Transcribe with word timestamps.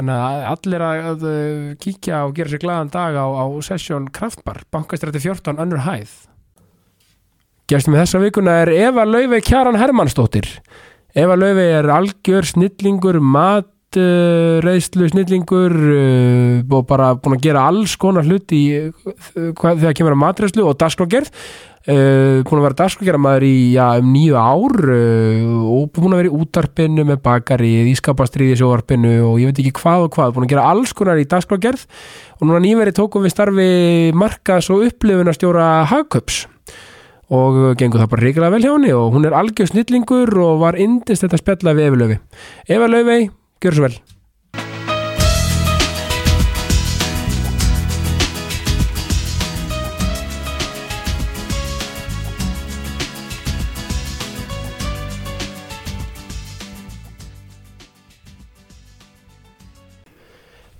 Þannig 0.00 0.16
að 0.16 0.44
allir 0.48 0.82
að 0.86 1.24
kíkja 1.82 2.22
og 2.24 2.30
gera 2.38 2.48
sér 2.48 2.60
glaðan 2.62 2.88
dag 2.88 3.16
á, 3.20 3.26
á 3.36 3.44
sessjón 3.60 4.06
Kraftbar, 4.08 4.62
bankastrætti 4.72 5.20
14, 5.20 5.60
önnur 5.60 5.82
hæð. 5.84 6.14
Gestum 7.68 7.92
með 7.92 8.06
þessa 8.06 8.20
vikuna 8.22 8.54
er 8.62 8.72
Eva 8.72 9.04
Laufey 9.04 9.44
Kjaran 9.44 9.76
Hermannsdóttir. 9.76 10.48
Eva 11.12 11.36
Laufey 11.36 11.74
er 11.82 11.90
algjör 11.92 12.48
snillingur, 12.48 13.20
matreðslu 13.20 15.04
uh, 15.04 15.12
snillingur 15.12 15.76
uh, 15.76 16.64
og 16.64 16.88
bara 16.88 17.12
búin 17.20 17.36
að 17.36 17.44
gera 17.50 17.66
alls 17.68 17.98
konar 18.00 18.24
hluti 18.24 18.62
þegar 19.36 19.98
kemur 20.00 20.16
að 20.16 20.22
matreðslu 20.24 20.64
og 20.64 20.80
dasgrógerð. 20.80 21.28
Uh, 21.88 22.42
búin 22.44 22.58
að 22.60 22.64
vera 22.66 22.76
dagskókjara 22.76 23.36
í 23.40 23.72
já, 23.72 23.86
um 24.02 24.08
nýju 24.12 24.34
ár 24.36 24.82
uh, 24.84 25.62
og 25.64 25.86
búin 25.96 26.12
að 26.12 26.18
vera 26.20 26.28
í 26.28 26.40
útarpinu 26.44 27.06
með 27.08 27.22
bakari 27.24 27.70
í 27.88 27.94
skapastriði 27.96 28.58
sjóarpinu 28.60 29.14
og 29.30 29.38
ég 29.40 29.48
veit 29.48 29.62
ekki 29.62 29.72
hvað 29.78 30.04
og 30.04 30.12
hvað, 30.12 30.34
búin 30.36 30.44
að 30.44 30.52
gera 30.52 30.66
alls 30.74 30.92
konar 30.92 31.16
í 31.16 31.24
dagskókjörð 31.24 31.86
og 32.36 32.44
núna 32.44 32.60
nýveri 32.60 32.92
tókum 32.92 33.24
við 33.24 33.32
starfi 33.32 33.70
markas 34.12 34.68
og 34.68 34.84
upplifun 34.90 35.32
að 35.32 35.38
stjóra 35.38 35.70
hagköps 35.88 36.42
og 37.32 37.60
gengur 37.80 38.04
það 38.04 38.12
bara 38.12 38.26
reyngilega 38.26 38.54
vel 38.58 38.64
hjá 38.66 38.72
henni 38.74 38.94
og 39.00 39.16
hún 39.16 39.24
er 39.30 39.40
algjör 39.40 39.72
snillingur 39.72 40.36
og 40.36 40.60
var 40.66 40.76
indist 40.76 41.24
þetta 41.24 41.40
spjalla 41.40 41.78
við 41.80 41.88
Efi 41.88 42.04
Löfi 42.04 42.20
Eva 42.76 42.92
Löfi, 42.92 43.20
gjör 43.64 43.80
svo 43.80 43.88
vel 43.88 43.96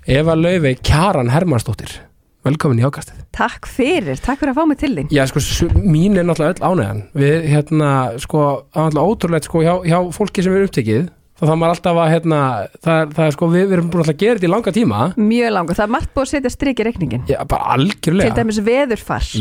Eva 0.09 0.33
Laufey 0.33 0.78
Kjaran 0.81 1.28
Hermannsdóttir. 1.28 1.93
Velkomin 2.41 2.78
í 2.81 2.84
ákastið 2.88 3.19
Takk 3.37 3.66
fyrir, 3.69 4.16
takk 4.16 4.41
fyrir 4.41 4.55
að 4.55 4.56
fá 4.56 4.69
mig 4.71 4.78
til 4.81 4.94
þín. 4.97 5.09
Já, 5.12 5.27
sko, 5.28 5.43
mín 5.77 6.16
er 6.16 6.25
náttúrulega 6.25 6.55
öll 6.56 6.71
ánægjan. 6.71 7.00
Við, 7.21 7.34
hérna, 7.53 7.88
sko, 8.22 8.44
náttúrulega 8.72 9.11
ótrúlega 9.11 9.44
sko, 9.44 9.61
hjá, 9.66 9.72
hjá 9.84 9.99
fólki 10.16 10.44
sem 10.44 10.55
er 10.56 10.65
upptekið 10.65 11.11
þá 11.11 11.43
þá 11.44 11.53
maður 11.53 11.75
alltaf 11.75 12.00
að, 12.00 12.09
hérna, 12.15 12.38
það, 12.81 13.12
það 13.19 13.27
er 13.27 13.37
sko 13.37 13.49
við, 13.53 13.66
við 13.66 13.77
erum 13.77 13.91
búin 13.93 14.05
að 14.05 14.16
gera 14.22 14.38
þetta 14.38 14.49
í 14.49 14.53
langa 14.55 14.75
tíma. 14.77 15.03
Mjög 15.21 15.53
langa, 15.56 15.77
það 15.77 15.84
er 15.84 15.93
margt 15.97 16.15
búin 16.17 16.28
að 16.28 16.32
setja 16.32 16.53
strik 16.55 16.81
í 16.81 16.87
reikningin 16.88 17.28
Já, 17.28 17.38
bara 17.49 17.77
algjörlega. 17.77 18.31
Til 18.32 18.41
dæmis 18.41 18.61
veðurfars, 18.65 19.34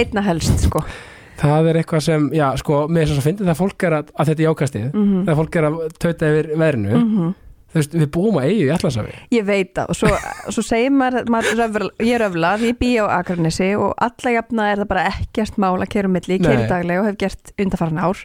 einna 0.00 0.24
helst, 0.24 0.64
sko. 0.64 0.82
Það 1.38 1.68
er 1.70 1.80
eitthvað 1.82 2.04
sem, 2.08 2.30
já, 2.34 2.46
sko, 2.58 2.80
með 2.88 3.04
þess 3.04 3.20
að 3.20 3.28
finna 3.28 3.50
það 3.52 3.60
fólk 3.60 3.84
er 3.86 3.98
að, 4.00 4.08
að 4.16 4.32
þetta 4.32 4.42
í 4.42 4.48
ákastið 4.48 4.88
mm 4.88 5.04
-hmm. 5.04 5.26
það 5.28 5.38
fólk 5.42 5.58
er 5.60 5.68
að 5.68 5.76
tauta 6.00 6.32
yfir 6.32 6.48
verinu 6.58 6.96
mm 6.96 7.12
-hmm 7.12 7.36
þú 7.68 7.80
veist, 7.80 7.96
við 8.00 8.10
búum 8.16 8.40
að 8.40 8.50
eigi 8.50 8.66
í 8.66 8.72
allansafi 8.74 9.14
ég 9.34 9.48
veit 9.48 9.72
það, 9.76 9.92
og 9.92 9.98
svo, 10.00 10.12
svo 10.56 10.64
segir 10.64 10.92
maður, 10.94 11.30
maður 11.32 11.62
röfla, 11.62 11.88
ég 12.08 12.26
öflað, 12.28 12.66
ég 12.68 12.78
bý 12.80 12.92
á 13.02 13.04
Akarnesi 13.18 13.72
og 13.78 13.94
alla 14.08 14.36
jafna 14.38 14.68
er 14.72 14.82
það 14.82 14.92
bara 14.94 15.08
ekkert 15.12 15.58
mál 15.60 15.74
að 15.76 15.90
kera 15.94 16.10
um 16.10 16.16
milli, 16.16 16.38
ég 16.38 16.46
keri 16.46 16.70
daglega 16.70 17.02
og 17.02 17.10
hef 17.10 17.18
gert 17.20 17.52
undarfaran 17.60 18.00
ár, 18.08 18.22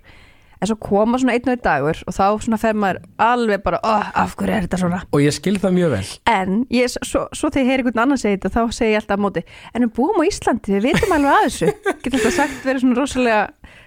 en 0.64 0.70
svo 0.70 0.78
koma 0.80 1.20
svona 1.20 1.36
einn 1.36 1.50
og 1.50 1.58
einn 1.58 1.64
dagur 1.66 2.00
og 2.08 2.16
þá 2.16 2.26
svona 2.46 2.60
fer 2.62 2.78
maður 2.80 3.02
alveg 3.26 3.64
bara, 3.66 3.82
oh, 3.84 4.12
af 4.24 4.38
hverju 4.40 4.56
er 4.56 4.68
þetta 4.68 4.80
svona? 4.80 5.02
Og 5.12 5.24
ég 5.26 5.36
skil 5.36 5.58
það 5.60 5.76
mjög 5.76 5.96
vel. 5.98 6.04
En 6.32 6.62
ég, 6.72 6.94
svo, 6.94 7.26
svo 7.36 7.52
þegar 7.52 7.66
ég 7.66 7.72
heyr 7.74 7.84
einhvern 7.84 8.04
annan 8.06 8.22
segja 8.22 8.40
þetta 8.40 8.54
þá 8.56 8.78
segir 8.78 8.94
ég 8.94 9.02
alltaf 9.02 9.20
á 9.20 9.24
móti, 9.26 9.44
en 9.74 9.84
við 9.84 9.92
búum 10.00 10.24
á 10.24 10.28
Íslandi 10.30 10.78
við 10.78 10.88
veitum 10.88 11.16
alveg 11.18 11.36
að 11.36 11.48
þessu, 11.50 11.74
getur 12.06 12.16
þetta 12.16 12.34
sagt 12.38 12.64
verið 12.64 12.86
svona 12.86 13.00
rosalega 13.02 13.42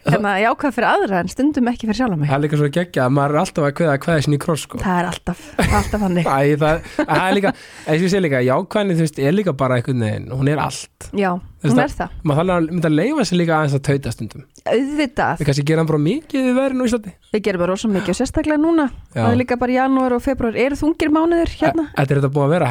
hérna, 0.07 0.35
jákvæð 0.43 0.77
fyrir 0.77 0.89
aðra 0.91 1.21
en 1.23 1.31
stundum 1.33 1.71
ekki 1.71 1.89
fyrir 1.89 1.99
sjálf 2.01 2.19
mig. 2.21 2.31
Það 2.31 2.37
er 2.39 2.45
líka 2.45 2.61
svo 2.61 2.71
geggja 2.77 3.07
að 3.07 3.15
maður 3.17 3.35
er 3.37 3.41
alltaf 3.43 3.67
að 3.69 3.75
kveða 3.81 3.97
kveða 4.05 4.25
sinni 4.27 4.39
í 4.39 4.43
kross 4.47 4.67
sko. 4.67 4.81
það 4.83 5.01
er 5.01 5.11
alltaf, 5.11 5.45
alltaf 5.67 6.07
hann 6.07 6.21
það, 6.63 6.89
það 7.01 7.23
er 7.27 7.37
líka, 7.39 7.53
eins 7.87 7.99
og 8.01 8.07
ég 8.07 8.15
sé 8.15 8.23
líka 8.23 8.43
jákvæðni 8.47 8.97
þú 8.97 9.07
veist, 9.07 9.21
er 9.21 9.37
líka 9.37 9.57
bara 9.65 9.81
einhvern 9.81 10.07
veginn 10.07 10.29
hún 10.33 10.53
er 10.53 10.63
allt. 10.63 11.11
Já, 11.13 11.31
hún 11.67 11.83
er 11.83 11.95
það. 11.99 12.19
maður 12.23 12.43
þarf 12.43 12.57
að 12.57 12.71
mynda 12.73 12.91
að 12.93 12.99
leifa 13.01 13.29
sér 13.29 13.43
líka 13.43 13.59
aðeins 13.59 13.79
að 13.79 13.85
tauta 13.91 14.15
stundum. 14.15 14.47
Auðvitað. 14.67 15.41
Við 15.41 15.51
kannski 15.51 15.67
gera 15.67 15.87
bara 15.87 16.03
mikið 16.07 16.49
við 16.51 16.59
verðin 16.61 16.83
og 16.83 16.91
Íslandi 16.91 17.15
við 17.37 17.45
gerum 17.47 17.63
bara 17.63 17.75
rosa 17.75 17.89
mikið 17.91 18.13
og 18.13 18.19
sérstaklega 18.19 18.59
núna 18.61 18.87
já. 18.89 19.21
það 19.21 19.31
er 19.31 19.39
líka 19.41 19.57
bara 19.61 19.73
janúar 19.77 20.13
og 20.17 20.23
februar 20.25 20.55
eru 20.61 20.77
þungir 20.79 21.11
mánuður 21.15 21.51
hérna 21.61 21.85
þetta 21.93 22.11
er 22.13 22.19
þetta 22.21 22.33
búið 22.37 22.45
að 22.47 22.53
vera 22.55 22.69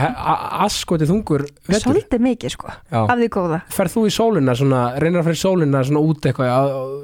askoti 0.66 1.06
þungur 1.10 1.42
svolítið 1.70 2.20
mikið 2.26 2.50
sko, 2.56 2.68
já. 2.90 3.00
af 3.04 3.16
því 3.20 3.28
góða 3.36 3.60
Ferð 3.76 3.92
þú 3.96 4.02
í 4.06 4.14
sólina, 4.16 4.52
svona, 4.58 4.82
reynar 5.02 5.22
að 5.22 5.28
fyrir 5.30 5.42
sólina 5.42 5.80
svona 5.88 6.02
út 6.06 6.20
eitthvað 6.30 6.50
á, 6.50 6.62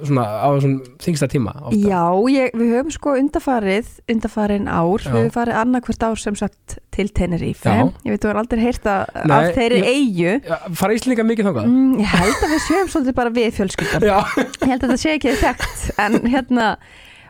svona, 0.07 0.25
á 0.41 0.49
svona 0.63 0.77
þingsta 1.05 1.27
tíma? 1.31 1.51
Ofta? 1.61 1.81
Já, 1.81 2.03
ég, 2.33 2.47
við 2.57 2.67
höfum 2.77 2.93
sko 2.95 3.09
undafarið 3.19 3.87
undafarin 4.11 4.67
ár, 4.67 4.99
já. 5.01 5.09
við 5.11 5.19
höfum 5.19 5.35
farið 5.35 5.55
annarkvært 5.61 6.03
ár 6.07 6.17
sem 6.21 6.35
sagt 6.39 6.67
til 6.91 7.07
Tenerife 7.15 7.71
ég 7.71 8.09
veit, 8.09 8.21
þú 8.21 8.27
har 8.31 8.39
aldrei 8.41 8.61
heyrt 8.65 8.85
að 8.89 9.01
af 9.31 9.53
þeirri 9.55 9.81
eigu 9.87 10.33
fara 10.79 10.93
Íslinga 10.97 11.23
mikið 11.27 11.45
þákað? 11.49 11.65
Mm, 11.69 11.93
ég 12.01 12.07
held 12.11 12.41
að 12.41 12.51
við 12.55 12.61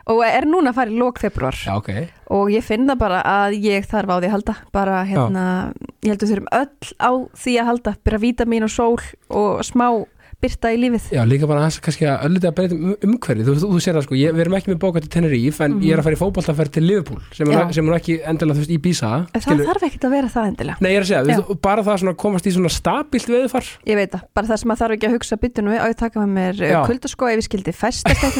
bara 0.06 0.14
og 0.16 0.24
er 0.26 0.46
núna 0.48 0.72
að 0.72 0.78
fara 0.78 0.90
í 0.90 0.98
lók 0.98 1.20
februar 1.22 1.54
Já, 1.54 1.76
okay. 1.76 2.08
og 2.30 2.50
ég 2.50 2.64
finna 2.64 2.96
bara 2.98 3.22
að 3.22 3.58
ég 3.62 3.86
þarf 3.86 4.10
á 4.10 4.16
því 4.18 4.26
að 4.26 4.34
halda 4.36 4.56
bara 4.72 5.02
hérna, 5.04 5.44
Já. 5.72 5.92
ég 6.02 6.10
held 6.12 6.22
að 6.22 6.26
við 6.26 6.32
þurfum 6.32 6.50
öll 6.58 6.92
á 6.98 7.12
því 7.44 7.54
að 7.58 7.68
halda 7.70 7.94
byrja 8.02 8.22
vítamin 8.26 8.66
og 8.66 8.72
sól 8.72 9.00
og 9.30 9.62
smá 9.66 9.86
byrta 10.42 10.72
í 10.74 10.76
lífið. 10.82 11.04
Já, 11.14 11.22
líka 11.28 11.46
bara 11.50 11.62
hans 11.64 11.78
kannski 11.82 12.06
að 12.10 12.24
öllitið 12.26 12.48
að 12.50 12.56
breyta 12.58 12.74
um 12.76 12.82
umhverfið, 13.08 13.46
þú, 13.46 13.52
þú, 13.62 13.68
þú 13.72 13.78
sér 13.84 13.94
það 13.96 14.04
sko, 14.06 14.14
ég, 14.18 14.28
við 14.34 14.42
erum 14.44 14.56
ekki 14.58 14.70
með 14.72 14.80
bóka 14.82 15.02
til 15.02 15.12
Tenerife 15.12 15.60
en 15.62 15.70
mm 15.70 15.76
-hmm. 15.78 15.86
ég 15.86 15.92
er 15.92 15.98
að 15.98 16.06
fara 16.06 16.16
í 16.16 16.22
fókbaltaferð 16.22 16.70
til 16.72 16.84
Liverpool 16.86 17.20
sem 17.32 17.46
er, 17.50 17.72
sem 17.72 17.88
er 17.88 17.94
ekki 17.94 18.14
endilega 18.26 18.54
þú 18.56 18.62
veist 18.62 18.74
í 18.76 18.78
Bísa. 18.82 19.10
Það 19.32 19.42
skilur. 19.42 19.66
þarf 19.66 19.82
ekkert 19.86 20.04
að 20.04 20.10
vera 20.10 20.28
það 20.28 20.46
endilega. 20.50 20.76
Nei, 20.80 20.90
ég 20.92 20.96
er 20.96 21.02
að 21.02 21.08
segja, 21.10 21.22
við, 21.22 21.38
bara 21.62 21.82
það 21.82 21.96
svona 21.98 22.14
komast 22.14 22.46
í 22.46 22.50
svona 22.50 22.68
stabilt 22.68 23.28
veðufar. 23.28 23.64
Ég 23.86 23.96
veit 23.96 24.10
það, 24.12 24.22
bara 24.34 24.46
það 24.46 24.58
sem 24.60 24.70
að 24.70 24.78
þarf 24.80 24.92
ekki 24.92 25.06
að 25.06 25.14
hugsa 25.14 25.36
byttunum 25.36 25.72
við, 25.72 25.80
á 25.82 25.86
ég 25.86 25.96
taka 25.96 26.16
með 26.20 26.30
mér 26.38 26.54
uh, 26.62 26.86
kuldasko 26.86 27.28
ef 27.28 27.36
ég 27.36 27.46
skildi 27.46 27.72
festast 27.72 28.22
eitthvað 28.22 28.34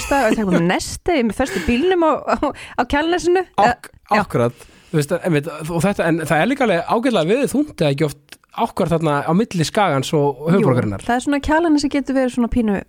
en, 4.92 5.32
þetta, 5.80 6.04
en 6.04 6.20
það 6.28 6.38
er 6.38 6.48
líka 6.50 6.66
ágæðlega 6.68 7.28
við 7.30 7.44
þúndi 7.52 7.86
ekki 7.88 8.04
oft 8.08 8.41
ákvar 8.52 8.90
þarna 8.92 9.20
á 9.24 9.32
milli 9.36 9.64
skagans 9.64 10.12
og 10.16 10.48
höfbrukarinnar 10.52 11.04
það 11.04 11.18
er 11.18 11.24
svona 11.26 11.40
kjalanis 11.44 11.84
sem 11.84 11.92
getur 11.92 12.18
verið 12.18 12.34
svona 12.36 12.52
pínu 12.52 12.82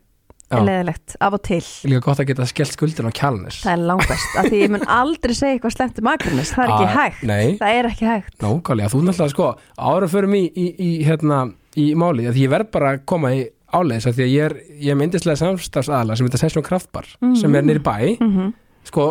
leðilegt 0.53 1.15
af 1.23 1.33
og 1.33 1.41
til. 1.45 1.63
Líka 1.87 2.03
gott 2.05 2.19
að 2.21 2.29
geta 2.29 2.45
skellt 2.49 2.75
skuldin 2.75 3.09
á 3.09 3.13
kjalanis 3.15 3.61
það 3.63 3.73
er 3.73 3.83
langbæst, 3.89 4.35
af 4.37 4.49
því 4.49 4.59
ég 4.59 4.73
mun 4.73 4.85
aldrei 4.91 5.33
segja 5.37 5.57
eitthvað 5.57 5.75
slemt 5.77 6.01
um 6.01 6.09
agrinis, 6.11 6.53
það 6.53 6.63
er 6.63 6.73
ekki 6.73 6.85
ah, 6.85 6.93
hægt. 6.97 7.23
nei. 7.29 7.55
það 7.61 7.79
er 7.79 7.89
ekki 7.89 8.09
hægt. 8.09 8.35
Nákvæmlega, 8.43 8.91
þú 8.93 9.01
náttúrulega 9.07 9.33
sko, 9.33 9.49
ára 9.89 10.09
fyrir 10.11 10.31
mig 10.33 10.45
í, 10.45 10.67
í, 10.67 10.67
í, 10.77 10.91
hérna, 11.07 11.39
í 11.79 11.87
máli, 11.97 12.27
því 12.29 12.45
ég 12.45 12.53
verð 12.53 12.71
bara 12.75 12.93
að 12.93 13.03
koma 13.09 13.33
í 13.33 13.43
áleiðis, 13.73 14.09
af 14.09 14.17
því 14.17 14.25
að 14.27 14.33
ég 14.35 14.47
er, 14.49 14.57
ég 14.77 14.93
er 14.93 14.99
myndislega 14.99 15.41
samstafsadala 15.41 16.17
sem 16.17 16.29
heitir 16.29 16.43
Sessjón 16.43 16.67
Kraftbar 16.67 17.09
mm 17.15 17.31
-hmm. 17.31 17.41
sem 17.41 17.55
er 17.55 17.65
nýri 17.65 17.81
bæ. 17.81 17.97
Mm 18.19 18.31
-hmm. 18.37 18.53
sko, 18.83 19.09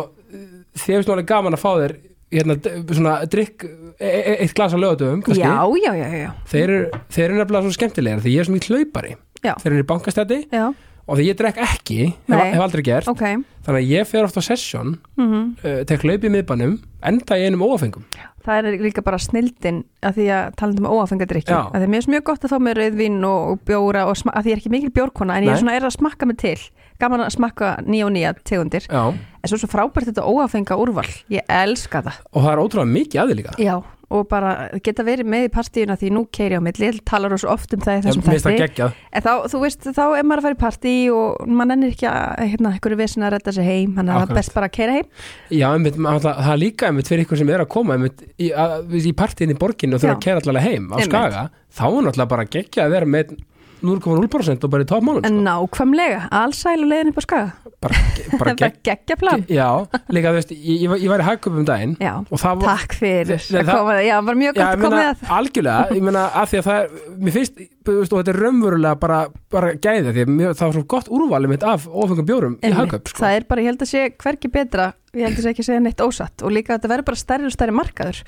þið 0.77 0.93
hefist 0.93 1.09
náttúrulega 1.09 1.33
gaman 1.33 1.57
að 1.57 1.63
fá 1.65 1.71
þér 1.81 1.97
hérna, 2.33 2.57
svona 2.91 3.13
drikk 3.29 3.65
e 3.99 4.09
e 4.09 4.35
eitt 4.43 4.55
glas 4.57 4.73
á 4.73 4.77
lögatöfum 4.79 5.21
já, 5.37 5.53
já, 5.83 5.91
já, 5.95 6.07
já, 6.23 6.31
þeir 6.49 6.63
eru, 6.69 7.03
þeir 7.13 7.25
eru 7.29 7.37
nefnilega 7.39 7.67
svo 7.67 7.77
skemmtilegir 7.77 8.23
því 8.25 8.33
ég 8.33 8.43
er 8.43 8.49
svo 8.49 8.55
mikið 8.57 8.75
hlaupari. 8.75 9.15
Já. 9.43 9.53
þeir 9.61 9.71
eru 9.73 9.83
í 9.83 9.87
bankastæti 9.93 10.39
já, 10.51 10.65
og 11.03 11.17
því 11.19 11.25
ég 11.29 11.39
drekk 11.39 11.57
ekki, 11.65 11.97
hef, 12.11 12.29
Nei. 12.31 12.51
hef 12.53 12.61
aldrei 12.63 12.83
gert. 12.87 13.09
Ok. 13.11 13.23
Þannig 13.63 13.79
að 13.79 13.89
ég 13.91 14.07
fer 14.07 14.23
oft 14.27 14.37
á 14.39 14.43
session 14.43 14.97
mm 15.19 15.41
uh, 15.63 15.81
tek 15.87 16.03
hlaup 16.03 16.23
í 16.23 16.31
miðbænum 16.31 16.77
enda 17.03 17.39
í 17.39 17.47
einum 17.47 17.63
óafengum 17.67 18.05
Það 18.43 18.65
er 18.67 18.81
líka 18.83 18.99
bara 18.99 19.15
snildin 19.23 19.85
að 20.03 20.17
því 20.17 20.25
að 20.35 20.55
tala 20.59 20.75
um 20.75 20.87
óafengadrykki 20.97 21.47
Já. 21.53 21.61
að 21.71 21.77
því 21.79 21.85
að 21.87 21.91
mér 21.93 22.01
er 22.03 22.11
mjög 22.11 22.23
gott 22.27 22.43
að 22.43 22.51
fá 22.51 22.57
með 22.59 22.73
rauðvín 22.81 23.21
og, 23.23 23.43
og 23.53 23.61
bjóra 23.69 24.01
og 24.09 24.17
sma- 24.19 24.33
að 24.35 24.43
því 24.43 24.51
ég 24.51 24.57
er 24.57 24.61
ekki 24.63 24.71
mikil 24.73 24.91
bjórkona 24.97 25.37
en 25.37 25.45
ég 25.45 25.47
Nei. 25.47 25.53
er 25.55 25.61
svona 25.61 25.75
er 25.77 25.87
að 25.87 25.95
smakka 25.95 26.27
mig 26.27 26.37
til 26.43 26.57
gaman 26.99 27.25
að 27.25 27.33
smakka 27.37 27.73
nýja 27.87 28.05
og 28.05 28.11
nýja 28.15 28.33
tegundir. 28.43 28.85
Já. 28.89 29.13
en 29.43 29.49
svo 29.49 29.55
er 29.57 29.59
svo 29.65 29.67
frábært 29.73 30.07
þetta 30.11 30.23
óafenga 30.23 30.77
úrval. 30.79 31.09
Ég 31.29 31.41
elska 31.51 32.01
það. 32.05 32.21
Og 32.31 32.43
það 32.45 32.51
er 32.53 32.61
ótrúlega 32.63 32.93
mikið 32.93 33.19
að 33.21 33.27
því 33.27 33.35
líka. 33.41 33.55
Já, 33.59 33.73
og 34.13 34.27
bara 34.29 34.69
geta 34.85 35.03
verið 35.03 35.25
með 35.27 35.47
í 35.47 35.49
partíuna 35.51 35.97
því 35.99 36.11
nú 36.13 36.21
keiri 36.31 36.55
á 36.55 36.61
milli, 36.63 36.89
talar 37.03 37.33
svo 37.41 37.49
oft 37.51 37.73
um 37.73 37.81
það 37.81 37.97
í 37.97 38.01
þessum 38.05 38.21
mér 38.23 38.29
finnst 38.29 38.45
það 38.45 38.53
þætti. 38.53 38.61
geggjað. 38.63 38.93
En 39.11 39.21
þá, 39.25 39.31
þú 39.51 39.61
veist, 39.65 39.87
þá 39.97 40.03
er 40.19 40.23
maður 40.23 40.39
að 40.39 40.45
fara 40.47 40.55
í 40.55 40.61
partí 40.63 40.93
og 41.11 41.47
mann 41.59 41.71
ennir 41.75 41.91
ekki 41.95 42.07
að, 42.07 42.43
hérna, 42.53 42.71
einhverju 42.77 42.99
vesin 43.01 43.25
að 43.27 43.33
redda 43.35 43.51
sig 43.57 43.65
heim, 43.67 43.95
hann 43.97 44.09
er 44.09 44.15
Akkurat. 44.21 44.35
best 44.39 44.53
bara 44.53 44.69
að 44.69 44.75
keira 44.77 44.93
heim. 44.99 45.07
Já, 45.49 45.67
einmitt, 45.73 45.97
maður- 45.97 46.23
það 46.29 46.39
það 46.45 46.53
er 46.53 46.61
líka 46.63 46.87
einmitt 46.87 47.07
fyrir 47.11 47.25
ykkur 47.25 47.37
sem 47.41 47.49
er 47.49 47.59
að 47.65 47.69
koma 47.73 47.93
einmitt, 47.97 48.21
í, 48.39 48.51
að, 48.53 48.93
í 48.95 49.13
partíin 49.13 49.51
í 49.51 49.57
borginu 49.59 49.95
og 49.97 50.03
þurfa 50.05 50.13
Já. 50.13 50.19
að 50.19 50.23
kæra 50.29 50.39
allavega 50.45 50.67
heim 50.69 50.87
á 50.87 50.95
Einmitt. 50.95 51.09
skaga 51.09 51.49
þá 51.73 51.83
er 51.89 52.01
náttúrulega 52.07 52.29
bara 52.29 52.45
geggja 52.45 52.85
að 52.85 52.91
vera 52.95 53.05
með 53.17 53.35
0,0% 53.83 54.63
og 54.63 54.73
bara 54.73 54.85
í 54.85 54.89
topmálum 54.89 55.25
en 55.27 55.39
sko. 55.39 55.45
nákvæmlega, 55.47 56.27
allsæl 56.31 56.79
og 56.83 56.89
leiðin 56.91 57.11
upp 57.11 57.19
á 57.19 57.23
skaga 57.27 57.72
bara, 57.83 57.99
bara 58.39 58.53
það 58.53 58.61
gegg, 58.63 58.79
geggja 58.89 59.17
plan. 59.21 59.43
Já, 59.51 59.67
líka 60.15 60.31
þú 60.33 60.39
veist, 60.39 60.53
ég, 60.55 60.85
ég, 60.85 61.09
var- 61.11 61.23
í 61.23 61.27
hagköp 61.29 61.59
um 61.59 61.67
daginn 61.67 61.95
Já, 62.01 62.13
og 62.23 62.41
það 62.41 62.63
var 62.63 62.79
takk 62.79 62.97
fyrir 62.99 63.33
Nei, 63.33 63.59
að 63.61 63.69
það- 63.69 63.77
koma, 63.77 63.97
já, 64.07 64.15
var 64.29 64.39
mjög 64.41 64.57
gott 64.57 64.65
að 64.69 64.83
koma 64.87 65.03
með 65.03 65.23
algjörlega, 65.37 65.99
ég 65.99 66.07
meina 66.09 66.25
að 66.31 66.49
því 66.53 66.61
að 66.63 66.67
það 66.71 66.97
mér 67.27 67.37
finnst, 67.37 67.63
og 67.93 68.17
þetta 68.17 68.33
er 68.33 68.41
raunverulega 68.45 68.99
bara, 69.03 69.21
bara 69.53 69.71
gæði 69.75 70.15
því 70.17 70.27
mér, 70.31 70.57
það 70.57 70.65
var 70.69 70.75
svo 70.79 70.85
gott 70.95 71.13
úrvalið 71.13 71.53
mitt 71.55 71.67
af 71.67 71.87
ofengum 71.91 72.27
bjórum 72.29 72.59
í 72.63 72.73
hagköp, 72.73 73.07
sko. 73.11 73.23
það 73.25 73.39
er 73.39 73.47
bara, 73.51 73.63
ég 73.65 73.73
held 73.73 73.85
að 73.87 73.93
sé 73.93 74.05
hverki 74.23 74.51
betra 74.53 74.91
ég 75.13 75.27
held 75.27 75.37
að 75.37 75.43
sé 75.45 75.49
ekki 75.53 75.61
að 75.61 75.67
segja 75.67 75.81
neitt 75.85 75.99
ósatt 76.01 76.41
og 76.41 76.49
líka 76.55 76.73
að 76.73 76.79
þetta 76.79 76.89
verður 76.89 77.05
bara 77.11 77.19
stærri 77.21 77.45
og 77.45 77.51
stærri 77.53 77.73
markaður. 77.77 78.21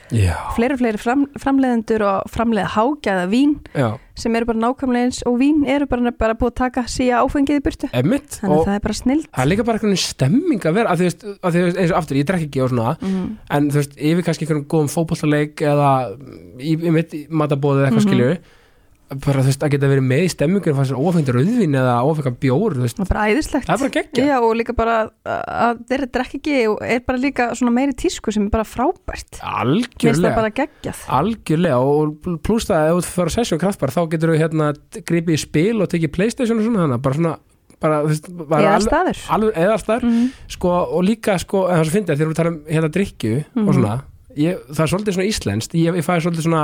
Fleiri 0.53 0.75
og 0.75 0.81
fleiri 0.83 0.99
fram, 1.01 1.23
framleiðendur 1.41 2.03
og 2.05 2.27
framleiða 2.29 2.67
hágæða 2.75 3.23
vín 3.31 3.55
já, 3.73 3.87
sem 4.13 4.37
eru 4.37 4.45
bara 4.51 4.61
nákvæmlega 4.67 5.07
eins 5.09 5.23
og 5.25 5.39
vín 5.41 5.63
eru 5.65 5.87
bara, 5.89 6.13
bara 6.13 6.35
búið 6.37 6.51
að 6.53 6.59
taka 6.59 6.83
síja 6.93 7.23
áfengið 7.25 7.57
í 7.57 7.63
burtu. 7.65 7.89
Emmitt 7.89 8.37
þannig 8.37 8.59
að 8.59 8.69
það 8.69 8.77
er 8.77 8.83
bara 8.85 8.97
snill 9.01 9.17
það 9.25 9.44
er 9.45 9.51
líka 9.53 9.65
bara 9.67 9.79
einhvern 9.79 9.93
veginn 9.93 10.03
stemming 10.03 10.67
að 10.67 10.77
vera, 10.79 10.91
að 10.91 11.01
þú 11.03 11.07
veist, 11.09 11.25
að 11.39 11.55
þú 11.55 11.63
veist, 11.67 11.79
eins 11.83 11.93
og 11.95 12.01
aftur, 12.01 12.19
ég 12.19 12.27
drekk 12.31 12.45
ekki 12.49 12.65
og 12.65 12.73
svona, 12.73 12.97
mm. 12.99 13.23
en 13.57 13.71
þú 13.71 13.81
veist, 13.81 13.97
yfir 14.11 14.27
kannski 14.27 14.45
einhverjum 14.45 14.67
góðum 14.75 14.93
fótbollaleik 14.95 15.65
eða 15.73 15.89
í, 16.59 16.75
í 16.75 16.93
mitt 16.95 17.17
matabóðu 17.29 17.81
eða 17.83 17.89
eitthvað 17.91 18.05
Mhm. 18.05 18.11
skilju 18.11 18.37
bara 19.05 19.43
þú 19.43 19.51
veist, 19.51 19.61
að 19.61 19.73
geta 19.75 19.89
verið 19.89 20.05
með 20.09 20.23
í 20.25 20.29
stemmingur 20.33 20.71
og 20.73 20.77
fannst 20.79 20.91
sér 20.91 21.01
ófengt 21.05 21.29
rauðvín 21.29 21.77
eða 21.77 21.93
ófengt 22.09 22.39
bjór 22.41 22.73
það 22.79 23.03
er 23.03 23.09
bara 23.11 23.25
æðislegt. 23.29 23.67
Það 23.67 23.75
er 23.75 23.83
bara 23.83 23.93
geggja 23.93 24.25
Já, 24.25 24.37
og 24.41 24.55
líka 24.57 24.75
bara 24.75 24.95
að 25.29 25.83
þeirra 25.91 26.09
drekk 26.17 26.33
ekki 26.39 26.55
og 26.71 26.81
er 26.81 27.03
bara 27.05 27.21
líka 27.21 27.47
svona 27.53 27.75
meiri 27.75 27.93
tísku 27.93 28.33
sem 28.33 28.47
er 28.47 28.53
bara 28.55 28.65
frábært. 28.65 29.37
Algjörlega. 29.45 30.35
bara 30.35 30.49
geggjað. 30.57 31.03
Algjörlega 31.19 31.77
og 31.85 32.41
pluss 32.41 32.65
það 32.65 32.81
að 32.81 32.89
ef 32.89 33.05
þú 33.05 33.13
fyrir 33.13 33.31
að 33.31 33.37
sessjón 33.37 33.61
kraftbar 33.61 33.93
þá 33.93 34.01
getur 34.09 34.33
þú 34.33 34.39
hérna 34.41 34.71
gripið 35.05 35.37
í 35.37 35.41
spil 35.45 35.75
og 35.85 35.91
tekið 35.93 36.15
playstation 36.17 36.57
og 36.59 36.65
svona 36.65 36.97
bara 36.97 37.19
svona 37.21 37.35
bara, 37.81 38.01
þú 38.03 38.07
veist, 38.13 38.29
bara 38.49 38.61
eða 38.61 38.75
alveg- 38.79 39.23
alveg 39.29 39.55
eða 39.65 39.77
staðar 39.81 40.03
mm. 40.07 40.27
sko, 40.55 40.69
og 40.69 41.03
líka 41.03 41.37
sko, 41.39 41.67
það 41.69 41.83
sem 41.83 41.93
finnir 41.97 42.15
þegar 42.19 42.31
við 42.31 42.35
tala 42.41 42.49
um 42.55 42.59
hérna 42.69 42.89
drikju 42.97 43.33
Mhm. 43.55 43.67
og 43.67 43.73
svona 43.75 43.95
ég, 44.39 44.61
það 44.69 44.83
er 44.85 44.91
svolítið 44.91 45.15
svona 45.17 45.27
íslenskt 45.29 45.75
ég, 45.79 45.97
ég 45.99 46.05
fæði 46.05 46.23
svolítið 46.25 46.45
svona, 46.45 46.63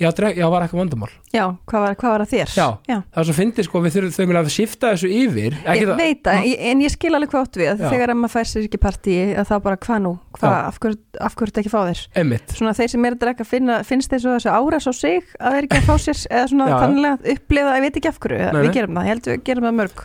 já, 0.00 0.08
drek, 0.18 0.36
já 0.40 0.46
var 0.50 0.64
eitthvað 0.64 0.80
vandamál. 0.82 1.10
Já, 1.32 1.44
hvað 1.68 1.80
var, 1.84 1.92
hvað 2.00 2.10
var 2.14 2.22
að 2.24 2.30
þér? 2.32 2.48
Já. 2.56 2.68
Já. 2.90 2.96
það 3.02 3.20
er 3.22 3.26
svo 3.28 3.36
fyndið 3.38 3.64
sko, 3.68 3.76
við 3.84 3.92
þurfum 3.96 4.32
þau 4.32 4.40
að 4.42 4.50
shifta 4.56 4.86
þessu 4.92 5.08
yfir 5.18 5.52
ekki 5.60 5.82
Ég 5.82 5.86
það, 5.88 5.96
veit 6.02 6.22
það, 6.26 6.36
en 6.72 6.78
ég 6.82 6.90
skil 6.94 7.12
alveg 7.16 7.30
hvað 7.32 7.42
átt 7.46 7.56
við 7.62 7.68
þegar 7.82 8.08
að 8.12 8.18
maður 8.22 8.34
fær 8.36 8.46
sér 8.52 8.62
ekki 8.66 8.80
partí 8.82 9.14
þá 9.32 9.54
bara 9.66 9.76
hvað 9.86 9.98
nú, 10.06 10.12
hvað, 10.38 10.56
af 10.68 10.76
hverju, 10.82 10.96
þetta 11.52 11.62
ekki 11.62 11.72
fá 11.72 11.80
þér? 11.88 12.00
Emmitt 12.22 12.48
svona 12.56 12.76
þeir 12.78 12.90
sem 12.92 13.06
er 13.08 13.14
að 13.16 13.22
drekka 13.22 13.44
finna, 13.46 13.74
finnst 13.86 14.10
þessu 14.12 14.30
þessu 14.36 14.50
áras 14.52 14.86
á 14.88 14.92
sig 14.96 15.22
að 15.38 15.50
þeir 15.56 15.64
ekki 15.68 15.78
að 15.80 15.88
fá 15.88 15.96
sér 16.02 16.18
eða 16.30 16.46
svona 16.52 16.64
að 17.12 17.28
upplifa, 17.36 17.76
ég 17.78 17.84
veit 17.86 17.96
ekki 18.00 18.10
af 18.10 18.18
hverju 18.22 18.38
Nei, 18.42 18.62
við 18.62 18.74
gerum 18.78 18.96
það, 18.98 19.04
ég 19.06 19.12
held 19.12 19.26
við 19.28 19.38
gerum 19.46 19.66
það 19.68 19.76
mörg 19.82 19.98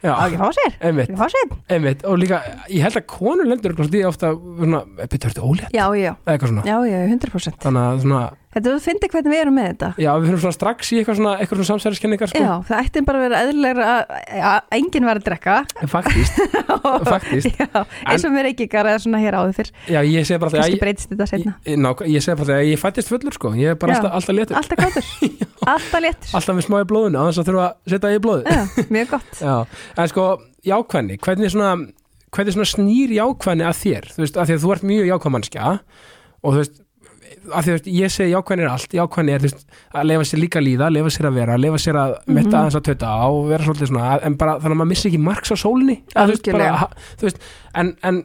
Að 0.00 0.22
ekki 0.26 0.38
fá 0.40 0.48
sér? 0.56 0.76
Ekki 0.90 1.16
fá 1.18 1.26
sér 1.32 1.50
emmitt 1.76 2.04
og 2.08 2.20
líka, 2.20 2.40
ég 2.72 2.84
held 2.86 2.96
að 3.00 3.06
konur 3.10 3.48
lendur 3.48 3.74
því 3.80 4.04
ofta 4.08 4.32
svona, 4.32 4.80
betur 4.96 5.32
þetta 5.32 5.44
ólétt? 5.44 5.74
Já, 5.76 5.84
já, 5.98 6.12
eitthvað 6.24 6.54
svona, 6.54 6.64
já, 6.64 6.76
já, 6.88 7.00
100% 7.10 7.60
þannig 7.66 7.88
að 7.90 8.04
svona 8.06 8.22
þetta 8.54 8.72
að 8.74 8.84
finna 8.84 9.10
hvernig 9.14 9.32
við 9.34 9.40
erum 9.44 9.56
með 9.58 9.68
þetta. 9.70 9.90
Já, 10.00 10.10
við 10.18 10.26
fyrir 10.30 10.42
svona 10.44 10.56
strax 10.56 10.90
í 10.90 11.00
eitthvað 11.00 11.18
svona, 11.20 11.34
svona 11.50 11.68
samsæriskenningar 11.70 12.32
sko, 12.32 12.42
Já, 12.42 12.52
það 12.70 12.82
ætti 12.84 13.04
bara 13.06 13.20
að 13.20 13.24
vera 13.26 13.42
eðlilegra 13.46 13.90
að, 13.94 14.14
að 14.50 14.76
enginn 14.80 15.06
var 15.06 15.20
að 15.20 15.26
drekka. 15.28 15.56
Faktist, 15.90 16.40
faktist. 17.12 17.60
Já, 17.60 17.84
eins 18.10 18.26
og 18.26 18.34
mér 18.34 18.50
ekki 18.50 18.66
gara 18.72 18.96
svona 19.02 19.20
hér 19.22 19.38
áður 19.38 19.54
fyrr. 19.60 19.70
Já, 19.86 20.00
ég 20.02 20.26
segi 20.26 20.40
bara 20.42 20.54
það 20.54 20.66
bara 22.40 22.48
það 22.50 22.60
að 22.60 22.68
ég 22.70 22.80
fættist 22.80 23.10
fullur 23.12 23.36
sko, 23.36 23.52
ég 23.58 23.74
er 23.74 23.78
bara 23.80 23.94
Já. 23.94 24.00
alltaf, 24.00 24.16
alltaf 24.18 24.36
léttur. 24.36 24.58
Alltaf 24.60 24.80
kátur, 24.80 25.08
alltaf 25.74 26.04
léttur. 26.04 26.34
Alltaf 26.38 26.58
með 26.58 26.66
smá 26.66 26.76
í 26.80 26.88
blóðinu, 26.90 27.24
þess 27.30 27.42
að 27.42 27.50
þurfa 27.50 27.66
að 27.66 27.94
setja 27.94 28.12
í 28.12 28.20
blóði 28.24 28.54
Já, 28.58 28.60
mjög 28.96 29.10
gott. 29.14 29.32
Já, 29.46 29.56
en 29.96 30.12
sko, 30.12 30.26
jákvæðni, 30.70 31.18
hvernig 31.24 31.54
svona, 31.54 31.72
hvernig 32.34 32.56
svona 32.56 32.70
snýr 32.74 33.16
jákvæðni 33.18 33.66
að 33.68 33.80
þér? 33.80 34.10
Þú 34.14 34.24
veist, 34.24 34.38
að 34.40 34.50
að 34.58 34.64
þú 34.64 34.74
ert 34.76 34.86
mjög 34.90 35.10
jákvæðmannskja 35.10 35.74
og 36.40 36.54
þú 36.54 36.56
veist, 36.62 36.80
að 37.52 37.66
því 37.66 37.74
veist, 37.74 37.88
ég 38.00 38.12
segi 38.14 38.32
jákvæðni 38.34 38.64
er 38.64 38.70
allt, 38.72 38.94
jákvæðni 38.98 39.34
er, 39.34 39.44
veist, 39.44 39.66
að 39.94 40.08
lefa 40.10 40.26
sér 40.30 40.40
líka 40.42 40.60
að 40.60 40.66
líða, 40.68 40.88
lefa 40.96 41.12
sér 41.16 41.28
að 41.30 41.34
vera, 41.40 41.58
lefa 41.60 41.80
sér 41.84 41.98
að 42.00 42.14
metta 42.26 42.48
Mhm. 42.48 42.58
aðeins 42.60 42.78
að 42.80 42.86
töta 42.88 43.06
á 43.10 43.26
og 43.28 43.48
vera 43.50 43.64
svolítið 43.64 43.90
svona, 43.92 44.20
en 44.22 44.34
bara 44.40 44.56
þannig 44.60 44.76
að 44.76 44.80
maður 44.80 44.90
missi 44.94 45.08
ekki 45.10 45.20
marks 45.20 45.50
á 45.52 45.56
sólinni, 45.60 45.98
að, 46.14 46.32
veist, 46.34 46.50
bara, 46.52 46.88
veist, 47.20 47.38
en, 47.74 47.96
en, 48.02 48.22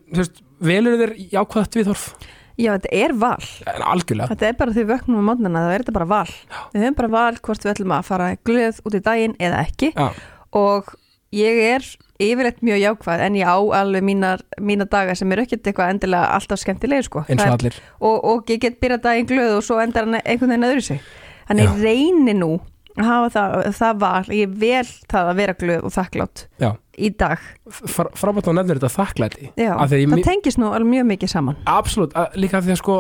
velur 0.62 0.98
þér 1.02 1.14
jákvæðat 1.36 1.76
viðhorf? 1.80 2.08
Já, 2.56 2.72
þetta 2.78 2.92
er 2.96 3.12
val. 3.20 3.44
Algjörlega, 3.84 4.30
Þetta 4.32 4.48
er 4.48 4.54
bara 4.56 4.72
því 4.72 4.84
við 4.86 4.92
vöknum 4.94 5.18
á 5.20 5.28
mótnana 5.28 5.64
þá 5.66 5.72
er 5.76 5.82
þetta 5.84 5.94
bara 5.98 6.06
val. 6.08 6.30
Við 6.72 6.86
höfum 6.86 6.96
bara 6.96 7.10
val 7.12 7.36
hvort 7.44 7.66
við 7.66 7.72
ætlum 7.74 7.92
að 7.98 8.06
fara 8.08 8.30
glöð 8.48 8.80
út 8.88 8.96
í 8.96 9.02
daginn 9.04 9.36
eða 9.44 9.60
ekki. 9.68 9.90
Já, 9.92 10.08
og 10.56 10.94
ég 11.36 11.60
er 11.76 11.84
yfirleitt 12.20 12.62
mjög 12.64 12.80
jákvæð 12.84 13.24
en 13.26 13.36
ég 13.40 13.48
á 13.50 13.58
alveg 13.82 14.04
mínar, 14.08 14.42
mínar 14.62 14.88
daga 14.92 15.16
sem 15.16 15.32
er 15.36 15.42
ekkert 15.44 15.68
eitthvað 15.68 15.90
endilega 15.96 16.30
alltaf 16.38 16.60
skemmtilegir 16.62 17.04
sko. 17.10 17.26
Eins 17.28 17.42
Það 17.42 17.48
og 17.48 17.52
er- 17.52 17.58
allir. 17.60 17.82
og, 18.00 18.24
og 18.32 18.46
ég 18.54 18.60
get 18.64 18.80
byrjað 18.80 19.02
daginn 19.04 19.28
glöð 19.34 19.58
og 19.58 19.64
svo 19.68 19.80
endar 19.84 20.06
hann 20.08 20.22
einhvern 20.24 20.50
veginn 20.56 20.70
öðru 20.70 20.82
sig. 20.88 21.02
Þannig 21.50 21.68
ég 21.68 21.84
reyni 21.84 22.34
nú 22.40 22.54
að 22.96 23.04
hafa 23.10 23.30
það, 23.36 23.56
það 23.76 23.98
val, 24.00 24.24
ég 24.32 24.54
vel 24.62 24.86
það 25.12 25.30
að 25.32 25.36
vera 25.42 25.54
glöð 25.60 25.84
og 25.84 25.92
þakklátt 25.92 26.46
Já, 26.64 26.70
í 26.98 27.10
dag. 27.20 27.42
Fr 27.68 28.08
frábært 28.16 28.48
á 28.48 28.54
nefnir 28.56 28.80
þetta 28.80 28.94
þakklæti. 28.96 29.50
Já, 29.60 29.74
það 29.76 30.24
tengist 30.24 30.58
nú 30.62 30.70
alveg 30.72 30.88
mjög 30.94 31.10
mikið 31.12 31.30
saman. 31.34 31.58
Absolutt, 31.68 32.16
að- 32.16 32.38
líka 32.40 32.62
því 32.64 32.72
að 32.72 32.80
sko 32.80 32.96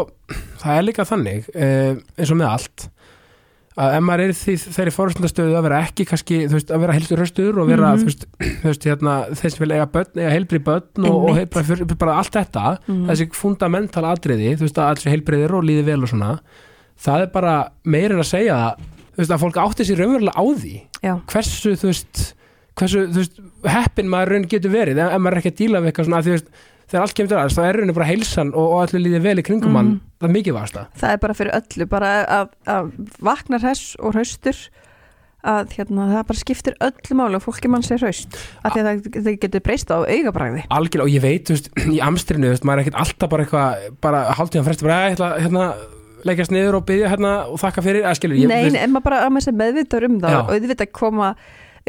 það 0.60 0.77
er 0.77 0.84
líka 0.89 1.05
þannig, 1.07 1.48
uh, 1.55 1.95
eins 2.19 2.31
og 2.36 2.38
með 2.43 2.51
allt 2.51 2.89
að 3.75 3.94
ef 3.98 4.03
maður 4.08 4.22
er 4.25 4.34
því 4.39 4.53
þeirri 4.75 4.91
fórhundastöðu 4.96 5.55
að 5.60 5.65
vera 5.67 5.79
ekki 5.84 6.05
kannski, 6.08 6.38
þú 6.48 6.55
veist, 6.55 6.70
að 6.72 6.84
vera 6.86 6.94
heilstur 6.96 7.22
höstur 7.24 7.58
og 7.60 7.67
vera, 7.67 7.89
þú 8.00 8.08
veist, 8.08 8.25
þú 8.62 8.70
veist, 8.70 8.86
hérna 8.88 9.15
þeir 9.36 9.51
sem 9.55 9.63
vil 9.65 9.72
eiga 9.75 9.88
börn, 9.98 10.12
eiga 10.22 10.32
heilbrið 10.36 10.63
börn 10.70 11.08
og, 11.10 11.17
og 11.29 11.36
heilbrið, 11.39 11.67
fyrir, 11.74 11.98
bara 12.05 12.15
allt 12.22 12.38
þetta 12.38 12.65
Mhm. 12.88 13.01
þessi 13.10 13.27
fundamental 13.36 14.05
atriði, 14.13 14.53
þú 14.55 14.67
veist, 14.67 14.79
að 14.79 14.91
alls 14.94 15.08
heilbriðir 15.12 15.55
og 15.60 15.65
líði 15.67 15.84
vel 15.89 16.00
og 16.05 16.12
svona 16.13 16.32
það 17.05 17.25
er 17.25 17.34
bara 17.36 17.55
meir 17.84 18.15
en 18.15 18.24
að 18.24 18.29
segja 18.32 18.55
það, 18.62 18.86
þú 19.15 19.22
veist, 19.24 19.34
að 19.36 19.44
fólk 19.44 19.60
átti 19.65 19.88
sér 19.89 20.00
raunverulega 20.03 20.39
á 20.39 20.44
því 20.63 20.75
Já, 21.03 21.13
hversu, 21.34 21.75
þú 21.75 21.91
veist 21.91 22.24
hversu, 22.79 23.03
þú 23.12 23.20
veist, 23.22 23.38
heppin 23.75 24.10
maður 24.12 24.32
raun 24.36 24.48
getur 24.51 24.72
verið 24.74 24.98
ef, 25.03 25.12
ef 25.15 25.20
maður 25.24 25.36
er 25.38 25.41
ekki 25.44 25.51
að 25.53 25.60
díla 25.62 25.84
við 25.84 25.91
eitthvað 25.91 26.08
svona, 26.10 26.17
að 26.24 26.25
þú 26.29 26.34
veist 26.38 26.50
þegar 26.91 27.01
allt 27.05 27.15
kemur 27.17 27.29
til 27.33 27.37
aðeins, 27.39 27.57
þá 27.57 27.63
er 27.65 27.77
rauninni 27.79 27.95
bara 27.97 28.09
heilsan 28.11 28.53
og, 28.53 28.65
og 28.75 28.81
allir 28.85 29.03
líði 29.07 29.21
vel 29.25 29.37
í 29.41 29.45
kringum 29.47 29.71
Mhm. 29.71 29.77
hann 29.79 29.93
það 30.21 30.29
er 30.29 30.33
mikið 30.37 30.57
vasta. 30.59 30.87
það 31.01 31.11
er 31.15 31.21
bara 31.25 31.33
fyrir 31.33 31.55
öllu 31.59 31.87
bara 31.89 32.09
að, 32.25 32.49
að 32.67 32.91
vakna 33.21 33.59
hress 33.63 33.95
og 33.99 34.13
hraustur 34.15 34.59
að 35.45 35.73
hérna, 35.77 36.07
það 36.09 36.23
bara 36.29 36.39
skiptir 36.41 36.75
öllu 36.81 37.15
máli 37.19 37.37
og 37.37 37.43
fólki 37.45 37.69
mann 37.69 37.83
sér 37.85 37.99
hraust 38.01 38.33
að 38.65 38.77
það, 38.79 39.01
það 39.13 39.35
getur 39.43 39.61
breyst 39.67 39.91
á 39.93 39.97
augabræði 40.01 40.63
Algjörlega, 40.73 41.05
og 41.05 41.11
ég 41.13 41.21
veit, 41.21 41.51
veist, 41.53 41.69
í 41.95 41.99
amstrinu, 42.01 42.49
veist, 42.49 42.65
maður 42.65 42.81
er 42.81 42.85
ekkert 42.87 43.01
alltaf 43.03 43.29
bara 43.29 43.45
eitthvað, 43.45 43.83
bara 44.01 44.23
hálftíðan 44.39 44.65
fresti, 44.65 44.87
bara, 44.87 45.11
ætla, 45.13 45.29
hérna, 45.43 45.67
leggjast 46.25 46.49
niður 46.55 46.79
og 46.79 46.87
byggja 46.89 47.11
hérna 47.13 47.33
og 47.53 47.59
þakka 47.61 47.83
fyrir, 47.85 48.07
að 48.09 48.17
skilur, 48.17 48.39
ég, 48.41 48.49
Nei, 48.49 48.63
veist, 48.71 48.79
en 48.81 48.95
maður 48.95 49.05
bara 49.11 49.19
að 49.27 49.35
maður 49.35 49.45
sé 49.45 49.53
meðvitaður 49.61 50.07
um 50.09 50.17
það 50.23 50.33
Já. 50.33 50.39
og 50.41 50.49
auðvitað 50.55 50.91
koma 50.97 51.29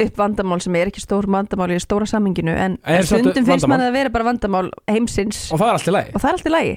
upp 0.05 0.19
vandamál 0.21 0.61
sem 0.65 0.77
er 0.79 0.91
ekki 0.91 1.03
stór 1.03 1.29
vandamál 1.31 1.71
í 1.75 1.79
stóra 1.83 2.09
saminginu 2.09 2.55
en 2.55 2.79
stundum 3.07 3.47
finnst 3.47 3.69
mann 3.71 3.85
að 3.85 3.95
vera 3.97 4.13
bara 4.15 4.29
vandamál 4.31 4.71
heimsins. 4.91 5.47
Og 5.53 5.61
það 5.61 5.69
er 5.69 5.79
allt 5.79 5.87
í 5.87 5.95
lagi, 5.95 6.11
og 6.13 6.23
það 6.23 6.29
er 6.29 6.39
allt 6.39 6.51
í 6.51 6.55
lagi. 6.55 6.75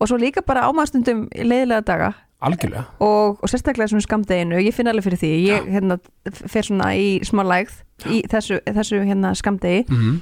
Og 0.00 0.08
svo 0.08 0.18
líka 0.20 0.42
bara 0.46 0.66
ámaðstundum 0.68 1.28
leiðilega 1.36 1.84
daga. 1.86 2.10
Algjörlega, 2.40 2.86
og, 3.04 3.40
og 3.44 3.50
sérstaklega 3.52 3.90
svona 3.92 4.06
skamdeginu, 4.06 4.62
ég 4.64 4.72
finn 4.72 4.88
alveg 4.88 5.04
fyrir 5.10 5.20
því. 5.20 5.32
Ég 5.44 5.66
hérna, 5.74 5.98
fer 6.48 6.64
svona 6.64 6.94
í 6.96 7.18
smá 7.28 7.42
lægð 7.44 7.82
í 8.08 8.22
þessu, 8.32 8.62
þessu 8.64 9.02
hérna 9.04 9.34
skamdegi 9.36 9.84
mm 9.88 10.20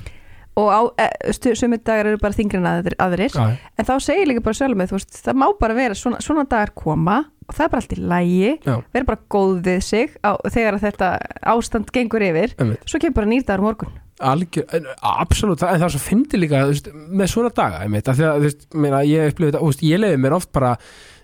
og 0.58 0.68
á, 0.74 0.80
e, 0.98 1.32
stu, 1.32 1.54
sumir 1.54 1.80
dagar 1.86 2.10
eru 2.10 2.18
bara 2.20 2.34
þingri 2.34 2.58
en 2.58 2.68
aðrir, 2.68 2.96
aðrir. 3.02 3.36
En 3.78 3.86
þá 3.86 3.94
segir 4.02 4.26
líka 4.26 4.42
bara 4.44 4.58
sjálf 4.58 4.78
með 4.78 4.96
það 5.14 5.38
má 5.38 5.46
bara 5.60 5.76
vera 5.76 5.98
svona, 5.98 6.18
svona 6.24 6.46
dagar 6.50 6.74
koma 6.74 7.20
og 7.48 7.56
það 7.56 7.64
er 7.64 7.70
bara 7.72 7.80
allt 7.82 7.94
í 7.96 8.00
lægi 8.12 8.50
já, 8.68 8.74
vera 8.92 9.08
bara 9.08 9.22
góð 9.32 9.54
við 9.64 9.80
sig 9.86 10.16
á, 10.20 10.30
þegar 10.52 10.76
að 10.78 10.84
þetta 10.88 11.08
ástand 11.54 11.90
gengur 11.94 12.24
yfir 12.28 12.54
einmitt 12.60 12.84
svo 12.88 13.00
kemur 13.00 13.16
bara 13.22 13.30
nýrdagar 13.32 13.64
morgun 13.64 13.96
Algjör, 14.18 14.64
en, 14.74 14.86
absolutt, 15.06 15.60
en 15.62 15.76
það 15.78 15.84
er 15.86 15.92
svo 15.94 16.00
fyndi 16.02 16.38
líka 16.42 16.64
veist, 16.66 16.88
með 16.90 17.28
svona 17.30 17.52
daga 17.54 17.84
einmitt, 17.84 18.08
af 18.10 18.16
því 18.18 18.24
að 18.26 18.40
veist, 18.48 18.64
meina, 18.74 19.02
ég 19.06 19.28
upplifði 19.30 19.52
þetta, 19.54 19.66
veist, 19.68 19.84
ég 19.86 20.00
leiði 20.02 20.18
mér 20.24 20.34
oft 20.34 20.50
bara 20.58 20.72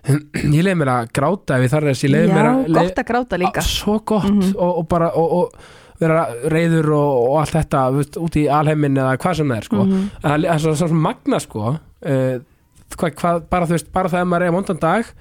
ég 0.55 0.61
leiði 0.63 0.75
mér 0.79 0.91
að 0.93 1.09
gráta 1.17 1.57
ef 1.57 1.65
ég 1.65 1.73
þarf 1.73 1.89
þess, 1.91 2.05
ég 2.05 2.13
leiði 2.13 2.29
Já, 2.29 2.35
mér 2.37 2.47
að 2.53 2.61
gott 2.77 3.01
að 3.03 3.09
gráta 3.09 3.39
líka 3.41 3.63
Á, 3.65 3.67
svo 3.67 3.97
gott 4.07 4.29
Mhm. 4.31 4.53
og, 4.55 4.71
og 4.79 4.87
bara 4.95 5.09
og, 5.19 5.35
og 5.41 5.99
vera 5.99 6.23
reyður 6.51 6.89
og, 6.95 7.11
og 7.29 7.37
allt 7.41 7.53
þetta 7.59 7.83
út 8.23 8.39
í 8.39 8.45
alheimin 8.51 8.97
eða 9.03 9.17
hvað 9.19 9.37
sem 9.41 9.51
það 9.53 9.59
er 9.61 9.67
sko. 9.69 9.83
Mhm. 9.85 10.01
en 10.23 10.31
það 10.31 10.49
er 10.55 10.63
svo, 10.63 10.73
svo 10.79 11.01
magna 11.09 11.39
sko, 11.43 11.65
uh, 11.75 12.35
hvað, 12.95 13.13
hvað, 13.19 13.43
bara, 13.51 13.69
bara 13.99 14.11
það 14.15 14.23
að 14.23 14.29
maður 14.31 14.47
er 14.47 14.51
á 14.51 14.55
mondan 14.55 14.79
dag 14.87 15.11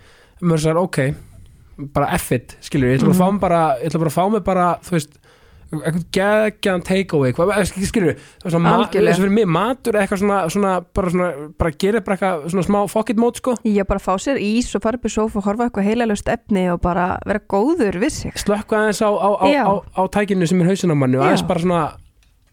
maður 0.45 0.65
sér 0.69 0.81
ok 0.81 1.01
bara 1.95 2.13
F-it, 2.21 2.57
skilur 2.63 2.93
ég, 2.93 3.01
ætla 3.01 3.11
bara 3.11 3.17
að 3.17 3.23
fá 3.25 3.31
mig 3.33 3.41
bara 3.43 3.63
ég 3.81 3.89
ætla 3.91 4.03
bara 4.05 4.13
að 4.13 4.19
fá 4.19 4.25
mig 4.31 4.45
bara, 4.47 4.67
þú 4.85 4.95
veist 4.95 5.17
eitthvað 5.75 6.05
geggjan 6.15 6.83
take-away 6.87 7.33
hvað, 7.35 7.53
eh, 7.57 7.87
skilur 7.89 8.13
eins 8.15 8.55
og 8.55 9.23
fyrir 9.25 9.33
mig, 9.33 9.47
matur 9.51 9.99
eitthvað 9.99 10.21
svona, 10.23 10.39
svona 10.53 10.75
bara 10.95 11.11
svona, 11.11 11.31
bara 11.59 11.73
gera 11.73 12.03
bara 12.05 12.17
eitthvað 12.17 12.47
svona 12.53 12.67
smá 12.69 12.79
fuck-it 12.91 13.19
mót 13.19 13.41
sko, 13.41 13.57
Ég 13.65 13.87
bara 13.89 13.99
fá 14.03 14.15
sér 14.21 14.39
ís 14.39 14.71
og 14.77 14.85
fara 14.85 15.01
upp 15.01 15.09
í 15.09 15.13
sófa 15.13 15.41
og 15.41 15.49
horfa 15.49 15.69
eitthvað 15.69 15.89
heilalust 15.89 16.29
efni 16.31 16.69
og 16.73 16.81
bara 16.85 17.19
vera 17.27 17.41
góður 17.41 17.99
við 17.99 18.11
sig 18.11 18.39
slökka 18.39 18.85
aðeins 18.85 19.03
á, 19.03 19.11
á, 19.11 19.31
á, 19.35 19.47
Já. 19.51 19.65
á, 19.99 20.03
tækinu 20.15 20.47
sem 20.47 20.61
er 20.61 20.71
hausin 20.71 20.95
á 20.95 20.97
manni 20.97 21.19
og 21.19 21.25
Já. 21.25 21.29
aðeins 21.33 21.49
bara 21.49 21.61
svona 21.61 21.83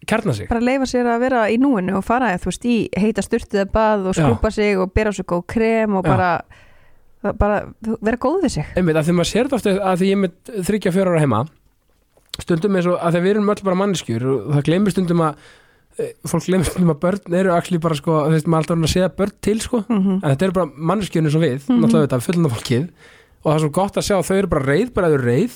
kjarna 0.06 0.34
sig 0.34 0.48
bara 0.48 0.64
leifa 0.64 0.88
sér 0.90 1.06
að 1.06 1.22
vera 1.22 1.46
í 1.52 1.60
núinu 1.62 1.96
og 2.00 2.04
fara 2.04 2.34
þú 2.38 2.50
veist, 2.50 2.66
í 2.66 2.88
heita 2.98 3.22
sturtið 3.22 3.66
að 3.66 3.72
bað 3.76 4.06
og 4.10 4.16
Já. 4.16 4.24
skrúpa 4.24 4.50
sig 4.50 4.78
og 4.78 4.92
bera 4.94 5.12
sig 5.12 5.26
góð 5.26 5.46
krem 5.46 5.94
og 5.94 6.04
Já. 6.04 6.10
bara, 6.10 6.30
bara 7.22 7.58
vera 8.02 8.16
góð 8.18 8.42
við 8.42 8.54
sig. 8.56 8.66
Einmitt, 8.76 8.96
að 8.96 9.08
því 9.08 9.14
maður 9.18 9.30
sér 9.30 9.48
þetta 9.48 9.58
ofta 9.60 9.74
að 9.92 9.98
því 10.00 10.06
ég 10.10 10.16
er 10.16 10.22
með 10.22 10.62
þryggja 10.68 10.92
fjóra 10.96 11.12
ára 11.14 11.20
heima 11.22 11.42
stundum 12.40 12.76
eins 12.78 12.86
og 12.88 12.96
að 12.98 13.16
því 13.16 13.20
við 13.26 13.34
erum 13.34 13.50
öll 13.52 13.64
bara 13.66 13.78
manneskjur 13.82 14.22
og 14.32 14.54
það 14.56 14.64
gleymir 14.68 14.94
stundum 14.94 15.22
að 15.26 15.42
eh, 16.00 16.12
fólk 16.28 16.46
gleymir 16.48 16.68
stundum 16.68 16.92
að 16.94 17.00
börn 17.04 17.36
eru 17.42 17.52
actually 17.52 17.82
bara 17.82 17.98
sko, 17.98 18.18
þú 18.26 18.36
veist, 18.36 18.46
maður 18.48 18.62
alltaf 18.62 18.78
er 18.78 18.86
að 18.88 18.94
segja 18.94 19.10
börn 19.18 19.34
til 19.44 19.58
sko, 19.60 19.82
mm 19.88 19.98
-hmm. 19.98 20.20
en 20.22 20.30
þetta 20.30 20.46
eru 20.48 20.52
bara 20.52 20.70
manneskjurinn 20.90 21.28
eins 21.28 21.36
og 21.36 21.42
við, 21.42 21.60
Mhm. 21.68 21.80
náttúrulega 21.82 22.06
þetta, 22.08 22.20
fullina 22.26 22.48
fólkið. 22.48 22.88
Og 23.44 23.46
það 23.52 23.54
er 23.56 23.60
svo 23.60 23.70
gott 23.70 23.96
að 23.96 24.06
sjá 24.06 24.16
að 24.18 24.26
þau 24.28 24.38
eru 24.38 24.46
bara 24.48 24.64
reið 24.64 24.92
bara 24.94 25.06
þau 25.08 25.14
eru 25.14 25.24
reið, 25.24 25.52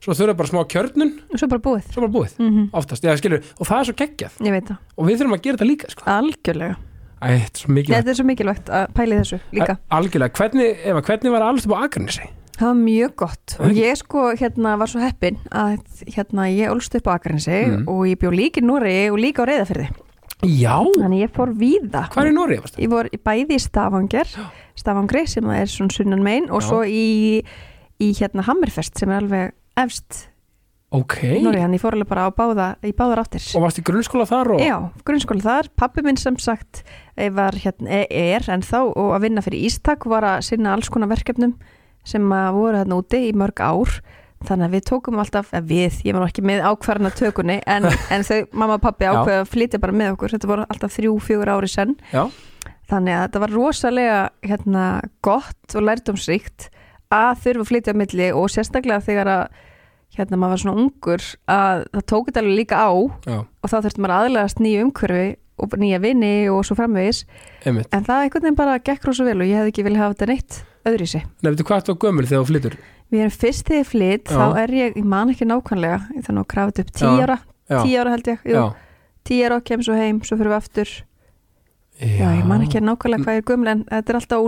svo 0.00 0.12
þau 0.14 0.22
eru 0.24 0.34
bara 0.34 0.48
smá 0.48 0.64
kjörnun. 0.68 1.12
Og 1.32 1.38
svo 1.38 1.48
bara 1.48 1.60
búið. 1.60 1.82
Svo 1.92 2.00
bara 2.00 2.12
búið, 2.12 2.32
mm 2.38 2.70
oftast, 2.72 3.02
já 3.02 3.16
skilur 3.16 3.42
og 3.58 3.66
það 3.66 3.80
er 3.80 3.84
svo 3.84 3.94
geggjað, 3.94 4.78
og 4.96 5.06
við 5.06 5.18
þurfum 5.18 5.34
að 5.34 5.42
gera 5.42 5.56
þetta 5.56 5.66
líka 5.70 5.90
sko, 5.90 6.02
algjörlega 6.06 6.76
Æ, 7.20 7.36
þetta 7.52 8.10
er 8.10 8.16
svo 8.16 8.24
mikilvægt 8.24 8.68
að 8.72 8.92
pæli 8.96 9.18
þessu 9.20 9.38
líka 9.52 9.78
algjörlega, 9.92 10.32
hvernig, 10.38 10.76
Eva, 10.88 11.00
hvernig 11.04 11.32
var 11.34 11.42
alls 11.42 11.66
upp 11.66 11.74
á 11.76 11.84
Akranesi? 11.84 12.28
það 12.60 12.66
var 12.68 12.78
mjög 12.80 13.12
gott 13.16 13.56
og 13.60 13.70
ég 13.76 13.96
sko 13.96 14.22
hérna 14.36 14.76
var 14.80 14.88
svo 14.92 15.00
heppin 15.00 15.36
að 15.52 15.78
hérna 16.16 16.46
ég 16.52 16.72
ólst 16.72 16.94
upp 16.96 17.06
á 17.08 17.16
Akranesi 17.18 17.58
Mhm. 17.66 17.84
og 17.88 18.06
ég 18.08 18.16
bjó 18.20 18.30
líka 18.32 18.60
í 18.60 18.64
Núri 18.64 19.10
og 19.12 19.18
líka 19.18 19.44
á 19.44 19.48
Reyðafyrði 19.48 19.88
Já, 20.42 20.80
þannig 20.96 21.20
ég 21.28 21.32
fór 21.36 21.50
víða 21.52 22.08
hvað 22.08 22.24
er 22.24 22.30
í 22.30 22.34
Nóri? 22.36 22.56
ég 22.80 22.88
voru 22.88 23.08
bæði 23.24 23.56
í 23.56 23.60
Stavanger 23.60 24.26
Stavangri 24.76 25.26
sem 25.28 25.44
er 25.50 25.66
svona 25.68 25.92
sunnan 25.92 26.22
megin 26.24 26.50
og 26.50 26.62
Já. 26.62 26.68
svo 26.68 26.80
í, 26.84 27.42
í 28.00 28.12
hérna 28.16 28.44
Hammerfest 28.48 28.96
sem 28.98 29.10
er 29.10 29.20
alveg 29.20 29.52
efst 29.76 30.28
Ok, 30.90 31.20
í 31.22 31.42
Nóri, 31.44 31.60
hann 31.62 31.74
ég 31.76 31.78
fór 31.78 31.94
alveg 31.94 32.08
bara 32.10 32.24
á 32.26 32.34
báða, 32.34 32.64
í 32.82 32.90
báðar 32.98 33.20
áttir. 33.22 33.44
Og 33.54 33.62
varst 33.62 33.78
í 33.78 33.82
grunnskóla 33.86 34.24
þar 34.26 34.56
og? 34.56 34.62
Já, 34.64 34.74
grunnskóla 35.06 35.44
þar, 35.44 35.68
pappi 35.78 36.02
minn 36.02 36.18
sem 36.18 36.34
sagt 36.42 36.80
eh, 37.14 37.28
var 37.30 37.54
hérna, 37.62 38.00
eh, 38.00 38.32
er 38.34 38.48
en 38.50 38.64
þá 38.66 38.80
og 38.88 39.12
að 39.14 39.28
vinna 39.28 39.44
fyrir 39.46 39.68
Ístak 39.68 40.08
var 40.10 40.26
að 40.26 40.48
sinna 40.48 40.72
alls 40.74 40.90
konar 40.90 41.12
verkefnum 41.12 41.54
sem 42.02 42.26
að 42.34 42.58
voru 42.58 42.80
hérna 42.80 42.98
úti 42.98 43.22
í 43.28 43.30
mörg 43.38 43.62
ár. 43.62 44.00
Þannig 44.48 44.66
að 44.66 44.74
við 44.74 44.84
tókum 44.88 45.22
alltaf, 45.22 45.54
eða 45.54 45.68
við, 45.68 46.00
ég 46.08 46.16
var 46.16 46.26
ekki 46.26 46.46
með 46.48 46.66
ákvarðana 46.66 47.14
tökunni 47.14 47.60
en, 47.70 47.86
en 48.16 48.26
þau, 48.26 48.38
mamma 48.50 48.80
og 48.80 48.84
pappi 48.88 49.06
Já. 49.06 49.12
ákveða 49.14 49.44
að 49.44 49.54
flytja 49.54 49.82
bara 49.86 49.98
með 50.02 50.12
okkur, 50.16 50.34
þetta 50.34 50.52
voru 50.56 50.68
alltaf 50.74 50.98
þrjú, 50.98 51.16
fjögur 51.22 51.54
ári 51.54 51.70
senn. 51.70 51.96
Já. 52.10 52.24
þannig 52.90 53.14
að 53.14 53.26
þetta 53.28 53.46
var 53.46 53.52
rosalega 53.54 54.20
hérna, 54.42 54.84
gott 55.22 55.76
og 55.78 55.84
lærdómsríkt 55.86 56.70
að 57.14 57.44
þurfa 57.44 57.62
að 57.62 57.68
flytja 57.68 58.00
milli 58.00 58.32
og 58.34 58.48
sérstaklega 58.50 59.04
þegar 59.06 59.36
að 59.38 59.60
hérna 60.18 60.38
maður 60.40 60.54
var 60.54 60.62
svona 60.64 60.84
ungur 60.84 61.26
að 61.50 61.84
það 61.94 62.06
tók 62.12 62.30
þetta 62.30 62.42
alveg 62.42 62.58
líka 62.58 62.80
á 62.80 62.90
Já, 63.30 63.38
og 63.44 63.70
þá 63.70 63.76
þurfti 63.76 64.02
maður 64.04 64.16
aðlegast 64.16 64.62
nýju 64.64 64.86
umhverfi 64.88 65.28
og 65.60 65.76
nýja 65.76 66.00
vini 66.00 66.34
og 66.48 66.62
svo 66.64 66.76
framvegis. 66.78 67.24
Einmitt. 67.68 67.90
En 67.92 68.06
það 68.06 68.24
einhvern 68.24 68.46
veginn 68.46 68.58
bara 68.58 68.78
gekk 68.80 69.04
rosa 69.08 69.26
vel 69.26 69.36
og 69.42 69.48
ég 69.50 69.60
hefði 69.60 69.74
ekki 69.74 69.84
vilja 69.86 70.00
hafa 70.00 70.16
þetta 70.16 70.30
neitt 70.30 70.60
öðru 70.88 71.06
í 71.06 71.10
sig. 71.12 71.26
Nei, 71.44 71.50
veitu 71.52 71.66
hvað 71.68 71.90
var 71.90 71.98
gömul 72.06 72.24
þegar 72.26 72.40
þú 72.40 72.48
flytur? 72.48 72.76
Við 73.10 73.24
erum 73.24 73.34
fyrst 73.34 73.66
þegar 73.66 73.80
ég 73.82 73.90
flytt, 73.90 74.30
Já. 74.30 74.38
þá 74.38 74.60
er 74.62 74.72
ég, 74.78 74.96
ég 74.96 75.06
man 75.12 75.32
ekki 75.32 75.48
nákvæmlega, 75.50 75.98
þannig 76.26 76.54
að 76.56 76.70
þetta 76.70 76.84
upp 76.84 76.92
tíu 77.00 77.14
ára, 77.26 77.38
tíu 77.68 78.00
ára 78.00 78.12
held 78.14 78.30
ég, 78.30 78.44
jú, 78.46 78.64
tíu 79.26 79.48
ára, 79.48 79.58
kem 79.66 79.82
svo 79.82 79.96
heim, 79.98 80.20
svo 80.24 80.38
fyrir 80.38 80.52
við 80.52 80.58
aftur, 80.60 80.92
já, 82.00 82.28
ég 82.38 82.44
man 82.48 82.62
ekki 82.64 82.80
nákvæmlega 82.80 83.24
hvað 83.24 83.36
ég 83.36 83.42
er 83.42 83.46
gömul 83.50 83.68
en 83.72 83.84
þetta 83.90 84.12
er 84.14 84.18
alltaf 84.20 84.44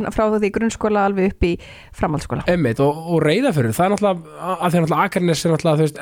en 0.00 0.10
frá 0.14 0.24
því 0.38 0.50
grunnskóla 0.54 1.04
alveg 1.08 1.32
upp 1.32 1.42
í 1.48 1.52
framhaldsskóla. 1.98 2.44
Einmitt, 2.50 2.80
og, 2.80 2.94
og 3.10 3.22
reyðafyrir, 3.26 3.74
það 3.74 3.86
er 3.86 3.94
náttúrulega 3.94 4.20
að 4.40 4.60
að 4.60 4.70
náttúrulega 4.84 5.04
Akarnes 5.10 5.44
er 5.44 5.50
náttúrulega 5.54 5.80
veist, 5.82 5.98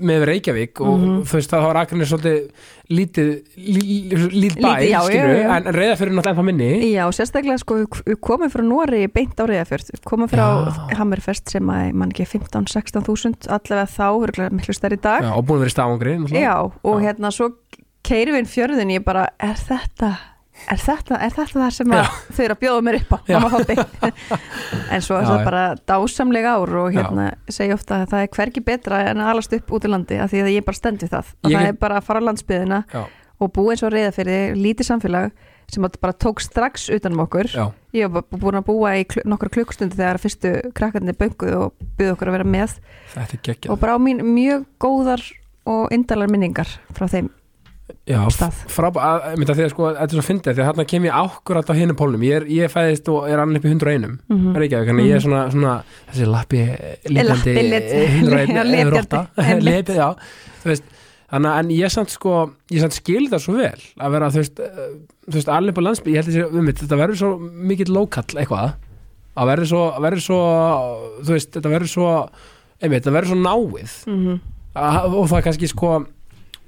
með 0.00 0.24
Reykjavík 0.30 0.80
og 0.80 0.98
Mhm. 0.98 1.20
þú 1.28 1.32
veist 1.40 1.50
það 1.52 1.66
var 1.66 1.76
Akarnes 1.82 2.08
svolítið 2.12 2.50
lítið 2.86 3.30
lí, 3.58 3.82
lítið 4.14 4.62
bæ, 4.62 4.68
Lítið, 4.78 4.90
já, 4.92 5.00
skilur 5.02 5.34
já, 5.34 5.42
já. 5.42 5.56
en, 5.56 5.64
reyðafyrir 5.74 6.06
er 6.06 6.14
náttúrulega 6.16 6.34
ennþá 6.36 6.44
minni 6.46 6.92
Já, 6.94 7.04
sérstaklega 7.10 7.58
sko, 7.58 7.74
við- 7.82 8.20
komum 8.22 8.50
frá 8.52 8.62
Nóri 8.62 9.06
beint 9.12 9.34
á 9.36 9.44
Reyðafjörð, 9.44 9.90
við 9.96 10.02
komum 10.06 10.28
frá 10.30 10.44
Já. 10.46 10.96
Hammerfest 11.00 11.50
sem 11.50 11.66
að, 11.66 11.88
ég 11.90 11.94
man 11.94 12.10
ekki, 12.14 12.24
15-16 12.30 13.02
þúsund, 13.02 13.48
allavega 13.50 13.90
þá, 13.90 14.06
að 18.06 18.14
keirum 18.14 18.38
við 18.38 18.50
fjörðin 18.54 18.96
ég 18.96 19.04
bara, 19.06 19.28
er 19.42 19.58
þetta 19.58 20.14
er 20.70 20.80
þetta, 20.80 21.18
er 21.20 21.34
þetta 21.34 21.60
það 21.60 21.72
sem 21.76 21.92
að 21.94 22.06
þau 22.36 22.40
eru 22.44 22.54
að 22.54 22.60
bjóða 22.62 22.84
mér 22.86 22.98
upp 23.00 23.12
á, 23.12 23.18
en 24.94 25.04
svo 25.04 25.18
er 25.18 25.26
það 25.28 25.42
bara 25.46 25.64
dásamlega 25.88 26.54
ár 26.56 26.72
og 26.80 26.96
hérna 26.96 27.26
segja 27.52 27.76
ofta 27.76 28.00
að 28.02 28.14
það 28.14 28.24
er 28.24 28.32
hvergi 28.38 28.64
betra 28.64 29.02
en 29.10 29.22
að 29.22 29.32
alast 29.34 29.56
upp 29.58 29.76
út 29.76 29.86
í 29.86 29.92
landi 29.92 30.20
af 30.22 30.32
því 30.32 30.42
að 30.44 30.54
ég 30.54 30.66
bara 30.66 30.80
stend 30.80 31.04
við 31.04 31.12
það. 31.12 31.34
Og 31.42 31.52
Ég 31.52 31.60
það 31.60 31.68
er 31.68 31.78
bara 31.84 32.00
að 32.00 32.08
fara 32.08 32.24
á 32.24 32.26
landsbyðina 32.30 32.80
Já. 32.88 33.02
og 33.36 33.52
búa 33.58 33.74
eins 33.74 33.84
og 33.86 33.94
reyða 33.94 34.16
fyrir 34.16 34.58
lítið 34.58 34.90
samfélag 34.90 35.30
sem 35.66 35.86
að 35.86 35.96
bara 36.02 36.14
tók 36.24 36.42
strax 36.44 36.88
utanum 36.94 37.24
okkur. 37.26 37.50
Já, 37.50 37.64
ég 37.98 38.12
bara 38.16 38.38
búin 38.40 38.60
að 38.60 38.68
búa 38.68 38.92
í 38.96 39.06
kl 39.10 39.24
nokkra 39.26 39.50
klukkstundu 39.50 39.98
þegar 39.98 40.22
fyrstu 40.22 40.52
krakkarnir 40.78 41.18
bönguð 41.18 41.56
og 41.58 41.88
byggðu 41.98 42.12
okkur 42.14 42.30
að 42.30 42.38
vera 42.38 42.52
með. 42.56 42.76
Og 43.74 43.80
bara 43.82 43.96
á 43.96 44.00
mín 44.00 44.22
mjög 44.22 44.68
góðar 44.82 45.24
og 45.66 45.90
indalar 45.94 46.30
minningar 46.30 46.70
frá 46.94 47.10
þeim 47.10 47.32
Já, 48.06 48.18
stað. 48.34 48.56
frá, 48.70 48.88
að, 48.90 49.24
mynda, 49.38 49.54
því 49.54 49.62
að 49.66 49.70
sko, 49.70 49.88
þetta 49.94 50.06
er 50.06 50.18
svo 50.18 50.24
fyndið 50.26 50.56
því 50.56 50.62
að 50.62 50.68
hérna 50.68 50.84
kem 50.90 51.04
ég 51.06 51.14
ákkurat 51.22 51.68
á 51.70 51.74
hinum 51.78 51.96
pólnum 51.98 52.22
ég 52.26 52.36
er, 52.40 52.44
ég 52.50 52.70
fæðist 52.72 53.08
og 53.12 53.28
er 53.30 53.38
annað 53.42 53.60
upp 53.60 53.66
í 53.66 53.70
101 53.70 54.06
mm 54.06 54.36
-hmm. 54.36 54.56
Reykjavík, 54.58 54.88
þannig 54.90 55.06
ég 55.06 55.14
er 55.16 55.22
svona, 55.22 55.42
svona 55.50 55.74
þessi 56.10 56.26
lappi 56.26 56.60
Já, 57.06 57.22
lepjandi, 58.66 59.18
einmitt. 59.36 59.64
lepið, 59.68 59.96
já 60.02 60.08
þú 60.62 60.70
veist, 60.72 60.84
þannig 61.30 61.50
að 61.52 61.58
en 61.58 61.70
ég 61.76 61.90
samt 61.94 62.10
sko 62.10 62.32
ég 62.70 62.80
samt 62.80 62.92
skil 62.98 63.28
það 63.30 63.38
svo 63.44 63.54
vel 63.54 63.80
að 64.00 64.10
vera 64.16 64.30
þú 64.34 64.42
veist, 64.42 64.58
eh, 64.60 64.90
þú 65.30 65.34
veist 65.38 65.48
allir 65.48 65.70
upp 65.74 65.78
á 65.78 65.86
landsby 65.86 66.10
ég 66.10 66.16
held 66.22 66.28
þessi, 66.30 66.58
um 66.58 66.66
þetta 66.66 66.96
verður 67.02 67.16
svo 67.22 67.30
mikill 67.38 67.92
lokall 67.94 68.34
eitthvað, 68.38 68.74
að 69.36 69.46
verður 69.50 69.66
svo 69.70 69.82
að 69.94 70.02
verður 70.06 70.22
svo, 70.26 70.40
þú 71.22 71.32
veist, 71.38 71.50
þetta 71.54 71.70
verður 71.70 71.88
svo 71.94 72.10
einmitt, 72.82 73.02
þetta 73.04 73.14
verður 73.14 73.30
svo 73.30 73.40
náið 73.46 73.94
Mhm. 74.06 74.40
að, 74.76 75.14
og 75.14 75.28
það 75.30 75.38
er 75.38 75.42
kannski 75.42 75.68
sko 75.68 76.06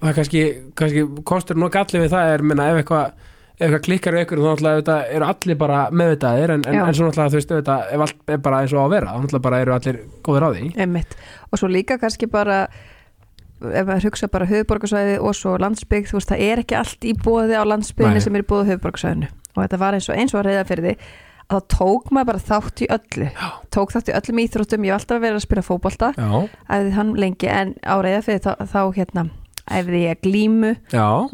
það 0.02 0.20
kannski, 0.20 0.44
kannski 0.78 1.06
kostur 1.26 1.58
og 1.62 1.72
galli 1.74 2.04
við 2.04 2.14
það 2.14 2.34
er, 2.34 2.46
minna, 2.46 2.68
ef 2.72 2.82
eitthvað 2.82 3.24
ef 3.58 3.64
eitthvað 3.66 3.84
klikkar 3.88 4.18
ykkur, 4.20 4.38
þá 4.38 4.48
náttúrulega 4.52 4.76
auðvitað, 4.76 5.08
eru 5.16 5.26
allir 5.26 5.56
bara 5.58 5.78
meðvitaðir, 5.90 6.52
en, 6.54 6.66
en, 6.70 6.76
en 6.84 6.94
svo 6.94 7.08
náttúrulega 7.08 7.32
þú 7.32 7.38
veist, 7.40 7.54
auðvitað, 7.56 7.88
ef 7.96 8.04
allt 8.04 8.32
er 8.34 8.44
bara 8.44 8.60
eins 8.62 8.74
og 8.74 8.78
á 8.78 8.84
að 8.84 8.92
vera 8.94 9.10
þá 9.10 9.18
náttúrulega 9.18 9.46
bara 9.48 9.60
eru 9.64 9.74
allir 9.74 9.98
góðir 10.28 10.46
á 10.46 10.50
því 10.54 10.68
Einmitt. 10.84 11.16
og 11.50 11.58
svo 11.58 11.70
líka 11.72 11.98
kannski 11.98 12.30
bara 12.30 12.60
ef 13.58 13.88
maður 13.88 14.06
hugsa 14.06 14.28
bara 14.30 14.46
höfuborgarsvæði 14.46 15.16
og 15.18 15.34
svo 15.34 15.56
landsbygg, 15.58 16.06
þú 16.06 16.20
veist, 16.20 16.30
það 16.30 16.44
er 16.46 16.62
ekki 16.62 16.78
allt 16.78 17.08
í 17.10 17.14
bóði 17.18 17.58
á 17.58 17.62
Nei. 17.66 17.70
landsbygginni 17.72 18.22
sem 18.22 18.38
er 18.38 18.44
í 18.44 18.48
bóði 18.52 18.68
höfuborgarsvæðinu 18.70 19.32
og 19.56 19.64
þetta 19.64 19.80
var 19.82 19.98
eins 19.98 20.06
og 20.06 20.20
eins 20.22 20.36
og 20.36 20.44
að 20.44 20.52
reyða 20.52 20.68
fyrir 20.68 20.86
því 20.86 20.94
að 21.48 21.58
þá 21.58 21.74
tók 21.74 22.10
maður 22.12 22.28
bara 22.30 22.44
þátt 22.44 22.82
í 22.84 22.88
öllu 22.94 23.28
Já. 23.32 23.48
tók 23.74 23.94
þátt 23.94 24.12
í 24.12 24.16
öllum 24.20 24.40
íþróttum, 24.44 24.84
ég 24.86 24.92
hef 24.92 25.00
alltaf 25.00 25.22
verið 25.24 25.40
að 25.40 25.46
spila 25.48 25.64
fótbolta 25.66 26.12
Já, 26.14 26.28
æfði 29.68 29.88
fyrir 29.88 30.04
ég 30.04 30.20
glímu 30.24 30.74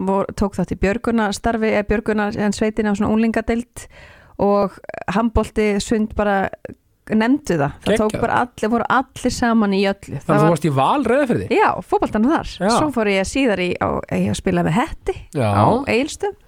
vor, 0.07 0.31
tók 0.39 0.57
þátt 0.59 0.75
í 0.75 0.81
björguna 0.85 1.31
starfi 1.37 1.73
eða 1.73 1.89
björguna 1.91 2.31
en 2.47 2.57
sveitin 2.57 2.91
á 2.91 2.93
svona 2.95 3.13
unglingadeild 3.13 3.87
og 4.43 4.79
handbolti 5.15 5.75
sund 5.83 6.15
bara 6.19 6.49
nefndu 7.13 7.59
það. 7.61 7.73
Það 7.85 7.99
tók 8.01 8.15
bara 8.23 8.37
allir, 8.45 8.71
voru 8.73 8.85
allir 8.95 9.35
saman 9.35 9.75
í 9.77 9.83
öllu. 9.91 10.21
Þannig 10.25 10.35
að 10.35 10.45
þú 10.45 10.53
varst 10.55 10.65
í 10.67 10.73
val 10.73 11.05
reyðafyrði 11.05 11.49
Já, 11.53 11.67
fótboltan 11.85 12.29
þar. 12.31 12.53
Já. 12.57 12.71
Svo 12.79 12.89
fór 12.95 13.11
ég 13.13 13.29
síðar 13.29 13.61
í 13.61 13.69
á, 13.77 13.89
ég 14.15 14.31
að 14.33 14.39
spila 14.41 14.65
með 14.65 14.79
hetti 14.79 15.17
Já. 15.37 15.51
á 15.53 15.69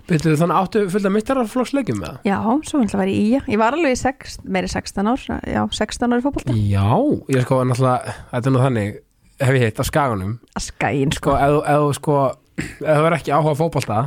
Byrjuðu 0.06 0.38
þannig 0.38 0.56
áttu 0.60 0.80
fullt 0.92 1.08
af 1.08 1.12
mistararflokksleikjum 1.16 1.96
með 1.98 2.12
það? 2.12 2.18
Já, 2.30 2.36
svo 2.70 2.80
ætla 2.84 2.96
að 2.96 3.02
vera 3.02 3.14
í 3.14 3.24
Ég 3.50 3.58
var 3.58 3.74
alveg 3.76 3.96
í 3.96 3.98
sex, 3.98 4.36
meiri 4.46 4.70
16 4.70 5.10
ár 5.10 5.24
Já, 5.50 5.62
16 5.74 6.14
ár 6.14 6.22
í 6.22 6.24
fótbolta. 6.24 6.54
Já, 6.54 6.86
ég 7.34 7.42
sko 7.42 7.58
náttúrulega, 7.66 8.14
þetta 8.30 8.52
er 8.52 8.54
nú 8.54 8.62
þannig 8.62 9.00
hef 9.40 9.54
ég 9.54 9.64
hitt 9.68 9.80
á 9.80 9.84
skaganum. 9.84 10.38
Skæin, 10.58 11.12
sko, 11.12 11.34
sko, 11.34 11.36
þú- 11.36 11.64
ef 11.66 11.80
þú 11.82 11.94
sko 12.00 12.18
ef 12.56 12.96
þú 12.96 13.06
er 13.10 13.16
ekki 13.18 13.32
áhuga 13.36 13.52
á 13.52 13.60
fótbolta 13.60 13.98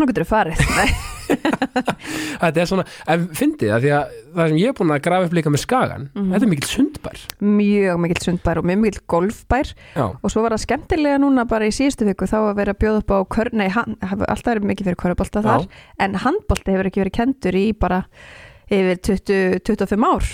nú 0.00 0.06
getur 0.08 0.24
þú 0.24 0.30
farið. 0.32 0.60
Þetta 2.40 2.60
er 2.62 2.66
svona, 2.68 2.84
en 3.12 3.26
fyndið 3.36 3.68
það 3.70 3.82
því 3.84 3.90
að 3.94 4.14
það 4.34 4.48
sem 4.50 4.56
ég 4.58 4.70
er 4.70 4.76
búin 4.78 4.92
að 4.94 5.02
grafa 5.04 5.26
upp 5.28 5.34
líka 5.36 5.50
með 5.52 5.60
skagan 5.62 6.06
Mhm. 6.14 6.30
þetta 6.32 6.46
er 6.46 6.50
mikill 6.50 6.70
sundbær. 6.70 7.18
Mjög 7.44 8.00
mikill 8.00 8.22
sundbær 8.24 8.58
og 8.58 8.64
mjög 8.70 8.80
mikill 8.80 9.02
golfbær. 9.12 9.72
Já, 9.94 10.06
Og 10.24 10.30
svo 10.32 10.42
var 10.42 10.50
það 10.56 10.64
skemmtilega 10.64 11.18
núna 11.20 11.44
bara 11.46 11.66
í 11.68 11.74
síðustu 11.74 12.06
viku 12.08 12.26
Þá 12.26 12.38
að 12.50 12.56
vera 12.56 12.72
að 12.74 12.78
bjóða 12.80 12.98
upp 13.04 13.10
á 13.12 13.18
kör 13.28 13.52
Nei, 13.52 13.68
hann, 13.68 13.96
alltaf 14.00 14.44
verið 14.54 14.64
mikið 14.70 14.84
fyrir 14.90 14.96
körubólta 15.04 15.42
þar 15.44 15.66
En 15.98 16.14
handbólti 16.14 16.72
hefur 16.72 16.86
ekki 16.90 17.02
verið 17.04 17.16
kendur 17.20 17.54
í 17.60 17.72
bara 17.78 18.04
yfir 18.70 18.96
20, 18.96 19.60
25 19.66 20.04
ár 20.04 20.24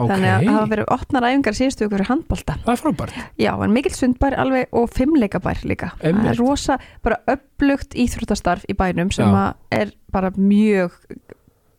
ok, 0.00 0.10
Þannig 0.10 0.30
að 0.32 0.44
það 0.46 0.56
hafa 0.56 0.70
verið 0.74 0.92
opnar 0.96 1.26
æfingar 1.28 1.58
síðustu 1.58 1.84
viku 1.84 1.94
fyrir 1.96 2.10
handbólta 2.10 2.56
það 2.64 2.72
er 2.72 2.82
frábært. 2.82 3.18
Já, 3.40 3.50
en 3.64 3.74
mikill 3.74 3.96
sundbær 3.96 4.36
alveg 4.44 4.76
og 4.80 4.88
fimmleikabær 4.96 5.64
líka. 5.68 5.92
Einmitt. 6.00 6.26
Það 6.26 6.32
er 6.32 6.40
rosa, 6.40 6.78
bara 7.04 7.20
upplugt 7.34 7.96
íþróttastarf 7.98 8.68
í 8.70 8.76
bænum 8.78 9.12
sem 9.14 9.30
að 9.30 9.80
er 9.80 9.94
bara 10.14 10.32
mjög 10.36 10.96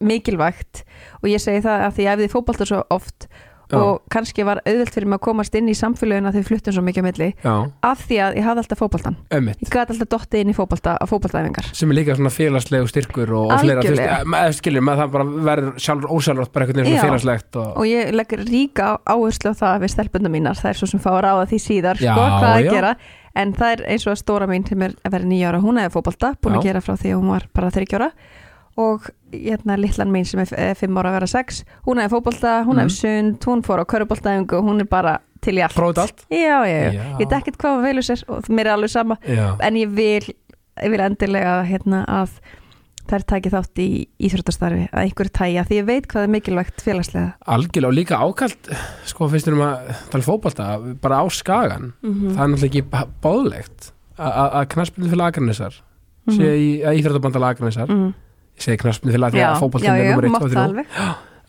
mikilvægt. 0.01 0.83
Og 1.21 1.29
ég 1.31 1.41
segi 1.41 1.63
það 1.65 1.87
að 1.87 1.95
því 1.97 2.05
ég 2.07 2.15
æfði 2.15 2.29
fótbolta 2.33 2.67
svo 2.67 2.83
oft 2.93 3.27
Já. 3.71 3.79
og 3.81 4.01
kannski 4.11 4.43
var 4.45 4.61
auðvelt 4.65 4.93
fyrir 4.93 5.07
mig 5.07 5.19
að 5.19 5.23
komast 5.27 5.55
inn 5.55 5.69
í 5.71 5.75
samfélaginu 5.77 6.27
að 6.31 6.37
þau 6.39 6.47
fluttum 6.49 6.75
svo 6.75 6.83
mikið 6.85 7.01
á 7.01 7.07
milli 7.07 7.29
Já, 7.43 7.53
af 7.91 8.03
því 8.07 8.17
að 8.25 8.35
ég 8.39 8.47
hafði 8.47 8.63
alltaf 8.63 8.81
fótboltan. 8.81 9.15
ömmit 9.31 9.61
Ég 9.63 9.71
gæti 9.71 9.95
alltaf 9.95 10.09
dottið 10.15 10.43
inn 10.43 10.51
í 10.51 10.57
fótbolta 10.57 10.97
á 10.99 11.05
fótboltaæfingar. 11.07 11.69
sem 11.73 11.91
er 11.91 11.95
líka 11.95 12.15
svona 12.15 12.33
félagslegu 12.33 12.87
styrkur 12.91 13.31
og, 13.37 13.51
og 13.51 13.59
fleira, 13.63 13.81
þú 13.81 13.95
veist, 13.95 14.03
eh, 14.05 14.25
maður 14.25 14.57
skilur, 14.59 14.81
maður 14.81 15.03
það 15.05 15.11
bara 15.15 15.25
verður 15.51 15.73
sjálfur 15.79 16.13
ósjálfrátt 16.17 16.51
bara 16.53 16.65
Já. 16.67 16.73
svona 16.73 17.05
félagslegt 17.07 17.55
og, 17.55 17.77
Og 17.77 17.85
ég 17.85 18.11
legg 18.11 18.37
ríka 18.45 18.97
áherslu 19.05 19.51
á 19.51 19.55
það 19.55 19.81
við 19.85 19.93
stelpundum 19.95 20.31
mínar, 20.31 20.55
það 20.59 20.69
er 20.69 20.79
svo 20.81 20.87
sem 20.91 20.99
fá 20.99 21.11
að 21.15 21.23
ráða 21.25 21.47
því 21.51 21.59
síðar, 21.65 21.97
sko, 21.97 22.27
hvað 22.41 22.51
að 22.51 22.69
gera 22.71 22.95
en 23.35 23.53
það 23.55 23.71
er 23.71 23.81
eins 23.93 24.05
og 24.07 24.11
að 24.11 24.19
stóra 24.19 24.47
mín 24.49 24.67
sem 24.67 24.81
er 24.83 24.91
að 25.07 25.11
vera 25.15 25.23
nýja 25.29 25.51
ára, 25.51 25.61
hún 25.63 25.79
hefði 25.79 25.93
fótbolta, 25.95 26.33
búin 26.41 26.57
að 26.57 26.65
Já. 26.65 26.67
gera 26.67 26.81
frá 26.83 26.95
því 26.99 27.11
að 27.13 27.19
hún 27.21 27.29
var 27.31 27.45
bara 27.55 27.69
þryggjóra 27.71 28.09
og 28.77 29.09
hérna 29.31 29.77
litlan 29.79 30.11
mín 30.11 30.25
sem 30.25 30.39
er 30.39 30.53
eh, 30.57 30.73
fimm 30.75 30.95
ára 30.97 31.09
að 31.11 31.17
vera 31.19 31.27
sex, 31.27 31.63
hún 31.87 31.97
hefði 31.99 32.13
fótbolta 32.15 32.53
hún 32.65 32.75
Mhm. 32.77 32.85
hefði 32.85 32.97
sund, 33.01 33.39
hún 33.45 33.61
fór 33.63 33.79
á 33.83 33.85
körubóltaæfingu 33.85 34.61
hún 34.63 34.79
er 34.81 34.85
bara 34.85 35.19
til 35.41 35.55
í 35.57 35.61
allt. 35.63 35.75
Prófið 35.75 35.97
allt? 36.03 36.25
Já, 36.29 36.63
já, 36.65 36.91
já, 36.93 37.03
ég 37.19 37.31
ekkert 37.31 37.57
hvað 37.57 37.75
hún 37.75 37.83
velur 37.83 38.03
sér 38.05 38.23
og 38.29 38.43
mér 38.49 38.67
er 38.67 38.73
alveg 38.77 38.89
sama, 38.89 39.17
Já, 39.27 39.55
en 39.59 39.73
ég 39.75 39.89
vil 39.89 40.21
ég 40.81 40.89
vil 40.89 40.99
endilega 40.99 41.63
hérna 41.65 42.05
að 42.07 42.29
þær 43.11 43.23
taki 43.27 43.49
þátt 43.49 43.75
í 43.81 44.07
íþróttastarfi 44.23 44.85
að 44.93 45.01
einhverju 45.03 45.31
tæja, 45.35 45.63
því 45.67 45.75
ég 45.81 45.85
veit 45.85 46.07
hvað 46.07 46.23
er 46.23 46.27
mikilvægt 46.31 46.81
félagslega. 46.81 47.33
Algjörlega 47.47 47.87
og 47.87 47.93
líka 47.97 48.19
ákalt 48.21 48.69
sko 49.05 49.27
finnst 49.27 49.47
þér 49.47 49.53
um 49.57 49.63
að 49.65 49.95
tala 50.11 50.23
fótbolta 50.23 50.67
bara 51.01 51.19
á 51.19 51.25
skagan, 51.29 51.93
mm 52.03 52.35
það 52.37 52.43
er 52.43 52.47
náttúrulega 52.47 52.69
ekki 52.69 52.89
b- 52.89 53.09
báðlegt 53.21 53.91
að- 54.17 54.69
knaspinu 54.69 55.09
fyrir 55.09 55.27
agranisar 55.27 55.73
sé 56.29 56.55
í 56.55 56.83
mm. 58.51 58.59
ég 58.59 58.63
segi 58.67 58.77
fyrir 58.81 59.27
að 59.27 59.35
því 59.35 59.41
að 59.41 59.43
já, 59.43 59.51
fótboltin 59.59 59.91
er 59.95 60.09
nummer 60.11 60.25
1 60.29 60.31
mátt 60.31 60.43
og 60.43 60.49
það 60.49 60.55
3 60.55 60.63
alveg 60.69 60.87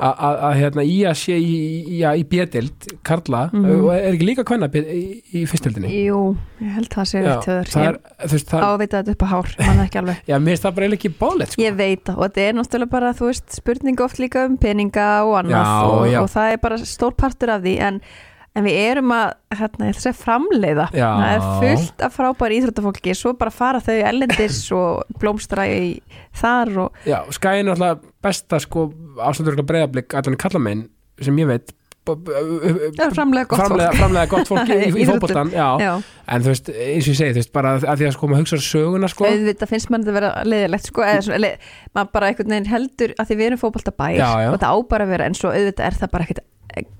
að 0.02 0.54
hérna 0.58 0.82
í 0.82 0.94
að 1.06 1.12
sé 1.20 1.34
í, 1.38 1.50
í, 1.94 1.98
í 2.02 2.22
bjödild 2.26 2.86
Karla 3.06 3.42
Mhm. 3.52 3.66
og 3.84 3.90
er 3.94 4.08
ekki 4.16 4.26
líka 4.26 4.44
kvenna 4.48 4.66
í, 4.72 5.02
í 5.30 5.42
fyrstildinni 5.46 5.90
Jú, 6.08 6.22
ég 6.58 6.72
held 6.74 6.88
það 6.90 7.06
sé 7.12 7.20
Já, 7.22 7.28
rétt 7.28 7.46
höður 7.46 7.70
það 7.70 7.86
er, 7.86 7.98
þú 8.24 8.32
veist, 8.32 8.48
það, 8.50 8.64
ávita 8.66 9.02
þetta 9.02 9.14
upp 9.14 9.22
á 9.22 9.28
hár, 9.30 9.52
mann 9.60 9.84
ekki 9.84 10.00
alveg 10.02 10.16
já, 10.32 10.36
mér 10.42 10.50
finnst 10.56 10.66
það 10.66 10.74
bara 10.74 10.88
eiginlega 10.88 10.98
ekki 11.02 11.12
báðlegt 11.22 11.52
sko. 11.54 11.62
Ég 11.62 11.78
veit 11.78 12.02
það 12.08 12.16
og 12.18 12.24
þetta 12.26 12.42
er 12.48 12.58
náttúrulega 12.58 12.94
bara, 12.96 13.12
þú 13.20 13.30
veist, 13.30 13.46
spurning 13.60 14.02
oft 14.02 14.18
líka 14.18 14.44
um 14.48 14.56
peninga 14.58 15.06
og 15.28 15.38
annað 15.44 15.62
Já, 15.62 15.78
og, 15.86 16.04
já. 16.10 16.18
og 16.24 16.28
það 16.34 16.52
er 16.56 16.62
bara 16.66 16.80
stór 16.82 17.14
partur 17.22 17.54
af 17.54 17.62
því 17.62 17.76
en, 17.86 18.02
en 18.52 18.66
við 18.66 18.78
erum 18.82 19.12
að, 19.16 19.34
hérna, 19.56 19.88
ég 19.88 19.94
ætla 19.94 20.00
að 20.00 20.06
segja 20.06 20.18
framleiða 20.20 20.86
Já. 20.92 21.08
það 21.08 21.34
er 21.34 21.44
fullt 21.62 22.06
af 22.06 22.16
frábæri 22.18 22.58
íþróttafólki 22.60 23.14
svo 23.16 23.34
bara 23.40 23.52
fara 23.54 23.80
þau 23.84 23.94
ellendis 24.10 24.58
og 24.80 25.20
blómstra 25.20 25.68
í 25.72 25.84
þar 26.36 26.74
og 26.86 27.06
já, 27.08 27.20
skæin 27.32 27.66
er 27.68 27.76
alltaf 27.76 28.02
besta 28.22 28.60
sko, 28.62 28.90
ástæður 29.24 29.64
breyðablík 29.64 30.18
allan 30.18 30.36
í 30.36 30.42
kallamein 30.42 30.84
sem 31.22 31.40
ég 31.40 31.48
veit 31.48 31.72
það 32.02 33.02
er 33.06 33.12
framlega 33.14 33.46
gott 33.46 33.60
framlega, 33.62 33.90
framlega 33.94 34.30
gott 34.32 34.48
fólk 34.50 34.70
í, 34.74 34.78
í, 34.90 35.04
já. 35.04 35.10
fólk 35.12 35.52
Já, 35.54 35.90
en 36.34 36.44
þú 36.44 36.50
veist, 36.50 36.70
eins 36.74 37.06
og 37.06 37.12
ég 37.12 37.18
segi, 37.20 37.34
þú 37.36 37.38
veist, 37.38 37.52
bara 37.54 37.74
að 37.78 38.00
því 38.00 38.08
að 38.08 38.16
sko 38.16 38.30
maður 38.30 38.42
hugsa 38.42 38.58
söguna 38.66 39.10
sko 39.12 39.28
auðvitað 39.28 39.70
finnst 39.70 39.92
mann 39.94 40.06
að 40.06 40.16
vera 40.18 40.32
leiðilegt 40.42 40.90
sko, 40.90 41.04
eða 41.06 41.38
leið, 41.44 41.68
maður 41.94 42.10
bara 42.18 42.32
einhvern 42.32 42.56
veginn 42.56 42.72
heldur 42.72 43.14
að 43.14 43.30
því 43.30 43.38
við 43.38 43.48
erum 43.52 43.62
fótboltabær 43.62 44.16
Já, 44.18 44.26
já. 44.26 44.48
og 44.48 44.56
þetta 44.56 44.72
á 44.74 44.76
bara 44.90 45.06
að 45.06 45.14
vera 45.14 45.30
en 45.30 45.38
svo 45.38 45.54
auðvitað 45.54 45.86
er 45.86 46.00
það 46.02 46.12
bara 46.16 46.26
ekkert 46.26 46.42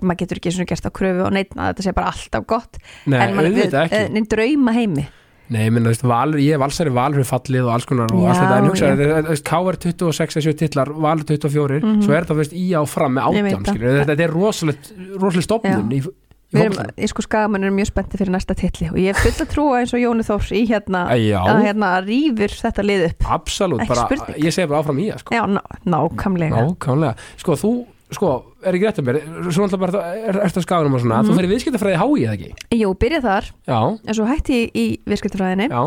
maður 0.01 0.21
getur 0.23 0.39
ekki 0.41 0.53
svona 0.55 0.69
gert 0.69 0.87
á 0.87 0.91
kröfu 0.93 1.25
og 1.27 1.33
neitt 1.35 1.51
að 1.57 1.67
þetta 1.73 1.83
sé 1.87 1.93
bara 1.97 2.11
alltaf 2.13 2.47
gott. 2.47 2.79
Nei, 3.05 3.19
en 3.19 3.35
maður 3.35 4.17
en 4.17 4.29
drauma 4.31 4.73
heimi 4.77 5.05
Nei, 5.53 5.67
þú 5.69 5.81
veist, 5.85 6.03
valur, 6.07 6.39
ég 6.39 6.55
er 6.55 6.59
valsari 6.61 6.89
valur 6.95 7.19
fyrir 7.19 7.27
fallið 7.29 7.65
og 7.67 7.71
alls 7.75 7.85
konar 7.85 8.13
og 8.15 8.21
Já, 8.23 8.29
allt 8.31 8.39
þetta, 8.39 8.57
en 8.57 8.67
hugsa, 8.71 8.87
já. 8.87 8.95
þú 8.95 9.27
veist, 9.27 9.43
KR 9.49 9.77
26 9.83 10.37
þessu 10.39 10.53
titlar, 10.57 10.89
valur 11.03 11.25
24 11.27 11.81
Mhm. 11.83 12.01
svo 12.05 12.13
er 12.15 12.23
þetta, 12.23 12.37
veist, 12.39 12.53
í 12.55 12.71
á 12.73 12.81
fram 12.87 13.13
með 13.19 13.27
átján 13.27 13.65
þetta, 14.07 14.19
er 14.23 14.31
rosalegt 14.33 14.93
rosaleg 15.19 15.43
stopnum 15.43 15.91
í, 15.91 15.99
í 15.99 16.63
erum, 16.63 16.79
ég 16.97 17.09
sko 17.11 17.21
skagamann 17.27 17.67
er 17.67 17.75
mjög 17.75 17.91
spenntið 17.91 18.23
fyrir 18.23 18.33
næsta 18.33 18.55
titli 18.55 18.87
og 18.89 18.97
ég 18.97 19.09
er 19.11 19.19
full 19.19 19.35
að 19.45 19.51
trúa 19.51 19.79
eins 19.83 19.93
og 19.93 19.99
Jóni 19.99 20.25
Þórs 20.25 20.51
í 20.55 20.63
hérna 20.71 21.03
Æ, 21.11 21.17
Já, 21.27 21.39
að 21.43 21.63
hérna 21.67 21.91
rýfur 22.07 22.53
þetta 22.63 22.85
lið 22.87 23.05
upp. 23.11 23.29
Absolutt, 23.37 23.81
ekki 23.83 23.93
bara, 23.93 24.33
ég 24.39 24.53
segi 24.53 24.67
bara 24.71 24.79
áfram 24.81 24.99
í 25.03 25.11
það, 25.11 25.19
sko. 25.25 25.35
Já, 25.35 25.43
ná, 25.45 25.61
nákvæmlega. 25.85 26.63
Nákvæmlega, 26.71 27.15
sko, 27.37 27.59
þú, 27.59 27.73
sko, 28.17 28.31
er 28.63 28.77
ekki 28.77 28.87
rétt 28.87 29.01
að 29.01 29.07
mér? 29.09 29.19
Svo 29.49 29.67
alltaf 29.67 29.81
bara, 29.83 30.03
er, 30.15 30.39
ertu 30.47 30.61
að 30.61 30.67
skaganum 30.67 30.97
og 30.97 31.03
svona? 31.03 31.21
Mhm. 31.21 31.29
þú 31.29 31.37
fyrir 31.39 31.53
viðskiptafræði 31.53 32.01
hái 32.01 32.09
eða 32.23 32.33
ekki? 32.37 32.51
Jú, 32.79 32.93
byrja 33.03 33.21
þar, 33.23 33.51
Já, 33.67 33.79
en 34.07 34.17
svo 34.19 34.27
hætti 34.29 34.59
ég 34.59 34.77
í 34.77 34.85
viðskiptafræðinni. 35.09 35.69
Já, 35.69 35.83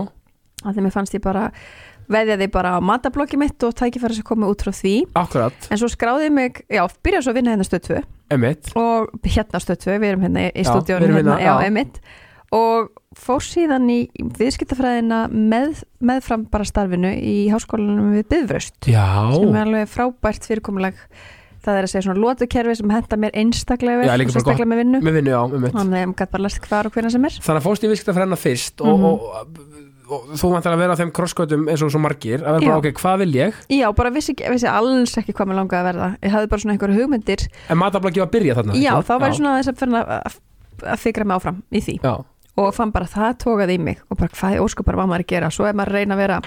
að 0.64 0.72
því 0.74 0.86
mér 0.86 0.96
fannst 0.96 1.14
ég 1.14 1.24
bara 1.24 1.50
veðjaði 2.06 2.46
bara 2.54 2.76
á 2.76 2.80
matablokki 2.80 3.38
mitt 3.38 3.62
og 3.66 3.74
tækifæri 3.74 4.14
sem 4.14 4.26
komið 4.26 4.52
út 4.52 4.62
frá 4.62 4.70
því. 4.70 4.94
Akkurat, 5.18 5.70
en 5.70 5.80
svo 5.80 5.88
skráði 5.90 6.28
ég 6.28 6.36
mig, 6.36 6.62
já, 6.70 6.84
byrja 7.02 7.24
svo 7.24 7.34
að 7.34 7.40
vinna 7.40 7.56
hérna 7.56 7.66
stöð 7.66 7.88
2 7.88 8.04
emitt 8.34 8.70
og 8.78 9.10
hérna 9.26 9.60
stöð 9.62 9.82
2, 9.86 9.98
við 10.02 10.12
erum 10.12 10.24
hérna 10.26 10.46
í 10.50 10.64
stúdíónu 10.66 11.10
hérna, 11.10 11.18
hérna, 11.18 11.40
já, 11.42 11.52
emitt 11.66 12.00
og 12.54 12.92
fór 13.18 13.42
síðan 13.42 13.88
í 13.90 13.98
viðskiptafræðina 14.38 15.24
með, 15.32 15.82
meðfram 16.04 16.46
bara 16.50 16.66
starfinu 16.68 17.10
í 17.16 17.48
háskólanum 17.52 18.12
við 18.14 18.28
Bifröst 18.30 18.76
sem 18.86 19.56
er 19.56 19.64
alveg 19.64 19.90
frábært 19.90 20.46
fyrirkomulag 20.46 21.00
það 21.66 21.78
er 21.80 21.86
að 21.86 21.92
segja 21.92 22.04
svona 22.06 22.22
lótukerfi 22.24 22.76
sem 22.80 22.92
henda 22.96 23.18
mér 23.26 23.34
einstaklega 23.42 23.98
vel 24.00 24.08
bara 24.08 24.28
sérstaklega 24.36 24.70
með 24.72 24.80
vinnu. 24.82 25.00
með 25.06 25.18
vinnu, 25.20 25.32
já, 25.34 25.40
emitt 25.58 25.74
þannig 25.76 25.98
að 25.98 26.04
ég 26.06 26.14
gæti 26.20 26.32
bara 26.36 26.46
læst 26.46 26.68
hvar 26.70 26.86
og 26.88 26.94
hvernig 26.96 27.12
sem 27.16 27.24
er. 27.28 27.36
Þannig 27.46 27.60
að 27.60 27.66
fórst 27.66 27.84
í 27.86 27.90
viðskiptafræðina 27.92 28.38
fyrst 28.40 28.80
og, 28.86 28.92
Mhm. 28.94 29.04
og, 29.04 29.26
og, 29.36 29.58
og 30.06 30.28
þú 30.38 30.50
vantar 30.54 30.72
að 30.76 30.78
vera 30.84 30.94
á 30.94 30.98
þeim 31.00 31.10
krosskötum 31.18 31.64
eins 31.72 31.82
og 31.82 31.90
svo 31.90 31.98
margir 31.98 32.38
að 32.46 32.60
vera 32.60 32.66
bara, 32.70 32.78
ok, 32.78 32.92
hvað 33.00 33.18
vil 33.24 33.32
ég? 33.40 33.54
já, 33.74 33.86
bara 33.98 34.10
vissi, 34.14 34.32
ekki, 34.36 34.50
vissi 34.54 34.68
alls 34.70 35.16
ekki 35.18 35.34
hvað 35.34 35.48
mér 35.50 35.58
langaði 35.60 35.80
að 35.82 35.88
verða. 35.90 36.08
Ég 36.22 36.30
hafði 36.36 36.48
bara 36.52 36.60
svona 36.62 36.76
einhverju 36.76 37.00
hugmyndir. 37.02 37.46
En 37.68 37.78
matablaki 37.82 38.20
var 38.22 38.28
að 38.30 38.34
byrja 38.38 38.54
þarna 38.60 38.72
já, 38.78 38.92
ekki? 38.94 39.06
þá 39.10 39.14
var 39.20 39.28
ég 39.30 39.36
svona 39.40 39.56
þess 39.58 39.72
að 39.72 39.80
fyrir 39.82 39.98
að, 39.98 40.38
að, 40.86 40.98
fikra 41.02 41.24
mig 41.26 41.36
áfram 41.40 41.58
í 41.72 41.80
því. 41.82 41.96
Já, 42.06 42.14
og 42.56 42.70
fann 42.74 42.92
bara 42.94 43.04
það 43.10 43.34
tókaði 43.42 43.74
í 43.74 43.80
mig 43.82 43.98
og 44.08 44.16
bara 44.22 44.30
hvað 44.30 44.60
óskupar 44.62 44.96
var 44.96 45.06
maður 45.10 45.24
að 45.26 45.32
gera? 45.34 45.50
Svo 45.50 45.66
er 45.66 45.74
maður 45.74 45.90
að 45.92 45.98
reyna 45.98 46.14
að 46.14 46.22
vera 46.22 46.38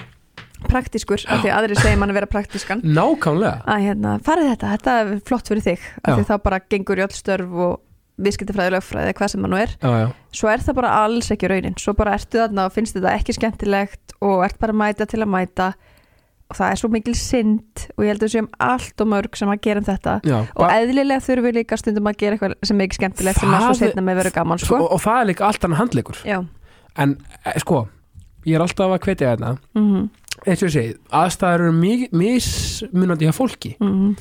praktiskur 0.68 1.22
af 1.26 1.44
því 1.44 1.50
að 1.50 1.58
aðri 1.58 1.78
segir 1.80 2.00
mann 2.00 2.12
að 2.12 2.18
vera 2.20 2.30
praktiskan 2.30 2.82
nákvæmlega. 2.84 3.60
Að 3.70 3.86
hérna, 3.86 4.16
farið 4.26 4.50
þetta, 4.54 4.72
þetta 4.74 4.96
er 5.02 5.12
flott 5.28 5.52
fyrir 5.52 5.64
þig 5.66 5.86
af 6.02 6.18
því 6.18 6.26
þá 6.30 6.34
bara 6.46 6.60
gengur 6.72 7.00
í 7.00 7.06
öll 7.06 7.14
störf 7.16 7.62
og 7.66 7.78
viðskiptafræði, 8.20 8.74
lögfræði, 8.76 9.14
hvað 9.16 9.32
sem 9.32 9.46
nú 9.46 9.58
er. 9.58 9.70
Já, 9.80 9.90
já, 10.02 10.08
svo 10.36 10.50
er 10.52 10.64
það 10.64 10.76
bara 10.80 10.96
alls 11.04 11.30
ekki 11.32 11.48
raunin. 11.50 11.76
Svo 11.80 11.94
bara 11.96 12.16
ertu 12.18 12.42
þarna 12.42 12.66
og 12.68 12.74
finnst 12.74 12.98
þetta 12.98 13.14
ekki 13.16 13.36
skemmtilegt 13.36 14.14
og 14.20 14.44
ert 14.44 14.58
bara 14.60 14.74
að 14.76 14.82
mæta 14.82 15.06
til 15.08 15.22
að 15.24 15.32
mæta. 15.32 15.70
Og 16.50 16.58
það 16.58 16.72
er 16.74 16.80
svo 16.80 16.90
mikil 16.90 17.14
synd 17.14 17.84
og 17.94 18.02
ég 18.02 18.10
held 18.10 18.24
að 18.24 18.26
við 18.26 18.32
séum 18.34 18.48
allt 18.66 19.02
og 19.04 19.10
mörg 19.12 19.38
sem 19.38 19.52
að 19.52 19.60
gera 19.64 19.80
um 19.80 19.86
þetta. 19.86 20.16
Já 20.26 20.38
og 20.40 20.64
eðlilega 20.66 21.22
þurfum 21.22 21.46
við 21.46 21.56
líka 21.60 21.78
stundum 21.78 22.10
að 22.10 22.18
gera 22.24 22.36
eitthvað 22.36 22.56
sem 22.66 22.80
er 22.80 22.88
ekki 22.88 22.98
skemmtilegt 22.98 23.40
sem 23.40 23.54
að 23.54 23.66
svo 23.68 23.76
setna 23.78 24.04
með 24.04 24.20
verið 24.24 24.34
gaman 24.34 24.62
sko. 24.62 24.80
og, 24.80 24.96
og 24.96 25.02
það 25.04 25.20
er 25.20 25.28
líka 25.30 25.46
allt 25.46 25.66
annan 25.68 25.80
handleikur. 25.80 26.22
En, 26.98 27.14
e, 27.46 27.54
sko, 27.62 27.84
ég 28.48 28.58
er 28.58 28.64
alltaf 28.64 28.90
að 28.90 29.06
hvetja 29.06 29.36
þetta 29.36 29.52
mhm, 29.78 30.08
Eitt 30.46 30.62
og 30.62 30.70
ég 30.70 30.74
segi, 30.74 30.94
aðstæður 31.12 31.66
eru 31.66 31.72
mi- 31.76 32.08
mismunandi 32.12 33.28
hjá 33.28 33.36
fólki. 33.36 33.74
Mhm, 33.80 34.14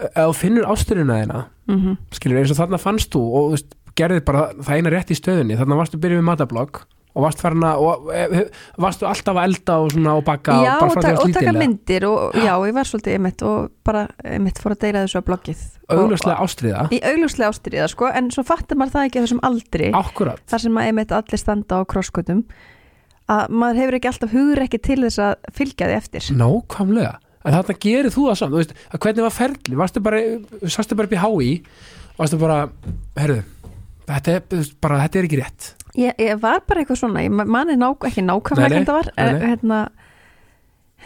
Ef 0.00 0.14
þú 0.16 0.34
finnur 0.38 0.68
ásturina 0.70 1.18
þeina 1.18 1.40
mhm. 1.68 1.96
skilur 2.14 2.38
eins 2.40 2.52
og 2.54 2.56
þarna 2.56 2.78
fannst 2.80 3.10
þú 3.12 3.20
og 3.36 3.50
veist, 3.52 3.74
gerðið 3.98 4.22
bara 4.24 4.46
það 4.56 4.78
eina 4.78 4.92
rétt 4.94 5.10
í 5.12 5.18
stöðunni. 5.18 5.58
Þarna 5.58 5.76
varstu 5.76 5.98
að 5.98 6.04
byrja 6.06 6.20
við 6.20 6.28
matablogg 6.30 6.80
og 7.10 7.24
varst 7.24 7.42
farin 7.42 7.64
að 7.66 7.82
og, 7.82 8.08
e, 8.14 8.42
varstu 8.80 9.06
alltaf 9.08 9.34
að 9.34 9.46
elda 9.48 9.76
og 9.82 9.92
svona 9.94 10.14
og 10.18 10.24
baka 10.26 10.56
já, 10.62 10.70
og 10.76 10.84
að 10.84 10.90
og 10.94 11.02
taka 11.02 11.24
slítilega 11.24 11.54
myndir 11.58 12.06
og 12.06 12.36
já, 12.38 12.52
ég 12.54 12.76
var 12.76 12.88
svolítið 12.88 13.16
einmitt 13.16 13.44
og 13.50 13.70
bara 13.86 14.04
einmitt 14.22 14.60
fór 14.62 14.76
að 14.76 14.82
deyra 14.84 15.04
þessu 15.04 15.22
á 15.22 15.24
bloggið. 15.26 15.64
Augljóslega 15.90 16.44
ástriða 16.46 16.84
í 16.94 17.00
augljóslega 17.10 17.50
ástriða 17.50 17.88
sko 17.90 18.10
en 18.14 18.30
svo 18.34 18.44
fattar 18.46 18.78
maður 18.78 18.94
það 18.94 19.08
ekki 19.08 19.24
þessum 19.24 19.42
aldri. 19.50 19.90
Akkurat, 20.00 20.42
þar 20.50 20.64
sem 20.66 20.78
að 20.78 20.90
einmitt 20.92 21.16
allir 21.18 21.42
standa 21.42 21.82
á 21.82 21.88
krosskutum 21.90 22.44
að 23.30 23.54
maður 23.62 23.80
hefur 23.82 23.98
ekki 23.98 24.10
alltaf 24.10 24.34
hugur 24.34 24.64
ekki 24.64 24.82
til 24.82 24.98
þess 25.04 25.22
að 25.24 25.50
fylgja 25.56 25.90
því 25.90 25.98
eftir. 26.00 26.30
Nákvæmlega. 26.40 27.14
En 27.40 27.56
þarna 27.56 27.78
gerir 27.80 28.12
þú 28.12 28.26
það 28.28 28.38
samt, 28.40 28.52
þú 28.52 28.60
veist, 28.60 28.74
hvernig 29.00 29.24
var 29.24 29.32
ferli 29.32 29.78
varstu 29.80 30.02
bara, 30.04 30.20
sastu 30.68 30.98
bara 30.98 31.08
upp 31.08 31.16
í 31.16 31.22
hái 31.22 31.52
varstu 32.18 32.40
bara, 32.40 32.58
herðu 33.16 33.40
þetta 34.10 34.34
er, 34.36 34.44
þetta 34.82 35.20
er 35.20 35.28
ekki 35.28 35.40
rétt. 35.40 35.68
Ég, 35.98 36.14
ég 36.22 36.38
var 36.42 36.62
bara 36.68 36.82
eitthvað 36.82 37.00
svona, 37.00 37.24
manni 37.30 37.76
ná, 37.78 37.88
ekki 37.94 38.24
nákvæmlega 38.24 38.68
hvernig 38.68 38.88
það 38.88 38.98
var 38.98 39.10
nei, 39.10 39.24
en 39.24 39.38
nei. 39.38 39.46
hérna 39.50 39.80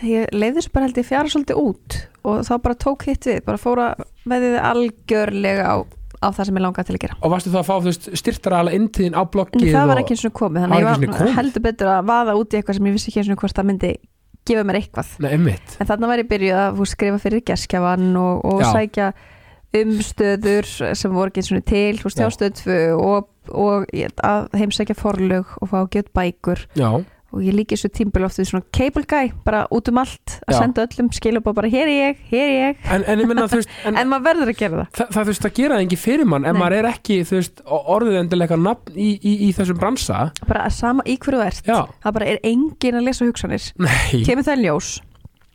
ég 0.04 0.34
leiði 0.34 0.58
þessu 0.58 0.72
bara 0.74 0.88
held 0.88 1.00
ég 1.00 1.08
fjara 1.08 1.32
svolítið 1.32 1.60
út 1.62 1.98
og 2.24 2.40
þá 2.48 2.54
bara 2.66 2.78
tók 2.84 3.06
hitt 3.08 3.28
við, 3.28 3.40
bara 3.46 3.60
fóra 3.60 3.88
veðið 4.28 4.58
algjörlega 4.70 5.70
á, 5.70 5.76
á 6.24 6.28
það 6.32 6.48
sem 6.48 6.58
ég 6.58 6.64
langaði 6.64 6.88
til 6.88 6.96
að 6.96 7.02
gera. 7.04 7.18
Og 7.20 7.34
varstu 7.34 7.52
þá 7.52 7.60
að 7.60 7.68
fá, 7.68 7.74
þú 7.74 7.90
veist, 7.90 8.08
styrtara 8.20 8.62
alveg 8.64 8.80
inntíðin 8.80 9.14
á 9.14 9.22
en 9.22 9.30
bloggið 9.34 9.68
það 9.68 9.86
var 9.90 10.00
og, 10.00 10.02
ekki 10.02 10.16
eins 10.16 10.24
og 10.24 10.34
komið, 10.40 10.64
Það 10.64 10.74
þannig 10.74 10.76
að 10.76 11.04
ég 11.04 11.14
var 11.14 11.36
heldur 11.38 11.64
betur 11.68 11.92
að 11.92 12.10
vaða 12.10 12.36
út 12.40 12.54
í 12.54 12.58
eitthvað 12.58 12.78
sem 12.78 12.88
ég 12.88 12.96
vissi 12.96 13.10
ekki 13.12 13.22
eins 13.22 13.30
og 13.34 13.44
hvort 13.44 13.58
það 13.58 13.68
myndi 13.70 13.92
gefa 14.44 14.64
mér 14.68 14.80
eitthvað. 14.80 15.14
Nei, 15.24 15.56
En 15.80 15.88
þarna 15.88 16.10
var 16.10 16.20
ég 16.20 16.28
byrjuð 16.28 16.60
að 16.64 16.82
skrifa 16.90 17.20
fyrir 17.22 17.44
geskjavan 17.48 18.10
og, 18.20 18.44
og 18.44 18.64
sækja 18.68 19.12
umstöður 19.74 20.68
sem 20.94 21.14
voru 21.14 21.32
ekki 21.32 21.44
svona 21.48 21.64
til, 21.66 21.96
þú 21.98 22.06
veist, 22.08 22.20
Já. 22.20 22.26
hjástöðu 22.28 22.76
og, 23.00 23.30
og 23.50 23.88
að 23.90 24.46
heimsækja 24.60 24.96
forlög 24.98 25.56
og 25.60 25.70
fá 25.72 25.78
að 25.80 25.90
geta 25.96 26.14
bækur. 26.14 26.62
Já, 26.78 26.90
og 27.34 27.42
ég 27.44 27.56
líki 27.56 27.76
þessu 27.76 27.90
tímbil 27.94 28.26
oft 28.26 28.38
við 28.38 28.50
svona 28.50 28.66
cable 28.74 29.04
guy, 29.10 29.32
bara 29.46 29.64
út 29.74 29.90
um 29.90 30.00
allt 30.02 30.36
að 30.46 30.54
Já. 30.54 30.58
senda 30.60 30.84
öllum 30.86 31.10
skilabóð 31.14 31.56
bara 31.58 31.70
hér 31.72 31.90
er 31.90 31.94
ég, 31.94 32.20
hér 32.30 32.44
er 32.44 32.54
ég. 32.54 32.84
En, 32.94 33.06
en 33.10 33.24
þú 33.24 33.58
veist 33.58 33.72
en, 33.88 33.98
en 34.00 34.10
maður 34.12 34.28
verður 34.30 34.52
að 34.52 34.60
gera 34.60 34.82
það. 34.82 34.92
Það, 34.98 35.08
það, 35.08 35.22
þú 35.22 35.32
veist, 35.32 35.46
það 35.46 35.56
gera 35.60 35.78
það 35.78 35.86
ekki 35.86 36.00
fyrir 36.04 36.30
mann 36.30 36.46
ef 36.48 36.54
Nei. 36.54 36.60
maður 36.62 36.78
er 36.80 36.90
ekki, 36.92 37.16
þú 37.28 37.40
veist, 37.40 37.64
orðið 37.96 38.20
endilega 38.22 38.60
nafn 38.60 38.94
í, 39.00 39.08
í, 39.18 39.34
í 39.48 39.50
þessum 39.56 39.80
bransa. 39.80 40.20
Bara 40.44 40.68
að 40.68 40.76
sama 40.78 41.06
í 41.06 41.18
hverju 41.18 41.40
þú 41.40 41.48
ert. 41.48 41.66
Já, 41.66 41.80
það 42.04 42.16
bara 42.20 42.30
er 42.30 42.46
engin 42.52 43.00
að 43.00 43.10
lesa 43.10 43.26
hugsanir. 43.28 43.66
Nei, 43.82 44.22
kemur 44.28 44.46
það 44.46 44.64
ljós. 44.68 44.92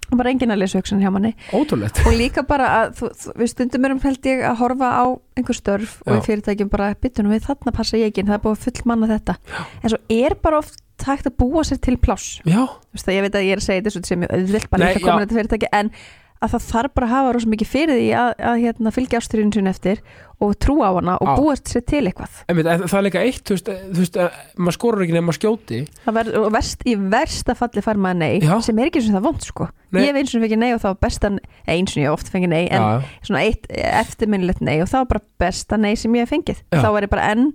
Og 0.10 0.18
bara 0.18 0.32
engin 0.34 0.50
að 0.50 0.63
lesa 0.63 0.80
hugsanir 0.82 1.06
hjá 1.06 1.13
manni. 1.13 1.32
Ótrúlegt. 1.54 2.02
Og 2.10 2.15
líka 2.18 2.42
bara 2.50 2.70
að 2.80 2.96
þú, 2.98 3.10
þú, 3.22 3.34
við 3.38 3.52
stundum 3.52 3.86
erum 3.86 4.00
held 4.02 4.30
ég 4.32 4.42
að 4.50 4.56
horfa 4.63 4.89
á 4.89 5.06
einhver 5.38 5.58
störf 5.58 6.00
og 6.02 6.15
Já. 6.15 6.18
í 6.18 6.26
fyrirtækjum 6.26 6.72
bara 6.74 6.92
byttunum 6.98 7.36
við 7.36 7.46
þarna 7.46 7.76
passa 7.78 8.00
ég 8.02 8.10
ekki 8.10 8.24
en 8.24 8.32
það 8.32 8.39
er 8.39 8.46
búið 8.48 8.58
að 8.58 8.63
full 8.65 8.89
manna 8.89 9.10
þetta 9.12 9.36
en 9.84 9.94
svo 9.94 10.00
er 10.18 10.36
bara 10.42 10.63
oft 10.63 10.82
hægt 11.08 11.28
að 11.30 11.38
búa 11.40 11.64
sér 11.68 11.80
til 11.86 11.98
pláss 11.98 12.40
já, 12.44 12.64
Þú 12.68 12.96
veist 12.98 13.06
það, 13.08 13.16
ég 13.16 13.28
veit 13.28 13.36
að 13.40 13.46
ég 13.48 13.52
er 13.56 13.62
að 13.62 13.68
segja 13.68 13.86
þessu 13.90 14.06
sem 14.08 14.26
ég 14.26 14.34
auðvilt 14.36 14.70
bara 14.72 14.90
ekki 14.90 15.04
að 15.04 15.08
koma 15.10 15.22
þetta 15.26 15.40
fyrirtæki 15.40 15.72
en 15.80 15.94
að 16.40 16.54
það 16.54 16.66
þarf 16.70 16.94
bara 16.96 17.08
að 17.10 17.12
hafa 17.12 17.32
rosa 17.36 17.50
mikið 17.52 17.68
fyrir 17.68 17.98
því 18.00 18.10
að, 18.16 18.30
að 18.48 18.60
hérna, 18.64 18.92
fylgja 18.96 19.20
ástyrjun 19.20 19.50
sinni 19.52 19.72
eftir 19.74 19.98
og 20.40 20.54
trúa 20.64 20.88
á 20.88 20.92
hana 20.96 21.16
og 21.20 21.28
Já. 21.28 21.32
búa 21.36 21.56
sér 21.60 21.84
til 21.84 22.00
eitthvað 22.08 22.38
einmitt, 22.48 22.70
en 22.72 22.86
það 22.86 23.00
er 23.00 23.04
líka 23.10 23.24
eitt, 23.28 23.42
þú 23.44 23.58
veist, 23.58 23.72
þú 23.90 24.00
veist 24.00 24.20
að 24.24 24.38
maður 24.56 24.78
skorur 24.78 25.04
ekki 25.04 25.18
nema 25.18 25.36
skjóti 25.36 25.80
Það 26.06 26.16
ver, 26.16 26.30
og 26.40 26.48
verst, 26.56 26.86
í 26.88 26.94
versta 27.12 27.56
falli 27.60 27.84
fær 27.84 28.00
maður 28.00 28.22
nei 28.22 28.40
Já. 28.40 28.54
sem 28.64 28.80
er 28.80 28.88
ekki 28.88 29.02
eins 29.02 29.10
og 29.12 29.18
það 29.18 29.28
vond 29.28 29.50
sko 29.50 29.68
Nei. 29.68 30.00
ég 30.00 30.08
hef 30.14 30.22
eins 30.22 30.38
og 30.38 30.46
fengið 30.46 30.62
nei 30.64 30.70
og 30.72 30.80
það 30.80 30.94
var 30.94 31.02
bestan 31.10 31.42
eins 31.76 31.92
og 31.98 32.00
ég 32.00 32.08
hef 32.08 32.16
oft 32.16 32.32
fengið 32.32 32.54
nei 32.56 32.64
en 32.70 32.88
já, 32.88 33.12
svona 33.28 33.44
eitt 33.44 33.68
eftirminnilegt 33.76 34.64
nei 34.64 34.78
og 34.80 34.88
það 34.94 35.04
var 35.04 35.12
bara 35.12 35.26
besta 35.44 35.82
nei 35.82 35.92
sem 36.00 36.16
ég 36.16 36.24
hef 36.24 36.32
fengið 36.38 36.64
Já. 36.72 36.80
þá 36.80 36.90
var 36.96 37.04
ég 37.10 37.12
bara 37.12 37.28
enn 37.34 37.52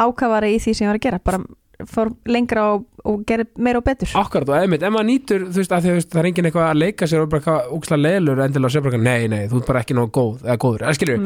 ákafari 0.00 0.56
í 0.56 0.60
því 0.64 0.72
sem 0.72 0.86
ég 0.86 0.92
var 0.94 0.98
að 1.02 1.04
gera 1.04 1.20
bara 1.24 1.44
fór 1.84 2.08
lengra 2.32 2.62
og, 2.72 2.84
og 3.04 3.20
gerði 3.28 3.44
meira 3.60 3.78
og 3.78 3.84
betur. 3.84 4.08
Akkurat 4.16 4.48
og 4.48 4.56
einmitt, 4.56 4.82
ef 4.86 4.92
maður 4.94 5.06
nýtur 5.10 5.42
þú 5.52 5.60
veist, 5.60 5.72
að 5.76 5.80
því, 5.84 5.88
þú 5.90 5.96
veist, 5.98 6.10
það 6.14 6.20
er 6.22 6.28
enginn 6.30 6.46
eitthvað 6.48 6.68
að 6.70 6.78
leika 6.80 7.04
sér 7.10 7.20
og 7.20 7.28
bara 7.34 7.42
hvað 7.44 7.58
úksla 7.76 7.96
leilur 8.00 8.40
endilega 8.46 8.66
og 8.66 8.72
segja 8.72 8.84
bara, 8.86 9.00
nei, 9.02 9.26
nei, 9.28 9.42
þú 9.50 9.60
ert 9.60 9.66
bara 9.68 9.82
ekki 9.84 9.96
nóg 9.98 10.08
góð 10.16 10.36
eða 10.46 10.56
góður, 10.64 10.84
eða 10.86 10.94
skilju 10.96 11.16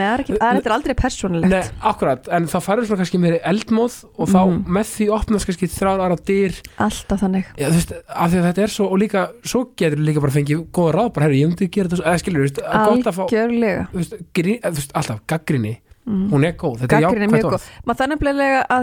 það 0.40 0.50
er, 0.50 0.58
er 0.58 0.66
er 0.66 0.74
aldrei 0.76 0.94
persónulegt. 0.98 1.52
Nei, 1.54 1.62
akkurat, 1.92 2.22
en 2.34 2.48
það 2.50 2.64
farið 2.66 2.88
svona 2.90 3.00
kannski 3.04 3.20
meiri 3.22 3.38
eldmóð 3.52 3.94
og 4.16 4.26
þá 4.28 4.40
Mhm. 4.40 4.58
með 4.80 4.86
því 4.96 5.06
opnast 5.20 5.46
kannski 5.46 5.66
þrjár 5.70 6.00
ára 6.02 6.16
dyr. 6.26 6.52
Alltaf 6.78 7.18
þannig. 7.22 7.44
Já, 7.56 7.66
þú 7.70 7.76
veist, 7.78 7.92
af 8.08 8.26
því 8.32 8.36
að 8.40 8.46
þetta 8.50 8.62
er 8.62 8.74
svo 8.74 8.84
og 8.90 8.98
líka, 8.98 9.20
svo 9.44 9.60
getur 9.76 10.02
líka 10.02 10.20
bara 10.20 10.32
fengið 10.34 10.66
góða 10.74 10.92
ráð 10.98 11.12
bara, 11.14 11.26
herri, 11.26 11.40
ég 11.44 11.48
myndi 11.48 11.70
gera 11.70 11.88
þetta, 11.88 12.02
eða 12.02 12.18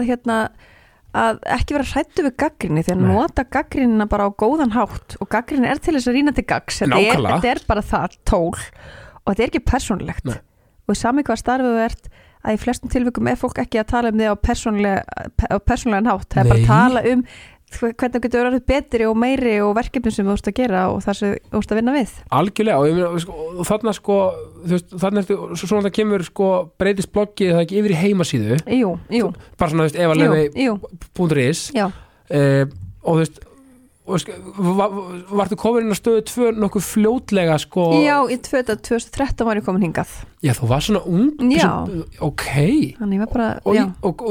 veist, 0.08 0.58
að 1.16 1.38
ekki 1.56 1.76
vera 1.76 1.88
hrættu 1.88 2.24
við 2.26 2.34
gaggrinni 2.42 2.84
því 2.84 2.94
að 2.94 3.02
Nei. 3.02 3.08
nota 3.14 3.44
gaggrinina 3.48 4.06
bara 4.10 4.28
á 4.28 4.30
góðan 4.36 4.74
hátt 4.76 5.16
og 5.22 5.28
gaggrinni 5.32 5.70
er 5.70 5.80
til 5.80 5.94
þess 5.96 6.10
að 6.10 6.18
rýna 6.18 6.34
til 6.36 6.44
gaggs 6.44 6.82
þetta 6.82 7.00
er, 7.00 7.22
þetta 7.24 7.52
er 7.54 7.62
bara 7.68 7.84
það 7.84 8.16
tól. 8.28 8.56
Og 9.24 9.32
þetta 9.32 9.42
er 9.42 9.50
ekki 9.50 9.64
persónulegt. 9.64 10.24
Nei. 10.28 10.40
og 10.88 10.96
sami 10.96 11.24
hvað 11.24 11.40
starfið 11.42 11.78
ert 11.84 12.06
að 12.46 12.54
í 12.56 12.60
flestum 12.62 12.92
tilvikum 12.92 13.28
er 13.28 13.36
fólk 13.36 13.58
ekki 13.60 13.80
að 13.80 13.90
tala 13.90 14.12
um 14.12 14.20
þig 14.20 14.30
á 14.32 14.36
persónulega, 14.40 15.00
á 15.52 15.56
persónulegan 15.60 16.10
hátt. 16.12 16.28
Það 16.32 16.40
er 16.40 16.48
bara 16.52 16.60
að 16.62 16.70
tala 16.70 17.02
um 17.12 17.24
hvernig 17.76 18.14
þú 18.14 18.20
getur 18.24 18.46
verið 18.48 18.64
betri 18.68 19.06
og 19.08 19.16
meiri 19.18 19.54
og 19.64 19.74
verkefnum 19.76 20.14
sem 20.14 20.26
þú 20.26 20.34
ert 20.34 20.50
að 20.50 20.56
gera 20.56 20.84
og 20.92 21.02
það 21.04 21.18
sem 21.18 21.34
þú 21.52 21.60
ert 21.60 21.72
að 21.74 21.80
vinna 21.80 21.94
við? 21.94 22.14
Algjörlega, 22.38 22.78
og, 22.78 22.86
ég 22.88 22.96
meina, 22.96 23.22
sko, 23.24 23.92
sko, 23.98 24.16
svo 24.72 25.68
svona 25.68 25.84
það 25.88 25.96
kemur 25.98 26.24
sko, 26.26 26.48
breytist 26.80 27.12
bloggið 27.14 27.52
það 27.54 27.64
ekki 27.66 27.80
yfir 27.82 27.94
í 27.94 28.00
heimasíðu, 28.02 28.60
Jú, 28.78 28.94
jú, 29.18 29.28
bara 29.60 29.74
svona, 29.74 29.88
þú 29.88 31.28
veist, 31.28 31.68
já, 31.76 31.84
eh, 32.32 32.64
og 33.04 33.18
þú 33.18 33.20
veist, 33.20 33.40
sko, 34.24 34.38
vartu 35.36 35.58
komin 35.60 35.84
inn 35.84 35.92
á 35.92 35.98
stöðu 36.00 36.24
tvö 36.30 36.52
nokkuð 36.56 36.86
fljótlega 36.88 37.58
sko, 37.60 37.90
já, 38.00 38.16
í 38.32 38.40
2013 38.48 39.44
var 39.44 39.60
ég 39.60 39.68
komin 39.68 39.84
hingað. 39.90 40.08
Já, 40.40 40.54
þú 40.56 40.70
var 40.72 40.80
svona 40.86 41.04
ung 41.04 41.36
Já. 41.52 41.84
ok, 42.24 42.48
Þannig 42.96 43.26
var 43.26 43.34
bara, 43.34 43.50
já, 43.76 43.84
og, 44.00 44.24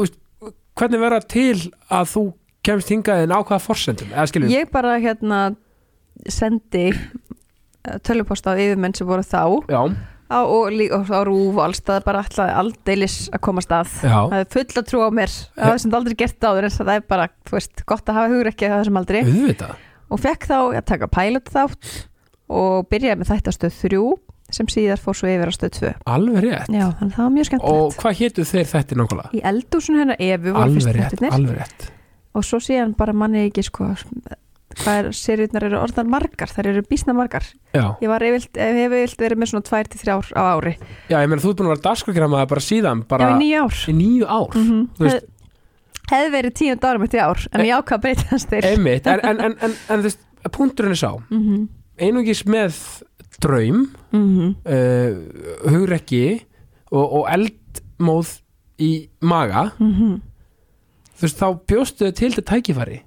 hvernig 0.78 1.02
verða 1.02 1.22
til 1.30 1.70
að 1.94 2.12
þú 2.16 2.26
kemst 2.68 2.92
hingað 2.94 3.24
en 3.26 3.34
á 3.34 3.40
hvaða 3.40 3.64
forsendum? 3.64 4.12
Ég 4.52 4.70
bara 4.74 4.98
hérna 5.02 5.42
sendi 6.28 6.92
tölupost 8.04 8.48
á 8.48 8.54
yfirmenn 8.58 8.96
sem 8.98 9.08
voru 9.08 9.24
þá. 9.26 9.42
Já, 9.72 9.82
á, 10.28 10.40
og, 10.44 10.76
og 10.98 11.12
á 11.12 11.22
rúf 11.28 11.56
og 11.56 11.64
alls 11.64 11.82
það 11.86 12.04
bara 12.08 12.24
alltaf 12.24 12.54
aldeilis 12.62 13.18
að 13.32 13.44
koma 13.48 13.64
að. 13.64 13.94
Það 14.04 14.38
er 14.40 14.50
full 14.54 14.68
að 14.68 14.88
trúa 14.92 15.10
á 15.10 15.12
mér. 15.22 15.34
Það 15.56 15.74
er 15.74 15.82
sem 15.84 15.98
aldrei 16.00 16.18
gert 16.20 16.48
áður 16.48 16.68
en 16.68 16.76
það 16.78 16.94
er 16.96 17.10
bara, 17.16 17.28
veist, 17.52 17.84
gott 17.88 18.12
að 18.12 18.20
hafa 18.20 18.34
hugur 18.34 18.52
ekki 18.52 18.70
að 18.70 18.78
þessum 18.82 19.02
aldrei 19.02 19.20
auðvitað. 19.24 19.84
Og 20.08 20.24
fekk 20.24 20.48
þá 20.48 20.58
að 20.62 20.86
taka 20.88 21.12
pilot 21.12 21.52
þátt 21.52 21.92
og 22.48 22.88
byrjaði 22.92 23.22
með 23.22 23.32
þættastöð 23.34 23.80
3 23.84 24.02
sem 24.56 24.70
síðar 24.72 25.02
fór 25.04 25.18
svo 25.20 25.28
yfir 25.28 25.52
á 25.52 25.54
stöð 25.56 25.74
2 25.82 25.90
alveg 26.08 26.46
rétt. 26.46 26.70
Já, 26.72 26.86
þannig 26.96 27.10
að 27.12 27.18
það 27.18 27.26
var 27.26 27.34
mjög 27.36 27.44
og 27.44 27.50
skemmtilegt 27.50 27.98
hvað 28.00 28.18
hétu 28.22 28.46
þeir 28.48 28.70
þetta 28.72 29.00
nákvæmlega? 29.02 29.32
í 29.36 29.42
eldúsun 29.52 30.00
hennar 30.00 30.24
Evu 30.24 30.54
alveg 30.56 30.78
fyrst 30.78 30.96
rétt, 30.96 31.26
alveg 31.36 31.58
rétt 31.60 31.90
og 32.38 32.46
svo 32.46 32.60
síðan 32.64 32.94
bara 32.98 33.16
manni 33.18 33.48
ekki 33.48 33.66
sko 33.68 33.90
hvað 34.78 35.00
er, 35.00 35.08
seriðnar 35.16 35.66
eru 35.70 35.80
orðan 35.80 36.10
margar 36.12 36.52
þær 36.52 36.70
eru 36.74 36.84
bísna 36.86 37.16
margar. 37.18 37.46
Já, 37.74 37.96
ég 38.04 38.12
var 38.12 38.26
yfirlt, 38.26 38.60
hef 38.60 38.94
yfirlt 39.00 39.24
verið 39.24 39.42
með 39.42 39.52
svona 39.52 39.66
2-3 39.70 40.12
ár 40.14 40.30
á 40.38 40.42
ári. 40.54 40.74
Já, 41.10 41.18
ég 41.18 41.32
meina 41.32 41.42
þú 41.42 41.54
ert 41.54 41.62
búin 41.62 41.70
að 41.70 41.74
vera 41.74 41.86
dagskrokkramaði 41.88 42.50
bara 42.52 42.64
síðan, 42.68 43.02
bara 43.10 43.32
já, 43.32 43.34
í 43.34 43.40
nýju 43.42 43.64
ár. 43.64 43.80
Í 43.88 43.96
nýju 43.98 44.30
ár? 44.30 44.60
Mm 44.60 44.86
Þú 45.00 45.08
veist- 45.08 45.34
hefði 46.12 46.32
verið 46.36 46.56
tíund 46.62 46.88
árum 46.88 47.04
eftir 47.08 47.24
ár 47.24 47.44
en 47.52 47.66
ég 47.66 47.76
ákvað 47.76 47.98
að 47.98 48.04
breyta 48.06 48.30
hans 48.32 48.48
til 48.48 48.64
einmitt, 48.64 49.08
en, 49.12 49.24
en, 49.28 49.42
en, 49.44 49.58
en, 49.66 49.76
þú 49.90 50.08
veist, 50.08 50.24
punkturinn 50.56 50.96
er 50.96 51.02
sá. 51.02 51.12
Mm 51.30 51.42
-hmm. 51.44 51.68
einungis 52.00 52.46
með 52.46 52.74
draum 53.42 53.88
Mm 54.12 54.56
uh, 54.66 55.12
hugrekki 55.68 56.46
og, 56.92 57.06
og 57.14 57.28
eldmóð 57.30 58.42
í 58.80 59.10
maga 59.22 59.72
-hmm. 59.80 60.22
Þú 61.18 61.26
veist, 61.26 61.40
þá 61.42 61.48
bjóstu 61.68 62.06
þau 62.08 62.16
til 62.22 62.32
þetta 62.32 62.46
tækifæri. 62.54 63.00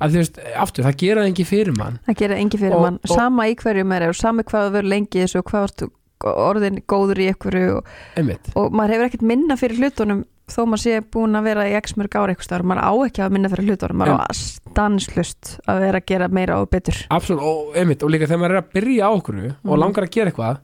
Að 0.00 0.10
þú 0.10 0.18
veist, 0.20 0.38
aftur, 0.58 0.84
það 0.84 0.96
gera 1.04 1.20
það 1.22 1.30
ekki 1.32 1.44
fyrir 1.46 1.76
mann. 1.78 1.98
Það 2.08 2.16
gerir 2.22 2.40
engi 2.42 2.58
fyrir 2.58 2.74
Og- 2.74 2.82
mann. 2.82 2.98
og- 3.04 3.14
sama 3.16 3.44
í 3.46 3.54
hverju 3.54 3.84
maður 3.86 4.02
er 4.02 4.08
og 4.08 4.16
sama 4.16 4.42
hvað 4.42 4.64
þú 4.68 4.72
verður 4.74 4.88
lengi 4.90 5.22
þessu 5.22 5.38
og 5.38 5.44
hvað 5.44 5.66
varstu 5.68 5.90
orðin 6.24 6.78
góður 6.88 7.18
í 7.20 7.26
einhverju 7.30 7.76
og, 7.76 7.84
og 8.56 8.72
maður 8.72 8.92
hefur 8.94 9.04
ekkert 9.10 9.22
minna 9.22 9.56
fyrir 9.60 9.76
hlutunum 9.76 10.24
þó 10.48 10.60
maður 10.68 10.80
sé 10.82 11.00
búin 11.12 11.36
að 11.36 11.42
vera 11.44 11.64
í 11.68 11.74
x 11.76 11.94
mörg 11.96 12.16
ára 12.16 12.32
eitthvað 12.34 12.48
staðar, 12.48 12.64
maður 12.68 12.84
á 12.84 12.92
ekki 13.06 13.22
að 13.24 13.30
minna 13.32 13.48
fyrir 13.52 13.68
hlutunum. 13.68 13.96
Maður 13.96 14.24
á 14.24 14.32
stanslust 14.74 15.58
að 15.68 15.80
vera 15.84 16.00
að 16.00 16.06
gera 16.06 16.28
meira 16.28 16.58
og 16.60 16.70
betur. 16.70 16.96
Absolutt, 17.10 17.42
og 17.42 17.76
einmitt 17.76 18.02
og 18.02 18.10
líka 18.10 18.26
þegar 18.28 18.40
maður 18.42 18.56
er 18.56 18.62
að 18.62 18.72
byrja 18.74 19.04
á 19.04 19.10
okkur 19.14 19.36
og 19.44 19.54
Mhm. 19.64 19.78
langar 19.80 20.04
að 20.04 20.10
gera 20.10 20.30
eitthvað 20.30 20.58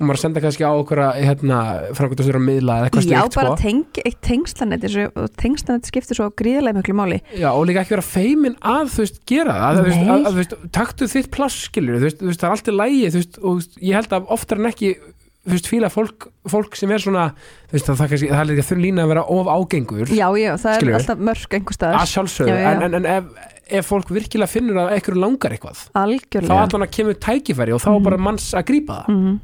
og 0.00 0.06
maður 0.08 0.20
senda 0.22 0.40
kannski 0.40 0.64
á 0.64 0.72
okkur 0.72 1.00
að 1.04 1.18
hérna, 1.26 1.58
framkvæmtastur 1.98 2.38
að 2.40 2.44
miðla 2.46 2.76
eða 2.80 2.88
eitthvað 2.88 3.04
Já, 3.04 3.20
slíkt 3.20 3.36
bara 3.36 3.50
sko. 3.50 3.56
teng, 3.60 4.00
eitt 4.08 4.20
tengslanet 4.24 4.86
og 5.20 5.28
tengslanet 5.36 5.90
skiptir 5.90 6.16
svo 6.16 6.30
gríðlega 6.40 6.78
miklu 6.80 6.96
máli 6.96 7.20
Já, 7.36 7.50
og 7.52 7.66
líka 7.68 7.84
ekki 7.84 7.96
vera 7.98 8.06
feimin 8.08 8.56
að 8.64 8.90
þú 8.94 9.04
veist 9.04 9.20
gera 9.28 9.54
það, 9.60 9.80
að, 9.84 9.92
að, 9.92 10.10
að, 10.16 10.26
þú 10.32 10.40
veist, 10.40 10.56
taktu 10.80 11.10
þitt 11.12 11.30
pláss 11.36 11.60
skilur, 11.68 12.00
þú 12.00 12.08
veist, 12.08 12.40
það 12.40 12.48
er 12.48 12.56
alltaf 12.56 12.78
lægi 12.80 13.10
þú 13.14 13.20
veist, 13.22 13.40
og 13.44 13.80
ég 13.90 13.98
held 14.00 14.16
að 14.18 14.32
oftar 14.38 14.62
en 14.64 14.70
ekki 14.72 14.92
þú 15.40 15.54
veist, 15.56 15.68
fíla 15.72 15.88
fólk, 15.92 16.26
fólk 16.52 16.74
sem 16.76 16.90
er 16.96 17.00
svona 17.04 17.28
þú 17.70 17.76
veist, 17.76 17.86
það, 17.92 18.02
kannski, 18.12 18.28
það 18.32 18.42
er 18.42 18.50
líka 18.54 18.66
þurr 18.70 18.82
lína 18.86 19.04
að 19.06 19.12
vera 19.14 19.22
of 19.36 19.48
ágengur 19.54 20.10
já, 20.12 20.26
já, 20.36 20.50
það 20.60 20.74
er 20.88 20.98
alltaf 20.98 21.22
mörg 21.30 21.56
einhver 21.60 21.76
staðar 21.78 22.00
að 22.02 22.10
sjálfsögðu, 22.12 22.52
Já, 22.52 22.60
já, 22.60 22.66
já. 22.66 22.72
en, 22.74 22.82
en, 22.88 22.98
en 23.00 23.08
ef, 23.14 23.48
ef 23.80 23.88
fólk 23.88 24.10
virkilega 24.12 24.50
finnur 24.52 24.80
að 24.82 24.92
eitthvað 24.98 25.20
langar 25.22 25.54
eitthvað 25.56 25.80
þá 25.80 26.00
algjörlega 26.02 26.60
allan 26.66 26.84
að 26.84 26.92
kemur 26.98 27.16
tækifæri 27.24 27.72
og 27.76 27.80
þá 27.84 27.88
Mhm. 27.94 28.04
bara 28.10 28.18
manns 28.28 28.50
að 28.58 28.66
grípa 28.68 28.98
það 29.06 29.14
Mhm. 29.16 29.38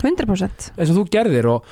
100% 0.00 0.70
eins 0.78 0.90
og 0.92 0.96
þú 0.98 1.04
gerðir 1.12 1.48
og, 1.52 1.66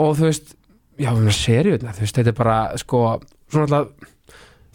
og 0.00 0.14
þú 0.18 0.28
veist, 0.30 0.54
já, 0.96 1.10
við 1.12 1.18
erum 1.20 1.32
að 1.32 1.40
seriðna 1.42 1.92
þú 1.96 2.04
veist, 2.06 2.16
þetta 2.20 2.32
er 2.32 2.38
bara, 2.38 2.56
sko 2.80 3.02
svona 3.52 3.66
alltaf, 3.66 4.14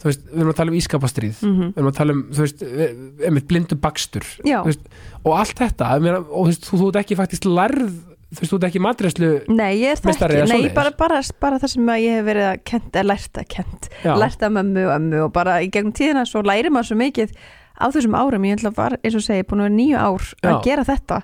þú 0.02 0.08
veist, 0.10 0.22
við 0.30 0.40
erum 0.42 0.52
að 0.52 0.56
tala 0.60 0.72
um 0.72 0.78
ískapastríð 0.78 1.42
Mhm. 1.42 1.66
við 1.72 1.76
erum 1.82 1.90
að 1.92 1.98
tala 1.98 2.14
um, 2.16 2.22
þú 2.32 2.44
veist, 2.46 2.62
einmitt 3.26 3.48
blindu 3.50 3.76
bakstur 3.82 4.24
Þú 4.42 4.64
veist, 4.70 4.88
og 5.24 5.36
allt 5.38 5.58
þetta, 5.58 5.90
og 5.98 6.40
þú 6.40 6.46
veist, 6.48 6.64
þú, 6.70 6.80
þú 6.80 6.88
ert 6.92 7.00
ekki 7.02 7.18
faktist 7.20 7.46
lærð, 7.46 7.92
þú 8.32 8.40
veist, 8.40 8.52
þú 8.52 8.56
ert 8.58 8.66
ekki 8.70 8.82
matræslu 8.86 9.30
nei, 9.52 9.72
ég 9.82 9.92
er 9.92 10.00
það 10.02 10.36
ekki. 10.40 10.52
nei, 10.54 10.70
bara, 10.74 10.90
bara, 10.98 11.20
bara 11.42 11.58
það 11.62 11.74
sem 11.74 11.90
að 11.94 12.02
ég 12.06 12.16
hef 12.18 12.24
verið 12.30 12.46
að 12.52 12.62
kent, 12.70 12.90
eða 12.96 13.08
lært 13.12 13.42
að 13.42 13.48
kent 13.56 13.88
já, 14.06 14.14
lært 14.16 14.42
af 14.46 14.54
mömmu 14.56 14.86
og 14.88 14.94
ömmu 14.96 15.20
og 15.26 15.32
bara 15.36 15.58
í 15.62 15.68
gegnum 15.74 15.92
tíðina 15.92 16.24
svo 16.26 16.42
læri 16.46 16.70
maður 16.72 16.92
svo 16.94 16.98
mikið 17.02 17.34
á 17.82 17.86
þessum 17.92 18.14
árum, 18.16 18.44
ég 18.46 18.56
ætla 18.58 18.70
að 18.72 18.78
var, 18.78 18.96
eins 19.02 19.14
og 19.18 19.22
segi, 19.26 19.42
búin 19.48 19.60
að 19.62 19.68
vera 19.68 19.76
nýju 19.76 19.96
ár 19.98 20.26
að 20.42 20.52
Já. 20.54 20.62
gera 20.64 20.84
þetta 20.88 21.22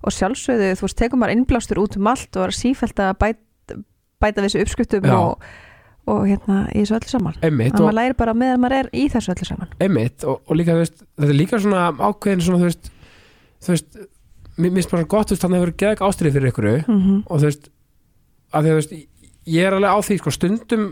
og 0.00 0.14
sjálfsögðu, 0.16 0.70
þú 0.78 0.86
veist, 0.86 0.98
tekur 1.00 1.20
maður 1.20 1.34
innblástur 1.36 1.80
út 1.82 1.96
um 1.98 2.06
allt 2.10 2.36
og 2.36 2.46
er 2.48 2.54
sífælt 2.56 3.02
að 3.04 3.10
bæta, 3.20 3.76
bæta 4.22 4.44
þessu 4.46 4.62
uppskriftum 4.64 5.10
og, 5.16 5.44
og 6.08 6.22
hérna 6.28 6.62
í 6.72 6.80
þessu 6.80 6.96
öllu 6.96 7.10
saman. 7.12 7.36
Einmitt 7.42 7.74
þannig 7.74 7.82
að 7.82 7.86
maður 7.88 7.98
læri 8.00 8.16
bara 8.22 8.34
meðan 8.34 8.62
maður 8.64 8.78
er 8.78 8.88
í 8.96 9.04
þessu 9.12 9.34
öllu 9.34 9.50
saman. 9.50 9.74
Einmitt 9.80 10.24
og, 10.24 10.40
og 10.46 10.56
líka, 10.56 10.72
þú 10.78 10.84
veist, 10.84 11.04
þetta 11.20 11.34
er 11.34 11.38
líka 11.40 11.60
svona 11.60 11.84
ákveðin 12.00 12.46
svona, 12.46 12.62
þú 12.62 12.70
veist, 12.70 12.90
þú 13.60 13.74
veist 13.74 14.00
mér 14.60 14.74
finnst 14.78 14.90
bara 14.96 15.04
gott, 15.04 15.28
þú 15.28 15.36
veist, 15.36 15.44
þannig 15.44 15.60
að 15.60 15.64
hefur 15.64 15.76
geðið 15.84 16.04
ástriði 16.08 16.34
fyrir 16.36 16.52
ykkur 16.52 16.70
mm 16.70 17.00
-hmm. 17.00 17.22
og 17.26 17.40
þú 17.40 17.44
veist, 17.50 17.70
að 18.52 18.60
því 18.62 18.68
að 18.68 18.72
þú 18.72 18.80
veist 18.80 18.92
ég 19.46 19.66
er 19.66 19.72
alveg 19.76 19.90
á 19.90 19.98
því, 20.00 20.18
sko, 20.18 20.30
stundum 20.30 20.84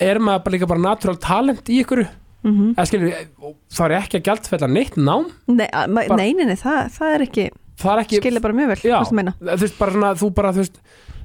er 0.00 0.18
maður 0.18 0.44
bara 0.44 0.54
líka 0.56 0.66
bara 0.66 0.80
natural 0.80 1.16
talent 1.16 1.68
í 1.68 1.82
ykkur, 1.82 2.06
Mhm. 2.42 2.74
eða 2.74 2.86
skilur 2.86 3.12
þá 3.70 3.82
er 3.84 3.92
ekki 4.00 4.18
að 4.18 4.24
gjaldfella 4.26 4.68
neitt 4.68 4.96
nám. 4.96 5.28
Nei, 5.46 5.68
Bara- 5.70 6.16
nei, 6.16 6.32
nei, 6.34 6.44
nei, 6.44 6.56
það, 6.58 6.90
það 6.90 7.14
er 7.14 7.20
ekki 7.26 7.50
það 7.80 7.94
er 7.94 8.04
ekki, 8.04 8.20
skilja 8.22 8.44
bara 8.44 8.58
mjög 8.58 8.74
vel, 8.74 8.82
Já. 8.84 8.98
þú 9.08 9.58
veist, 9.64 9.80
bara 9.80 9.96
svona, 9.96 10.12
þú 10.18 10.30
bara, 10.36 10.52
þú 10.52 10.64
veist 10.64 10.78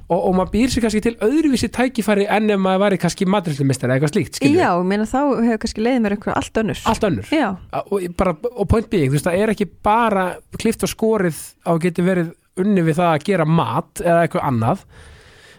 og, 0.08 0.16
og 0.16 0.34
maður 0.38 0.52
býr 0.54 0.72
sér 0.72 0.84
kannski 0.86 1.02
til 1.04 1.14
öðruvísi 1.24 1.68
tækifæri 1.74 2.24
en 2.32 2.48
ef 2.54 2.62
maður 2.64 2.82
væri 2.86 3.00
kannski 3.02 3.28
matrilumistari 3.28 3.92
eða 3.92 3.98
eitthvað 3.98 4.14
slíkt, 4.14 4.40
skilur 4.40 4.62
Já, 4.62 4.70
ég 4.72 4.88
meina 4.88 5.06
þá 5.08 5.20
hefur 5.44 5.62
kannski 5.64 5.84
leiðið 5.84 6.02
mér 6.04 6.16
eitthvað 6.16 6.40
allt 6.40 6.60
önnur. 6.62 6.82
Allt 6.92 7.06
önnur. 7.10 7.32
Og, 7.82 8.08
bara, 8.16 8.34
og 8.54 8.70
point 8.72 8.88
being, 8.88 9.12
þú 9.12 9.18
veist, 9.18 9.28
það 9.28 9.44
er 9.44 9.52
ekki 9.54 9.68
bara 9.84 10.26
klift 10.56 10.88
og 10.88 10.92
skorið 10.94 11.44
á 11.68 11.70
að 11.74 11.82
geti 11.84 12.06
verið 12.08 12.34
unni 12.58 12.84
við 12.88 12.98
það 12.98 13.12
að 13.12 13.28
gera 13.28 13.48
mat 13.60 14.02
eða 14.02 14.24
eitthvað 14.24 14.48
annað 14.48 14.84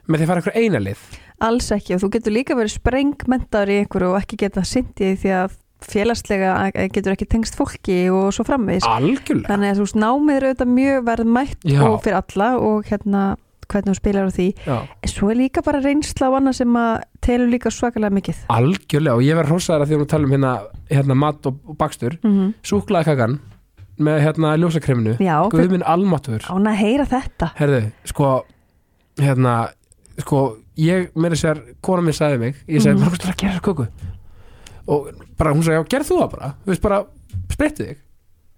með 0.09 0.17
því 0.17 0.25
að 0.25 0.31
fara 0.31 0.41
eitthvað 0.41 0.63
einalið 0.63 1.07
alls 1.39 1.69
ekki 1.71 1.95
og 1.95 2.03
þú 2.03 2.11
getur 2.15 2.35
líka 2.35 2.57
verið 2.57 2.75
sprengmentaður 2.75 3.71
í 3.71 3.79
einhverju 3.83 4.11
og 4.11 4.19
ekki 4.19 4.39
geta 4.43 4.63
syndið 4.67 5.19
því 5.21 5.33
að 5.37 5.57
félagslega 5.85 6.53
getur 6.91 7.13
ekki 7.13 7.27
tengst 7.29 7.57
fólki 7.57 7.99
og 8.13 8.31
svo 8.35 8.45
framvegis. 8.47 8.87
Algjörlega. 8.87 9.47
Þannig 9.47 9.71
að 9.71 9.77
þú 9.77 9.85
veist 9.85 9.99
námið 10.03 10.39
er 10.39 10.47
auðvitað 10.47 10.73
mjög 10.73 11.05
verðmætt 11.07 11.69
Já. 11.69 11.83
og 11.87 12.01
fyrir 12.03 12.19
alla 12.19 12.49
og 12.59 12.89
hérna 12.89 13.23
hvernig 13.69 13.93
þú 13.93 13.99
spilar 13.99 14.29
á 14.29 14.31
því. 14.33 14.47
Já, 14.65 14.77
en 15.05 15.11
svo 15.11 15.29
er 15.29 15.39
líka 15.39 15.63
bara 15.65 15.81
reynsla 15.83 16.29
á 16.29 16.37
annað 16.39 16.57
sem 16.57 16.77
að 16.81 16.91
telur 17.25 17.51
líka 17.51 17.71
svakalega 17.73 18.15
mikið. 18.17 18.41
Algjörlega 18.55 19.15
og 19.19 19.25
ég 19.27 19.37
verð 19.37 19.53
hrósaðar 19.53 19.85
að 19.85 19.91
því 19.91 19.97
að 19.97 20.03
við 20.03 20.11
tala 20.13 20.29
um 20.29 20.35
hérna, 20.35 20.53
hérna 20.89 21.17
mat 21.23 21.49
og, 21.49 21.59
og 21.69 21.77
bakstur. 21.77 22.17
Mm 22.23 22.31
-hmm. 22.35 22.53
súklaði 22.63 23.11
kakan 23.11 23.39
með 23.99 24.21
hérna 24.25 24.55
ljósakreminu. 24.57 25.17
Guðminn 25.51 25.83
almatur 25.83 26.41
ána 26.49 26.71
að 26.71 26.81
heyra 26.81 27.05
þetta. 27.05 27.51
Herðu, 27.59 27.81
sko 28.05 28.45
hérna, 29.19 29.69
sko 30.23 30.57
ég, 30.79 31.09
meira 31.15 31.35
sér, 31.35 31.61
kona 31.85 32.01
minn 32.05 32.15
sagði 32.15 32.39
mig 32.39 32.55
ég 32.67 32.81
sagði, 32.81 32.99
mm. 32.99 33.03
maður 33.03 33.29
að 33.29 33.35
gera 33.41 33.53
þessa 33.53 33.65
köku 33.65 33.87
og 34.89 35.09
bara, 35.39 35.55
hún 35.55 35.65
sagði, 35.65 35.79
já, 35.79 35.89
gerð 35.95 36.11
þú 36.11 36.19
það 36.19 36.29
bara. 36.35 36.53
Þú 36.63 36.73
veist, 36.73 36.85
bara, 36.85 37.01
spreyttu 37.53 37.89
þig. 37.89 38.05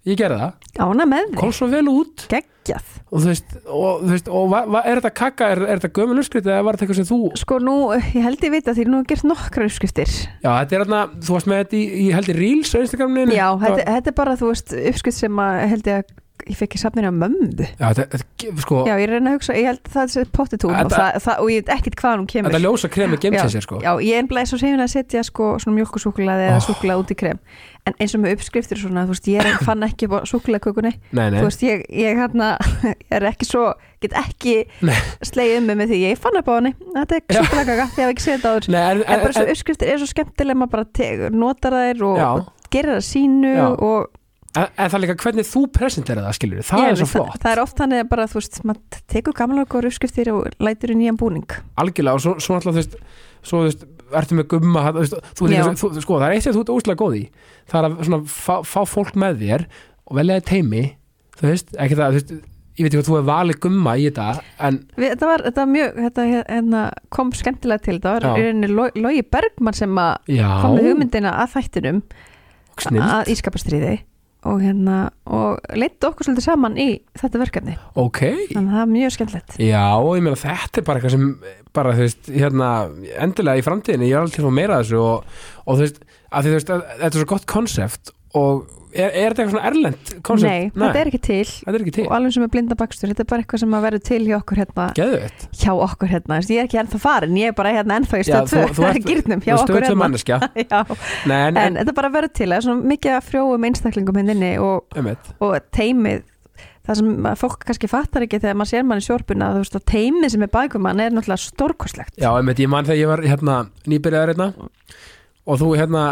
Ég 0.02 0.18
gerði 0.18 0.38
það, 0.40 0.70
ána 0.82 1.04
með 1.06 1.28
þig, 1.28 1.34
kom 1.38 1.52
svo 1.54 1.66
vel 1.70 1.84
út. 1.92 2.24
Geggjað. 2.32 2.88
Og 3.12 3.20
þú 3.22 3.28
veist, 3.28 3.52
og, 3.62 4.00
þú 4.00 4.08
veist, 4.10 4.30
og 4.34 4.48
va, 4.50 4.62
va, 4.74 4.80
er 4.90 4.98
þetta 4.98 5.12
kaka, 5.20 5.50
er, 5.54 5.60
er 5.62 5.78
þetta 5.78 5.90
gömul 6.00 6.16
uppskrift 6.18 6.48
eða 6.48 6.64
var 6.66 6.78
þetta 6.78 6.88
eitthvað 6.88 6.98
sem 6.98 7.08
þú, 7.12 7.18
Sko 7.38 7.58
nú, 7.62 7.76
ég 7.94 8.26
held 8.26 8.42
ég 8.42 8.54
vita 8.56 8.74
því 8.74 8.88
nú 8.88 8.98
er 8.98 9.06
gert 9.12 9.28
nokkra 9.30 9.68
uppskriftir. 9.70 10.10
Já, 10.42 10.48
þetta 10.48 10.74
er 10.74 10.82
hérna 10.82 11.04
þú 11.14 11.36
varst 11.36 11.50
með 11.52 11.62
þetta 11.62 11.78
í, 11.78 11.84
í 12.02 12.08
held 12.16 12.32
í 12.32 12.36
Reels 12.40 12.74
á 12.74 12.78
Instagraminu? 12.82 13.36
Já, 13.36 13.46
þetta, 13.62 13.86
þetta 13.92 14.10
er 14.10 14.18
bara, 14.18 14.34
þú 14.40 14.50
veist, 14.50 14.74
uppskrift 14.90 15.20
sem 15.22 15.42
að 15.46 15.60
held 15.76 15.92
ég 15.92 16.02
að 16.02 16.10
ég 16.50 16.56
fekk 16.58 16.76
í 16.76 16.80
safninu 16.82 17.10
á 17.10 17.14
mömmu. 17.14 17.66
Sko, 18.62 18.82
Já, 18.88 18.94
ég 18.98 19.10
reyna 19.10 19.32
að 19.32 19.36
hugsa, 19.38 19.56
ég 19.58 19.68
held 19.70 19.82
að 19.86 19.92
það 19.96 20.12
sé 20.14 20.24
pottitún 20.34 20.74
og, 20.74 20.94
og 21.38 21.50
ég 21.52 21.60
veit 21.62 21.72
ekkit 21.76 21.98
hvað 22.00 22.16
hún 22.18 22.28
kemur. 22.30 22.50
Þetta 22.52 22.62
ljósa 22.64 22.90
kremi 22.92 23.18
gemt 23.22 23.38
Já, 23.38 23.44
sér, 23.52 23.64
sko. 23.66 23.78
Já, 23.84 23.92
ég 24.02 24.16
er 24.16 24.22
ennblæði 24.24 24.50
svo 24.52 24.58
segjum 24.62 24.82
að 24.82 24.90
setja 24.96 25.22
sko 25.26 25.52
svona 25.62 25.76
mjölkusúkulaði 25.80 26.48
eða 26.48 26.58
Oh. 26.62 26.66
súkulaði 26.66 27.02
út 27.04 27.12
í 27.14 27.18
krem. 27.22 27.38
En 27.82 27.96
eins 27.98 28.12
og 28.14 28.20
með 28.22 28.36
uppskriftir 28.36 28.78
svona, 28.78 29.02
þú 29.08 29.14
veist, 29.16 29.28
ég 29.32 29.42
er, 29.42 29.56
fann 29.66 29.82
ekki 29.82 30.06
á 30.06 30.22
nei, 31.12 31.40
þú 31.40 31.46
veist, 31.48 31.62
ég, 31.66 31.82
ég 31.90 32.18
hérna, 32.20 32.52
ég 32.86 33.10
er 33.18 33.26
ekki 33.32 33.48
svo, 33.48 33.72
get 34.02 34.14
ekki 34.18 34.54
Nei. 34.86 34.94
slegið 35.26 35.58
um 35.58 35.66
mig 35.66 35.80
með 35.82 35.90
því, 35.94 35.98
ég 36.12 36.20
fann 36.22 36.38
upp 36.38 36.46
á 36.50 36.54
henni. 36.60 36.72
Þetta 36.94 37.18
er 37.18 37.22
Já. 37.26 37.40
súkulaðkaka, 37.42 37.86
því 37.96 38.02
að 38.02 38.06
ég 38.06 38.14
ekki 38.14 38.26
séð 38.26 38.36
þetta 38.38 38.52
áður. 38.54 38.68
Nei 38.76 38.82
en, 38.86 39.02
en 39.02 39.24
bara 39.26 39.34
svo 39.36 39.42
en, 39.46 39.52
uppskriftir 39.56 39.92
er 39.96 39.98
svo 40.02 40.10
skemmtilega 40.12 40.60
maður 40.62 40.74
bara 40.76 40.88
tegur, 41.00 41.34
notar 41.42 41.76
þær 41.80 42.04
og, 42.06 42.22
og 42.22 42.70
gerir 42.72 42.94
það 43.00 43.06
sínu 43.10 43.52
Já. 43.56 43.66
og 43.74 44.21
en, 44.58 44.66
en 44.66 44.90
það 44.92 44.96
er 44.98 45.02
líka 45.04 45.16
hvernig 45.22 45.48
þú 45.48 45.62
presentera 45.74 46.24
það, 46.26 46.36
skilur 46.38 46.66
það 46.68 46.82
Ég 46.82 46.92
er 46.92 47.00
svo 47.00 47.08
flott. 47.10 47.32
það, 47.34 47.42
það 47.44 47.54
er 47.54 47.62
oft 47.64 47.82
þannig 47.82 48.02
að 48.02 48.10
bara, 48.12 48.28
þú 48.30 48.40
veist, 48.40 48.60
maður 48.68 49.02
tekur 49.14 49.36
gamla 49.38 49.64
og 49.66 49.76
uppskriftir 49.80 50.32
og 50.34 50.62
lætur 50.62 50.94
í 50.94 50.98
nýjan 51.00 51.20
búning. 51.20 51.58
Algjörlega 51.80 52.18
og 52.18 52.24
svo, 52.24 52.36
svo 52.42 52.58
alltaf 52.58 52.76
þú 52.76 52.82
veist 52.82 52.96
svo 53.42 53.62
þú 53.62 53.68
veist, 53.70 53.84
ertu 54.22 54.38
með 54.38 54.48
gumma 54.52 54.86
þú 54.90 55.02
veist, 55.02 55.18
þú, 55.40 55.50
þú, 55.80 56.04
sko, 56.04 56.20
það 56.20 56.28
er 56.28 56.36
eitt 56.36 56.46
sem 56.46 56.56
þú 56.56 56.62
ert 56.62 56.74
óslega 56.76 57.02
góð 57.02 57.18
í. 57.18 57.24
Það 57.72 57.78
er 57.80 57.88
að 57.88 58.06
svona, 58.06 58.22
fá, 58.36 58.54
fá 58.68 58.80
fólk 58.86 59.18
með 59.18 59.42
þér 59.42 59.66
og 60.06 60.18
velja 60.20 60.38
þér 60.38 60.48
teimi 60.52 60.82
þú 61.38 61.48
veist, 61.48 61.76
ekki 61.80 61.98
það, 61.98 62.12
þú 62.12 62.20
veist 62.20 62.34
ég 62.72 62.86
veit 62.86 62.94
ekki 62.94 63.00
hvað 63.02 63.08
þú 63.10 63.16
er 63.18 63.24
valið 63.28 63.58
gumma 63.66 63.94
í 64.00 64.04
þetta 64.06 64.26
en, 64.64 64.78
Við, 64.96 65.08
þetta, 65.12 65.28
var, 65.28 65.42
þetta 65.46 65.60
var 65.62 65.72
mjög, 65.72 65.98
þetta 66.06 66.24
hérna, 66.30 66.84
kom 67.12 67.32
skemmtilega 67.36 67.84
til, 67.84 67.98
það 68.00 68.14
var 68.16 68.26
í 68.30 68.46
rauninni 68.46 68.70
Logi 69.02 69.24
Bergmann 69.34 69.76
sem 69.76 69.98
kom 69.98 70.76
með 70.78 70.88
hugmyndina 70.88 71.34
að 71.42 71.52
þættinum 71.58 72.00
að 73.02 73.32
ískapastriði 73.34 73.92
og 74.48 74.62
hérna, 74.62 74.96
og 75.30 75.60
leittu 75.78 76.08
okkur 76.08 76.26
svolítið 76.26 76.46
saman 76.48 76.78
í 76.80 76.88
þetta 77.18 77.42
verkefni, 77.42 77.76
ok. 78.00 78.22
Þannig 78.50 78.72
að 78.72 78.72
það 78.72 78.82
er 78.82 78.90
mjög 78.92 79.14
skemmtilegt. 79.16 79.58
Já, 79.62 79.84
ég 80.02 80.24
meina 80.26 80.40
þetta 80.40 80.80
er 80.80 80.86
bara 80.88 81.00
eitthvað 81.00 81.14
sem 81.14 81.28
bara, 81.76 81.94
þú 81.96 82.06
veist, 82.06 82.32
hérna 82.32 82.70
endilega 83.22 83.62
í 83.62 83.66
framtíðinni, 83.66 84.10
ég 84.10 84.18
er 84.18 84.26
alltaf 84.26 84.56
meira 84.56 84.80
þessu 84.82 84.98
og, 85.02 85.38
og 85.62 85.78
þú 85.78 85.86
veist, 85.86 86.02
að 86.32 86.42
því 86.42 86.52
þú 86.52 86.58
veist 86.58 86.74
að, 86.74 86.84
þetta 86.96 87.12
er 87.12 87.20
svo 87.22 87.30
gott 87.34 87.48
konsept 87.54 88.12
og 88.38 88.62
er, 88.92 89.08
er 89.08 89.32
þetta 89.32 89.42
eitthvað 89.42 89.52
svona 89.54 89.68
erlend 89.70 90.10
konsept? 90.26 90.48
Nei, 90.48 90.70
þetta 90.82 91.00
er 91.02 91.10
ekki 91.10 91.20
til. 91.26 91.44
Þetta 91.52 91.72
er 91.78 91.84
ekki 91.84 91.94
til, 91.96 92.04
og 92.06 92.14
alveg 92.16 92.34
sem 92.36 92.44
er 92.46 92.50
blinda 92.52 92.76
bakstur, 92.80 93.12
þetta 93.12 93.24
er 93.24 93.28
bara 93.32 93.44
eitthvað 93.44 93.62
sem 93.62 93.76
að 93.78 93.84
verður 93.86 94.02
til 94.08 94.20
hjá 94.26 94.34
okkur 94.38 94.60
hérna, 94.62 94.86
geðveitt 94.98 95.46
hjá 95.62 95.72
okkur 95.86 96.10
hérna. 96.12 96.38
Veist, 96.40 96.52
ég 96.52 96.60
er 96.62 96.68
ekki 96.68 96.80
ennþá 96.82 97.00
farin, 97.02 97.38
ég 97.40 97.52
er 97.52 97.56
bara 97.62 97.72
hérna 97.76 98.00
ennþá 98.00 98.20
í 98.20 98.26
Já, 98.26 98.34
stöð 98.42 98.50
2, 98.52 98.74
þú- 98.76 98.88
er 98.88 98.92
ert- 98.98 99.06
gýrnum 99.12 99.46
hjá 99.46 99.54
okkur 99.60 99.86
hérna. 99.86 100.10
Já, 100.72 100.82
Nei, 101.30 101.38
en, 101.46 101.62
en 101.64 101.80
þetta 101.80 101.96
bara 102.00 102.12
verður 102.18 102.34
til, 102.40 102.50
það 102.52 102.58
er 102.60 102.66
svona 102.68 102.92
mikið 102.92 103.16
að 103.16 103.30
frjóum 103.30 103.66
einstaklingum 103.70 104.20
henni 104.22 104.52
og, 104.60 104.84
einmitt, 104.96 105.32
og 105.40 105.56
teimið 105.72 106.28
það 106.82 106.98
sem 106.98 107.26
fólk 107.38 107.62
kannski 107.68 107.88
fattar 107.90 108.24
ekki 108.26 108.40
þegar 108.42 108.56
maður 108.58 108.72
sér 108.72 108.86
mann 108.88 108.98
í 109.02 109.04
sjórpuna 109.06 109.52
þú 109.54 109.60
veist 109.62 109.76
að 109.78 109.84
teimið 109.92 110.32
sem 110.34 110.44
er 110.46 110.50
bakum 110.50 110.82
mann 110.82 111.02
er 111.02 111.14
náttúrulega 111.14 111.44
stórkostlegt. 111.44 112.16
Já, 112.18 112.30
ég 112.34 112.70
man 112.70 112.88
þegar 112.88 112.98
ég 112.98 113.10
var 113.12 113.22
hérna 113.22 113.58
nýbyrjaður 113.86 114.32
hérna 114.34 114.48
og 115.46 115.60
þú 115.62 115.68
hérna, 115.78 116.02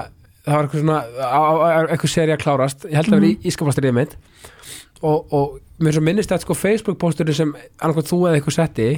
það 0.51 0.57
var 0.59 0.69
eitthvað 0.69 0.83
svona 0.85 1.91
eitthvað 1.95 2.15
seri 2.15 2.35
að 2.37 2.43
klárast, 2.45 2.85
ég 2.91 2.99
held 2.99 3.07
að 3.07 3.17
vera 3.17 3.27
Mhm. 3.27 3.31
í 3.31 3.53
ískapastriðið 3.53 3.95
mitt 4.01 4.17
og, 5.03 5.33
og 5.33 5.61
mér 5.81 5.97
svo 5.97 6.03
minnist 6.05 6.31
þetta 6.33 6.45
sko 6.45 6.55
Facebook-pósturinn 6.59 7.35
sem 7.39 7.55
annarkoð 7.81 8.11
þú 8.11 8.19
eða 8.29 8.37
eitthvað 8.41 8.59
setti 8.59 8.89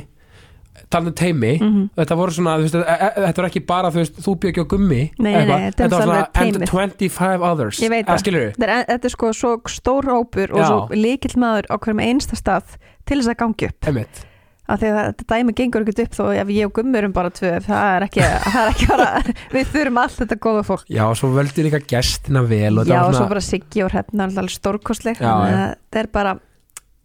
talandi 0.89 1.13
um 1.13 1.17
teimi 1.21 1.51
mm 1.61 1.83
þetta 1.97 2.17
voru 2.17 2.33
svona, 2.33 2.55
veist, 2.63 2.75
e, 2.75 2.81
e, 2.81 3.27
þetta 3.27 3.43
var 3.43 3.49
ekki 3.51 3.61
bara 3.69 3.91
þú 3.93 4.01
veist, 4.01 4.17
þú 4.25 4.33
bjöggi 4.41 4.63
á 4.65 4.67
gummi 4.73 5.01
Nei, 5.21 5.33
nei, 5.35 5.45
nei, 5.47 5.71
þetta 5.77 5.89
var 5.93 6.03
svona 6.07 6.23
and 6.35 6.57
teymið. 6.57 6.71
25 6.73 7.43
others 7.51 7.81
Eða 7.85 7.99
það. 8.09 8.23
skilurðu? 8.25 8.53
þetta, 8.57 8.97
er, 9.05 9.13
sko 9.13 9.33
svo 9.37 9.51
stór 9.69 10.09
hópur 10.09 10.53
og 10.57 10.59
Já. 10.63 10.67
svo 10.67 10.79
líkill 10.97 11.37
maður 11.37 11.69
á 11.69 11.77
hverjum 11.77 12.01
einsta 12.09 12.37
stað 12.41 12.77
til 13.05 13.19
þess 13.21 13.29
að 13.35 13.39
gangi 13.45 13.69
upp 13.69 13.89
Einmitt. 13.93 14.25
Af 14.71 14.79
því 14.79 14.91
að 14.93 14.99
þetta 15.09 15.27
dæmi 15.33 15.55
gengur 15.59 15.83
ekkert 15.85 16.03
upp 16.05 16.15
þó 16.19 16.23
ef 16.39 16.53
ég 16.55 16.69
og 16.69 16.75
Gummi 16.77 17.01
erum 17.01 17.15
bara 17.17 17.33
tvö 17.35 17.51
það 17.67 17.89
er 17.97 18.07
ekki, 18.07 18.23
það 18.47 18.61
er 18.63 18.71
ekki 18.73 18.89
bara, 18.93 19.09
við 19.57 19.73
þurfum 19.75 20.01
allt 20.05 20.21
þetta 20.21 20.39
góða 20.47 20.63
fólk 20.69 20.87
Já, 20.93 21.03
og 21.09 21.19
svo 21.19 21.33
völdu 21.35 21.67
líka 21.67 21.83
gestina 21.93 22.45
vel 22.47 22.79
og 22.79 22.89
Já, 22.93 23.01
og 23.03 23.19
svo 23.19 23.27
bara 23.33 23.43
Siggi 23.43 23.83
og 23.83 23.93
Hrefna 23.93 24.31
alveg 24.31 24.55
stórkostleg 24.55 25.19
Já, 25.19 25.29
já. 25.29 25.35
að 25.35 25.69
þetta 25.83 26.03
er 26.05 26.11
bara 26.15 26.39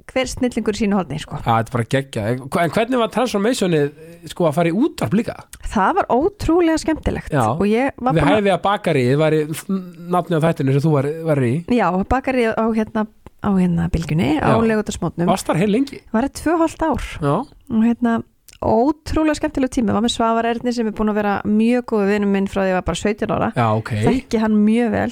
hver 0.08 0.30
snillingur 0.32 0.78
í 0.78 0.80
sínu 0.80 0.98
hodni 0.98 1.20
sko. 1.20 1.36
að 1.36 1.44
þetta 1.44 1.72
er 1.72 1.74
bara 1.74 1.88
geggja 1.92 2.26
en 2.32 2.74
hvernig 2.76 3.02
var 3.02 3.12
transformationið 3.12 3.88
sko 4.32 4.48
að 4.48 4.56
fara 4.56 4.72
í 4.72 4.76
útvarp 4.86 5.18
líka? 5.20 5.36
það 5.68 5.98
var 6.00 6.08
ótrúlega 6.16 6.80
skemmtilegt 6.82 7.34
Já. 7.34 7.44
og 7.52 7.66
ég 7.68 7.92
var 8.00 8.16
Við 8.16 8.24
að 8.24 8.32
hæfið 8.32 8.54
að 8.54 8.62
bakarið 8.68 9.12
var 9.20 9.36
í 9.36 9.42
á 9.44 10.40
þættinu 10.48 10.76
sem 10.76 10.86
þú 10.86 10.94
var, 10.96 11.10
var 11.28 11.44
í 11.44 11.52
Já, 11.76 11.88
bakari 12.08 12.48
á 12.48 12.66
hérna 12.78 13.04
á 13.44 13.50
hérna 13.54 13.88
bylgjunni 13.94 14.30
á 14.42 14.50
Já. 14.50 14.58
legutasmótnum 14.72 15.30
Varst 15.30 15.48
þar 15.50 15.60
heil 15.62 15.72
lengi? 15.76 16.00
Var 16.14 16.28
það 16.28 16.36
tvö 16.42 16.56
hálft 16.62 16.84
ár. 16.88 17.04
Já, 17.22 17.36
og 17.72 17.84
hérna 17.86 18.16
ótrúlega 18.64 19.38
skemmtilegu 19.38 19.70
tími. 19.78 19.94
Var 19.94 20.02
með 20.02 20.14
Svavar 20.16 20.48
Erni 20.50 20.74
sem 20.74 20.88
er 20.90 20.96
búin 20.98 21.12
að 21.14 21.20
vera 21.20 21.34
mjög 21.46 21.84
góðu 21.92 22.08
vinnum 22.10 22.32
minn 22.34 22.48
frá 22.50 22.64
því 22.64 22.66
að 22.66 22.72
ég 22.72 22.78
var 22.80 22.88
bara 22.88 23.02
17 23.04 23.34
ára. 23.36 23.50
Já 23.54 23.68
ok. 23.78 23.92
Þekki 24.08 24.42
hann 24.42 24.56
mjög 24.66 24.90
vel. 24.96 25.12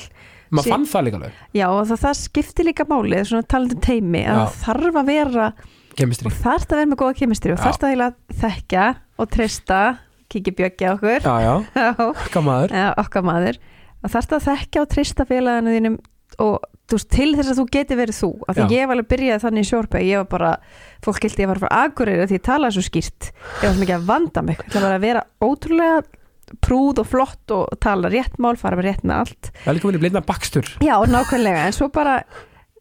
Maður 0.55 0.71
fann 0.73 0.88
það 0.89 1.05
líka 1.07 1.19
alveg. 1.19 1.38
Já 1.57 1.65
og 1.69 1.81
það, 1.89 1.99
það 2.05 2.17
skiptir 2.21 2.67
líka 2.69 2.85
máli 2.89 3.21
svona 3.25 3.47
talandi 3.49 3.77
teimi 3.85 4.23
að 4.25 4.39
Já. 4.39 4.45
það 4.45 4.59
þarf 4.65 4.99
að 5.01 5.09
vera 5.11 5.47
Kemistri 5.95 6.31
þarf 6.35 6.65
að 6.65 6.75
vera 6.75 6.89
með 6.91 6.99
góða 6.99 7.15
kemistri 7.21 7.53
og 7.53 7.59
Já. 7.59 7.63
þarf 7.65 7.85
að 7.85 7.93
heila 7.93 8.07
þekkja 8.41 8.85
og 9.15 9.29
treysta 9.31 9.79
kikið 10.35 10.55
bjöggi 10.59 10.88
á 10.89 10.91
okkur. 10.97 11.21
Já, 11.23 11.35
já, 11.45 11.53
Já. 11.85 12.07
gamaður 12.33 12.73
Já, 12.75 12.88
okkar 13.05 13.23
maður. 13.29 13.59
Og 14.03 14.11
þarf 14.13 14.35
að 14.35 14.47
þekkja 14.49 14.81
og 14.83 14.89
treysta 14.91 15.25
félaginu 15.29 15.75
þínum 15.77 15.97
og 16.43 16.65
veist, 16.91 17.10
til 17.10 17.32
þess 17.36 17.52
að 17.52 17.60
þú 17.62 17.65
geti 17.74 17.98
verið 17.98 18.19
þú 18.19 18.30
af 18.45 18.58
því 18.58 18.65
Já. 18.65 18.76
ég 18.76 18.89
var 18.89 18.95
alveg 18.98 19.10
byrjaði 19.13 19.43
þannig 19.45 19.65
í 19.65 19.69
sjórpa 19.71 20.04
ég 20.06 20.21
var 20.21 20.28
bara, 20.36 20.52
fólk 21.06 21.26
hildi 21.26 21.45
ég 21.45 21.50
var 21.50 21.62
frá 21.63 21.71
Akureyri 21.86 22.28
því 22.30 22.38
ég 22.38 22.45
talaði 22.45 22.78
svo 22.78 22.86
skýrt, 22.86 23.32
ég 23.32 23.65
var 23.65 23.74
svo 23.74 23.84
mikið 23.86 23.98
að 23.98 24.06
vanda 24.12 24.45
mig 24.45 24.62
það 24.69 24.86
var 24.86 24.98
að 24.98 25.06
vera 25.08 25.26
ótrúlega 25.41 26.04
prúð 26.62 27.02
og 27.02 27.08
flott 27.10 27.54
og 27.56 27.78
tala 27.82 28.12
rétt 28.13 28.38
mál 28.38 28.54
fara 28.60 28.78
með 28.78 28.86
rétt 28.86 29.06
með 29.08 29.24
allt. 29.24 29.48
Það 29.63 29.69
er 29.71 29.78
líka 29.80 29.88
verið 29.89 30.04
bleina 30.04 30.21
bakstur. 30.26 30.67
Já, 30.86 30.93
nákvæmlega, 31.10 31.63
en 31.65 31.74
svo 31.76 31.88
bara 31.93 32.19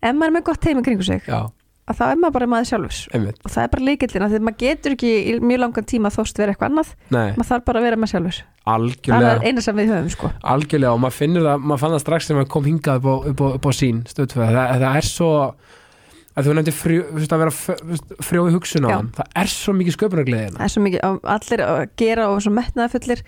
ef 0.04 0.12
maður 0.12 0.28
er 0.28 0.34
með 0.36 0.44
gott 0.50 0.68
heimi 0.68 0.84
kringu 0.84 1.06
sig 1.06 1.24
Já, 1.24 1.38
að 1.84 1.98
þá 1.98 2.04
er 2.08 2.18
maður 2.22 2.34
bara 2.38 2.46
maður 2.54 2.68
sjálfurs 2.70 3.00
einmitt. 3.12 3.38
Og 3.44 3.52
það 3.52 3.64
er 3.66 3.72
bara 3.74 3.84
því 4.30 4.38
að 4.40 4.46
maður 4.48 4.58
getur 4.64 4.94
ekki 4.96 5.10
í 5.14 5.34
mjög 5.44 5.60
langan 5.64 5.88
tíma 5.90 6.12
þóst 6.14 6.38
vera 6.40 6.54
eitthvað 6.54 6.70
annað. 6.72 6.92
Nei, 7.12 7.28
maður 7.36 7.48
þarf 7.50 7.64
bara 7.68 7.82
að 7.82 7.86
vera 7.90 7.98
maður 8.00 8.12
sjálfurs 8.14 8.40
það 8.64 8.72
er 8.72 8.74
algjörlega 8.78 9.44
eina 9.44 9.60
sem 9.66 9.76
við 9.76 9.90
höfum 9.92 10.10
sko. 10.14 10.30
Algjörlega 10.54 10.92
og 10.96 11.00
maður 11.04 11.16
finnur 11.18 11.44
það, 11.44 11.64
maður 11.68 11.82
fann 11.84 11.94
það 11.98 12.04
strax 12.06 12.28
sem 12.30 12.38
maður 12.40 12.52
kom 12.54 12.68
hingað 12.70 12.96
upp 12.96 13.04
á, 13.04 13.14
upp 13.34 13.40
á, 13.44 13.46
upp 13.58 13.66
á 13.68 13.72
sín 13.76 13.98
stöðtöð, 14.08 14.44
það, 14.48 14.76
það 14.80 14.96
er 15.02 15.08
svo 15.10 15.30
að 16.34 16.48
þú 16.48 16.54
nefndir 16.58 16.74
frjó, 16.74 17.02
þú 17.12 17.20
veist, 17.20 17.34
að 17.36 17.42
vera 17.44 17.52
f- 17.54 17.76
þú 17.82 17.90
veist, 17.92 18.14
frjó 18.26 18.40
í 18.48 18.54
hugsun 18.56 18.86
á 18.86 18.90
Já. 18.90 18.94
hann, 18.96 19.10
það 19.14 19.36
er 19.44 19.50
svo 19.52 19.74
mikið 19.78 19.94
sköpunargleði 19.98 20.46
hérna. 20.48 20.56
það 20.58 20.64
er 20.66 20.72
svo 20.72 20.82
mikið, 20.82 21.04
allir 21.36 21.62
að 21.68 21.82
gera 22.02 22.24
og 22.32 22.40
svo 22.42 22.52
metnaðafullir, 22.56 23.22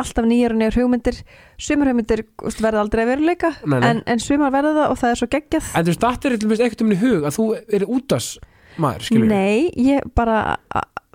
alltaf 0.00 0.28
nýjar 0.28 0.54
og 0.54 0.60
nýjar 0.62 0.78
hugmyndir, 0.80 1.18
sumar 1.60 1.90
hugmyndir 1.92 2.24
verða 2.62 2.84
aldrei 2.84 3.04
veruleika, 3.08 3.52
Nei, 3.64 3.78
nei. 3.78 3.88
en, 3.90 4.02
en 4.06 4.22
sumar 4.22 4.52
verða 4.54 4.74
það 4.76 4.92
og 4.94 5.00
það 5.02 5.14
er 5.14 5.20
svo 5.22 5.30
geggjað. 5.34 5.72
En 5.74 5.88
þú 5.88 5.94
veist, 5.94 6.04
þetta 6.06 6.28
er 6.30 6.36
eitthvað 6.38 6.84
um 6.86 6.94
í 6.94 7.00
hug 7.02 7.26
að 7.28 7.38
þú 7.38 7.48
er 7.78 7.86
útas 7.88 8.28
maður, 8.78 9.08
skilur 9.08 9.32
Nei, 9.32 9.68
ég 9.88 10.06
bara 10.18 10.38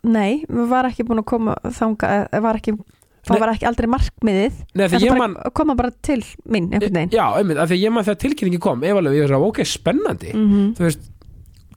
nei, 0.03 0.43
við 0.49 0.67
var 0.71 0.89
ekki 0.89 1.05
búin 1.07 1.23
að 1.23 1.29
koma 1.31 1.55
þanga, 1.71 2.11
var 2.43 2.59
ekki 2.59 2.75
það 3.23 3.39
var 3.39 3.53
ekki 3.53 3.67
aldrei 3.69 3.87
markmiðið. 3.87 4.55
Nei, 4.75 4.85
það 4.91 5.05
ég 5.05 5.13
bara 5.13 5.21
man 5.21 5.35
koma 5.55 5.75
bara 5.79 5.93
til 6.03 6.19
veginn. 6.43 7.13
Já, 7.13 7.23
einmitt, 7.39 7.59
af 7.61 7.69
því 7.71 7.77
að 7.77 7.85
ég 7.85 7.93
man 7.95 8.07
þegar 8.07 8.21
tilkynningi 8.25 8.61
kom 8.63 8.83
efalega, 8.83 9.15
ég 9.15 9.27
var 9.27 9.35
svo, 9.35 9.49
ok, 9.53 9.61
spennandi. 9.69 10.33
Mm 10.35 10.65
þú 10.77 10.87
veist, 10.89 11.05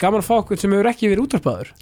gaman 0.00 0.22
að 0.22 0.28
fá 0.28 0.34
okkur 0.36 0.60
sem 0.60 0.74
hefur 0.74 0.88
ekki 0.90 1.10
verið 1.10 1.24
útvarpaður. 1.26 1.72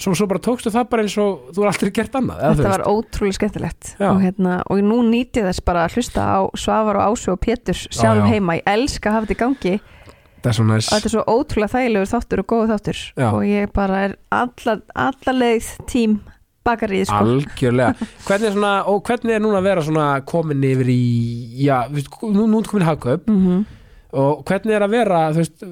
Svo, 0.00 0.14
svo 0.16 0.26
bara 0.30 0.42
tókstu 0.42 0.72
það 0.72 0.88
bara 0.92 1.04
eins 1.06 1.16
og 1.20 1.52
þú 1.54 1.64
er 1.64 1.70
aldrei 1.70 1.92
gert 1.98 2.18
annað 2.18 2.42
Þetta 2.44 2.72
var 2.74 2.84
ótrúlega 2.88 3.38
skemmtilegt. 3.38 3.92
Já. 4.00 4.08
og, 4.10 4.20
hérna, 4.24 4.58
og 4.66 4.82
nú 4.86 5.00
nýti 5.06 5.42
ég 5.42 5.48
þess 5.48 5.64
bara 5.66 5.86
að 5.86 5.96
hlusta 5.98 6.26
á 6.26 6.38
Svavar 6.58 7.00
og 7.00 7.14
Ásu 7.14 7.32
og 7.34 7.40
Pétur 7.44 7.78
sjálf 7.80 8.24
já. 8.24 8.28
heima, 8.34 8.58
ég 8.60 8.70
elska 8.74 9.10
að 9.10 9.16
hafa 9.16 9.28
þetta 9.28 9.36
í 9.36 9.40
gangi. 9.44 9.74
Er 10.40 10.56
svo 10.56 10.64
næs 10.64 10.86
og 10.88 10.94
þetta 10.96 11.08
er 11.10 11.14
svo 11.14 11.24
ótrúlega 11.28 11.74
þægilegur 11.74 12.12
þáttur 12.14 12.42
og 12.42 12.50
góðu 12.52 12.68
þáttur. 12.74 13.00
Já. 13.12 13.28
og 13.30 13.42
ég 13.44 13.74
bara 13.76 14.04
er 14.08 14.14
alla, 14.32 14.76
alla 15.08 15.34
leið 15.36 15.74
tím 15.90 16.20
bakarið 16.64 17.10
sko. 17.10 17.18
Algjörlega. 17.24 18.08
Hvernig 18.28 18.48
er 18.48 18.56
svona, 18.56 18.72
hvernig 19.08 19.36
er 19.36 19.44
núna 19.44 19.60
að 19.60 19.68
vera 19.68 20.08
komin 20.28 20.64
yfir 20.64 20.90
í, 20.92 21.02
já, 21.64 21.76
nú, 21.92 22.46
nú 22.46 22.60
er 22.60 22.72
komin 22.72 22.86
í 22.86 22.88
hagkaup. 22.88 23.28
Mm 23.28 23.68
og 24.16 24.42
hvernig 24.46 24.74
er 24.74 24.84
að 24.84 24.94
vera, 24.94 25.20
þú 25.34 25.42
veist 25.44 25.64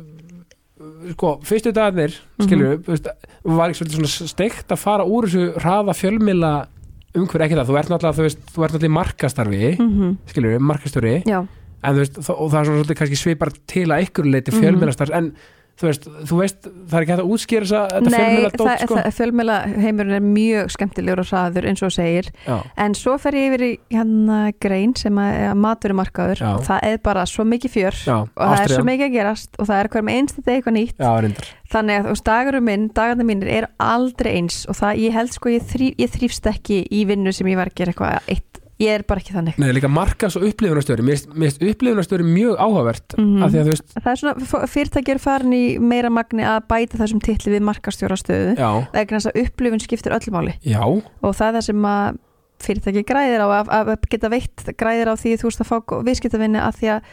sko, 1.15 1.41
fyrstu 1.45 1.73
dagarnir 1.73 2.15
Mhm. 2.39 2.49
þú 2.85 2.93
veist, 2.95 3.07
var 3.45 3.71
ekki 3.71 3.89
svona 3.89 4.29
steikt 4.29 4.69
að 4.75 4.79
fara 4.79 5.05
úr 5.05 5.27
þessu 5.27 5.55
hraða 5.59 5.95
fjölmila 5.95 6.67
umhverju 7.15 7.45
ekki 7.47 7.57
það, 7.59 7.69
þú 7.71 7.79
ert 7.79 7.89
náttúrulega 7.93 8.19
þú 8.19 8.27
veist, 8.27 8.41
þú 8.55 8.65
ert 8.65 8.73
náttúrulega 8.73 8.93
í 8.93 8.99
markastarfi 8.99 9.77
-hmm. 9.79 10.17
skilur, 10.27 10.59
markastjóri, 10.61 11.23
Já, 11.27 11.47
en 11.85 11.95
þú 11.95 11.99
veist 11.99 12.19
og 12.31 12.51
það 12.53 12.61
er 12.61 12.65
svona 12.65 12.95
kannski 12.95 13.17
svipar 13.17 13.51
til 13.67 13.87
að 13.89 14.03
ykkur 14.07 14.25
leiti 14.31 14.51
Mhm. 14.53 14.61
fjölmilastarf, 14.61 15.11
en 15.15 15.33
þú 15.79 15.88
veist 15.88 16.09
þú 16.29 16.38
veist, 16.41 16.69
það 16.69 16.97
er 16.99 17.05
ekki 17.05 17.12
hægt 17.14 17.23
að 17.23 17.33
útskýra 17.35 17.67
þessa 17.69 17.83
þetta 17.93 18.12
nei, 18.12 18.19
fjölmila 18.19 18.51
það, 18.51 18.62
dót, 18.62 18.85
sko. 18.85 19.03
fjölmjöla 19.19 19.59
heimurinn 19.85 20.17
er 20.19 20.25
mjög 20.25 20.73
skemmtilegur 20.75 21.23
og 21.23 21.29
hraður 21.31 21.69
eins 21.71 21.85
og 21.87 21.95
segir. 21.95 22.31
Já, 22.47 22.57
en 22.85 22.97
svo 22.99 23.14
fer 23.23 23.38
ég 23.38 23.49
yfir 23.53 23.64
í 23.67 23.71
hérna 23.95 24.41
grein 24.64 24.97
sem 24.99 25.23
að, 25.23 25.38
að 25.53 25.62
maturumarkaður 25.67 26.43
Já. 26.43 26.51
það 26.69 26.88
er 26.91 27.01
bara 27.09 27.27
svo 27.31 27.47
mikið 27.49 27.75
fjör 27.77 28.01
já, 28.03 28.17
og 28.19 28.43
það 28.43 28.64
er 28.64 28.75
svo 28.75 28.85
mikið 28.88 29.09
að 29.09 29.17
gerast 29.19 29.59
og 29.59 29.71
það 29.71 29.83
er 29.85 29.91
hver 29.95 30.07
með 30.09 30.21
einstu 30.23 30.45
deg 30.45 30.59
eitthvað 30.59 30.79
nýtt. 30.79 31.55
Þannig 31.69 32.07
að 32.09 32.23
dagurum 32.25 32.64
minn, 32.64 32.87
dagarnir 32.97 33.29
mínir 33.29 33.51
er 33.53 33.67
aldrei 33.83 34.31
eins 34.38 34.62
og 34.71 34.79
það, 34.79 35.03
ég 35.05 35.17
held 35.19 35.35
sko 35.35 35.53
ég, 35.53 35.67
þrý, 35.69 35.91
ég 36.01 36.14
þrýfst 36.14 36.49
ekki 36.49 36.79
í 36.88 37.05
vinnu 37.09 37.35
sem 37.37 37.51
ég 37.51 37.59
var 37.61 37.69
að 37.69 37.77
gera 37.83 37.93
eitthvað 37.93 38.33
eitt, 38.33 38.62
ég 38.79 38.93
er 38.95 39.03
bara 39.09 39.23
ekki 39.23 39.35
þannig. 39.35 39.57
Nei, 39.59 39.73
líka 39.75 39.91
markas 39.91 40.37
og 40.38 40.45
upplifunarstjóri 40.47 41.03
mér 41.07 41.19
finnst- 41.25 41.62
upplifunarstjóri 41.67 42.27
mjög 42.27 42.61
áhugavert 42.62 43.17
af 43.19 43.51
því 43.51 43.59
að 43.59 43.67
þú 43.67 43.73
veist, 43.75 43.97
það 43.97 44.12
er 44.12 44.21
svona, 44.23 44.69
fyrirtæki 44.75 45.14
er 45.14 45.19
farin 45.23 45.57
í 45.57 45.64
meira 45.83 46.11
magni 46.14 46.47
að 46.47 46.61
bæta 46.71 47.01
þessum 47.01 47.23
titli 47.25 47.57
við 47.57 47.67
markastjórastöðu. 47.67 48.55
Vegna 48.95 49.19
þess 49.19 49.33
að 49.33 49.41
upplifun 49.45 49.83
skiptir 49.83 50.14
öllu 50.14 50.35
máli. 50.35 50.55
Já. 50.62 50.83
Og 50.87 51.35
það 51.35 51.49
er 51.49 51.59
það 51.59 51.67
sem 51.71 51.88
að 51.91 52.21
fyrirtæki 52.59 53.05
græðir 53.07 53.43
á 53.43 53.49
að, 53.62 53.69
að 53.71 53.97
geta 54.11 54.31
veitt 54.33 54.64
græðir 54.79 55.11
á 55.11 55.14
því 55.19 55.35
þú 55.38 55.51
veist 55.51 55.62
að 55.62 55.69
fá 55.71 55.77
viðskiptavinni 56.09 56.62
að 56.62 56.79
því 56.81 56.88
að 56.97 57.11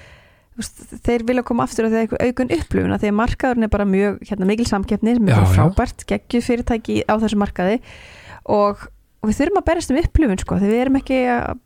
þeir 1.06 1.25
vilja 1.28 1.43
koma 1.45 1.65
aftur 1.67 1.86
að 1.88 1.91
því 1.91 1.97
að 1.97 2.04
eitthvað 2.06 2.28
aukun 2.30 2.54
upplifun 2.56 2.93
að 2.95 3.01
því 3.04 3.10
að 3.12 3.17
markaðurinn 3.19 3.67
er 3.67 3.71
bara 3.73 3.88
mjög 3.89 4.19
hérna, 4.30 4.47
mikil 4.47 4.67
samkeppni 4.69 5.15
bara 5.19 5.43
já. 5.43 5.51
frábært 5.51 6.06
geggju 6.08 6.41
fyrirtæki 6.45 6.95
á 7.06 7.13
þessu 7.19 7.39
markaði. 7.41 7.82
Og, 8.56 8.86
og 9.25 9.31
við 9.31 9.39
þurfum 9.41 9.61
að 9.63 9.65
berjast 9.71 9.91
um 9.95 9.97
upplifun 10.03 10.41
sko, 10.45 10.59
því 10.61 10.69
við 10.69 10.83
erum 10.85 10.99
ekki 11.01 11.19
að 11.33 11.61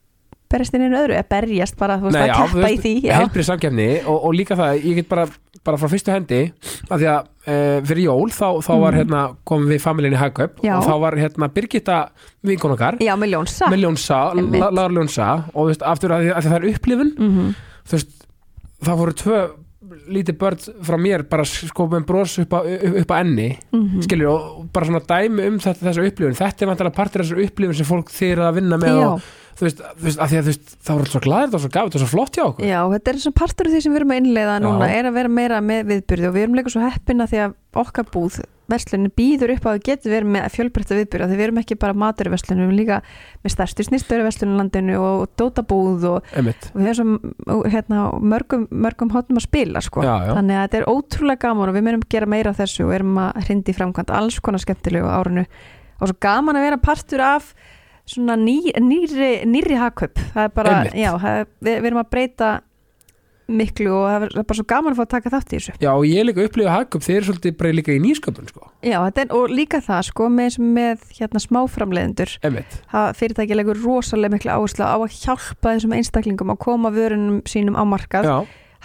berjast 0.49 0.73
inn 0.73 0.81
í 0.81 0.87
einu 0.89 0.97
öðru, 1.03 1.17
að 1.19 1.27
berjast 1.29 1.75
bara 1.77 1.99
þú 1.99 2.07
veist, 2.07 2.15
Nei, 2.17 2.23
að 2.23 2.29
já, 2.31 2.33
þú 2.39 2.47
keppa 2.47 2.59
í 2.59 2.63
veist, 2.71 2.81
því 2.87 2.93
já. 3.05 3.17
heilbrið 3.19 3.47
samkefni 3.51 3.87
og, 4.09 4.15
og 4.25 4.33
líka 4.33 4.55
það, 4.57 4.79
ég 4.87 4.95
get 4.97 5.09
bara, 5.11 5.25
bara 5.67 5.77
frá 5.77 5.89
fyrstu 5.91 6.13
hendi 6.15 6.39
að 6.89 6.95
því 7.03 7.09
að 7.11 7.27
e, 7.45 7.57
fyrir 7.85 8.01
jól 8.07 8.31
þá, 8.33 8.47
þá 8.65 8.71
var 8.81 8.95
Mhm. 8.95 8.97
hérna, 9.03 9.21
komum 9.45 9.69
við 9.69 9.83
familíin 9.83 10.15
í 10.17 10.21
Hagkaup 10.23 10.57
Já. 10.65 10.73
og 10.79 10.87
þá 10.87 10.95
var 11.03 11.19
hérna 11.21 11.51
Birgitta 11.53 11.99
vinkon 12.41 12.73
okkar 12.73 12.97
já, 12.97 13.13
með 13.19 13.29
ljónsa 13.35 13.69
með 13.69 13.83
ljónsa, 13.85 14.19
Einmitt. 14.33 14.59
la- 14.63 14.71
lagar 14.73 14.95
ljónsa 14.97 15.29
og 15.53 15.61
þú 15.61 15.67
veist, 15.69 15.85
aftur 15.93 16.09
að, 16.17 16.25
því- 16.25 16.33
að 16.33 16.41
því 16.41 16.49
það 16.49 16.59
er 16.63 16.69
upplifun 16.73 17.13
mm 17.19 17.55
þú 17.89 17.97
veist, 17.99 18.11
það 18.89 18.97
voru 19.03 19.13
tvö 19.21 19.37
lítið 20.09 20.37
börn 20.41 20.63
frá 20.85 20.97
mér 21.01 21.25
bara 21.29 21.45
sko 21.47 21.87
með 21.91 22.07
bros 22.09 22.37
upp 22.43 22.55
á, 22.55 22.59
upp 23.01 23.11
á 23.13 23.15
enni 23.19 23.49
-hmm. 23.71 24.01
skilur, 24.05 24.29
og 24.29 24.69
bara 24.73 24.89
svona 24.89 25.03
dæmi 25.05 25.47
um 25.47 25.59
þetta, 25.59 25.85
þessa 25.87 26.07
upplifun, 26.07 26.39
þetta 26.39 26.65
er 26.65 26.71
vantilega 26.71 26.95
partur 26.95 27.21
af 27.21 27.27
þessar 27.27 27.43
upplifun 27.45 27.79
sem 27.79 27.89
fólk 27.89 28.09
þeir 28.09 28.43
að 28.47 28.55
vinna 28.59 28.77
með 28.77 28.95
já, 28.99 29.07
og 29.07 29.21
þú 29.59 29.67
veist, 29.67 29.79
þú 29.79 30.05
veist, 30.07 30.19
að 30.19 30.29
því 30.29 30.37
að 30.37 30.45
þú 30.45 30.51
veist, 30.53 30.69
það 30.79 30.93
voru 30.93 31.03
alltaf 31.03 31.15
svo 31.15 31.23
glæðir, 31.25 31.49
það 31.49 31.57
var 31.57 31.63
svo 31.65 31.73
gafið, 31.75 31.91
það 31.91 31.99
var 31.99 32.05
svo 32.05 32.13
flott 32.13 32.37
hjá 32.37 32.45
okkur 32.45 32.65
já, 32.65 32.79
þetta 32.93 33.11
er 33.11 33.19
svona 33.23 33.39
partur 33.39 33.67
af 33.67 33.73
því 33.73 33.81
sem 33.81 33.91
við 33.93 33.99
erum 33.99 34.13
að 34.13 34.21
innleiða 34.21 34.55
núna 34.63 34.87
Já. 34.87 34.93
er 34.99 35.09
að 35.09 35.17
vera 35.19 35.29
meira 35.39 35.59
með 35.61 35.91
viðbyrði 35.91 36.29
og 36.29 36.33
við 36.35 36.45
erum 36.45 36.55
líka 36.59 36.73
svo 36.73 36.85
heppina 36.85 37.27
því 37.27 37.41
að 37.43 37.55
okkar 37.83 38.07
búð 38.13 38.39
verslunin 38.69 39.13
býður 39.17 39.55
upp 39.55 39.67
á 39.67 39.69
að 39.73 39.81
getum 39.87 40.13
verið 40.13 40.33
með 40.35 40.47
fjölbreytta 40.55 40.99
viðbyrði 40.99 41.29
því 41.29 41.39
við 41.39 41.45
erum 41.47 41.61
ekki 41.63 41.79
bara 41.81 41.97
maturverslun 41.97 42.59
við 42.59 42.65
erum 42.67 42.77
líka 42.79 42.99
með 43.43 43.55
stærstu 43.55 43.85
snýstöruverslun 43.87 44.53
í 44.53 44.59
landinu 44.59 44.99
og 45.03 45.25
dótabúð 45.39 46.07
og, 46.11 46.29
og 46.37 46.79
við 46.79 46.91
erum 46.93 47.15
svo 47.19 47.59
hérna, 47.69 48.05
mörgum, 48.21 48.67
mörgum 48.71 49.11
hóttum 49.13 49.39
að 49.39 49.47
spila 49.47 49.81
sko. 49.83 50.03
Já, 50.05 50.13
já. 50.27 50.35
þannig 50.37 50.57
að 50.59 50.63
þetta 50.65 50.79
er 50.79 50.87
ótrúlega 50.93 51.43
gaman 51.47 51.71
og 51.71 51.75
við 51.77 51.85
munum 51.87 52.05
gera 52.11 52.29
meira 52.29 52.53
af 52.53 52.61
þessu 52.61 52.85
og 52.85 52.95
erum 52.95 53.19
að 53.21 53.43
hrindi 53.47 53.75
framkvæmt 53.75 54.13
alls 54.15 54.39
konar 54.43 54.63
skemmtilegu 54.63 55.09
á 55.09 55.17
árinu 55.19 55.45
og 55.99 56.07
svo 56.07 56.15
gaman 56.23 56.59
að 56.59 56.67
vera 56.67 56.81
partur 56.81 57.23
af 57.25 57.53
svona 58.09 58.37
ný, 58.39 58.71
nýri, 58.81 59.43
nýri 59.45 59.77
hakkaup 59.77 60.17
það 60.33 60.47
er 60.47 60.53
bara, 60.55 60.75
Einmitt. 60.79 60.97
já, 60.97 61.11
það, 61.21 61.41
við, 61.59 61.75
við 61.75 61.89
erum 61.91 62.01
að 62.01 62.11
breyta 62.15 62.51
miklu 63.49 63.91
og 63.95 64.05
það 64.07 64.25
er 64.27 64.35
bara 64.43 64.57
svo 64.59 64.65
gaman 64.69 64.93
að 64.93 64.99
fá 64.99 65.03
að 65.05 65.11
taka 65.15 65.33
þátt 65.33 65.51
í 65.51 65.57
þessu. 65.57 65.75
Já, 65.81 65.89
og 65.91 66.05
ég 66.07 66.27
líka 66.27 66.45
upplifa 66.45 66.75
Hagkaup, 66.75 67.05
þeir 67.05 67.17
eru 67.17 67.27
svolítið 67.29 67.57
bara 67.59 67.73
líka 67.75 67.95
í 67.95 67.99
nýsköpun, 68.03 68.49
sko. 68.51 68.69
já, 68.85 68.97
er, 69.09 69.33
og 69.35 69.53
líka 69.53 69.81
það 69.85 70.05
sko 70.11 70.29
með, 70.33 70.59
með 70.77 71.03
hérna 71.17 71.43
það 72.93 73.11
fyrirtæki 73.19 73.59
legur 73.59 73.83
rosalega 73.83 74.35
miklu 74.35 74.55
áherslu 74.55 74.85
á 74.85 74.97
að 74.97 75.19
hjálpa 75.19 75.75
þessum 75.75 75.93
einstaklingum 75.97 76.53
að 76.55 76.63
koma 76.63 76.93
vörunum 76.93 77.43
sínum 77.49 77.77
á 77.79 77.83
markað. 77.87 78.29
Já, 78.29 78.37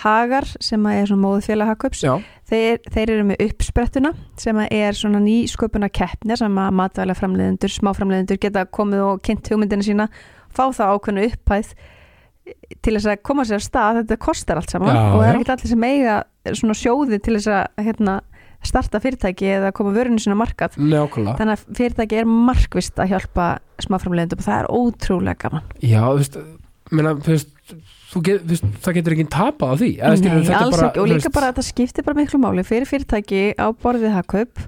Hagar 0.02 0.46
sem 0.58 0.86
að 0.88 0.96
er 0.98 1.06
svona 1.06 1.22
móðu 1.22 1.42
félag 1.46 1.68
Hakkaups 1.70 2.00
já, 2.02 2.14
þeir, 2.50 2.80
þeir 2.90 3.12
eru 3.14 3.26
með 3.28 3.42
uppsprettuna 3.44 4.10
sem 4.42 4.58
að 4.58 4.72
er 4.74 4.98
svona 4.98 5.20
nýsköpuna 5.22 5.88
keppni 5.94 6.34
sem 6.38 6.58
að 6.58 6.72
matvæla 6.80 7.14
framleiðendur, 7.14 7.70
smáframleiðendur 7.76 8.40
geta 8.42 8.64
komið 8.66 9.04
og 9.06 9.22
kynnt 9.24 9.50
hugmyndina 9.52 9.86
sína 9.86 10.08
fá 10.54 10.66
það 10.74 10.96
ákveðnu 10.96 11.28
upphæð 11.30 11.70
til 12.84 12.92
þess 12.92 13.08
að 13.08 13.22
koma 13.24 13.46
sér 13.48 13.58
að 13.58 13.66
stað, 13.66 13.98
þetta 14.02 14.20
kostar 14.20 14.60
allt 14.60 14.72
saman 14.74 14.92
Já, 14.92 15.02
og 15.06 15.18
það 15.18 15.28
er 15.28 15.38
ekki 15.38 15.52
allir 15.54 15.72
sem 15.72 15.86
eiga 15.88 16.16
svona 16.52 16.76
sjóði 16.76 17.20
til 17.24 17.36
þess 17.38 17.50
að 17.54 17.86
hérna, 17.86 18.16
starta 18.64 19.00
fyrirtæki 19.04 19.48
eða 19.58 19.72
koma 19.76 19.94
vörunni 19.96 20.20
á 20.20 20.36
markað. 20.36 20.76
Neokulega. 20.80 21.36
þannig 21.40 21.56
að 21.56 21.80
fyrirtæki 21.80 22.20
er 22.20 22.28
markvist 22.28 23.00
að 23.00 23.14
hjálpa 23.14 23.48
smáframleiðendum 23.84 24.40
og 24.40 24.46
það 24.46 24.60
er 24.60 24.70
ótrúlega 24.72 25.40
gaman. 25.44 25.66
Já, 25.80 26.00
þú 26.04 26.20
veist, 26.20 26.38
menna, 26.92 27.14
þú 27.24 27.34
veist, 27.34 27.54
get, 28.24 28.46
veist, 28.48 28.66
það 28.84 28.98
getur 28.98 29.16
ekki 29.16 29.28
tapað 29.34 29.72
á 29.72 29.76
því. 29.80 29.90
Nei, 29.94 30.08
alls 30.08 30.76
bara, 30.76 30.90
ekki. 30.90 31.02
Og 31.04 31.10
líka 31.12 31.32
bara 31.34 31.52
að 31.52 31.60
það 31.60 31.68
skiptir 31.70 32.08
bara 32.08 32.20
miklu 32.20 32.40
máli 32.42 32.66
fyrir 32.66 32.88
fyrirtæki 32.88 33.44
á 33.56 33.66
borðið 33.72 34.16
hagkaup 34.18 34.66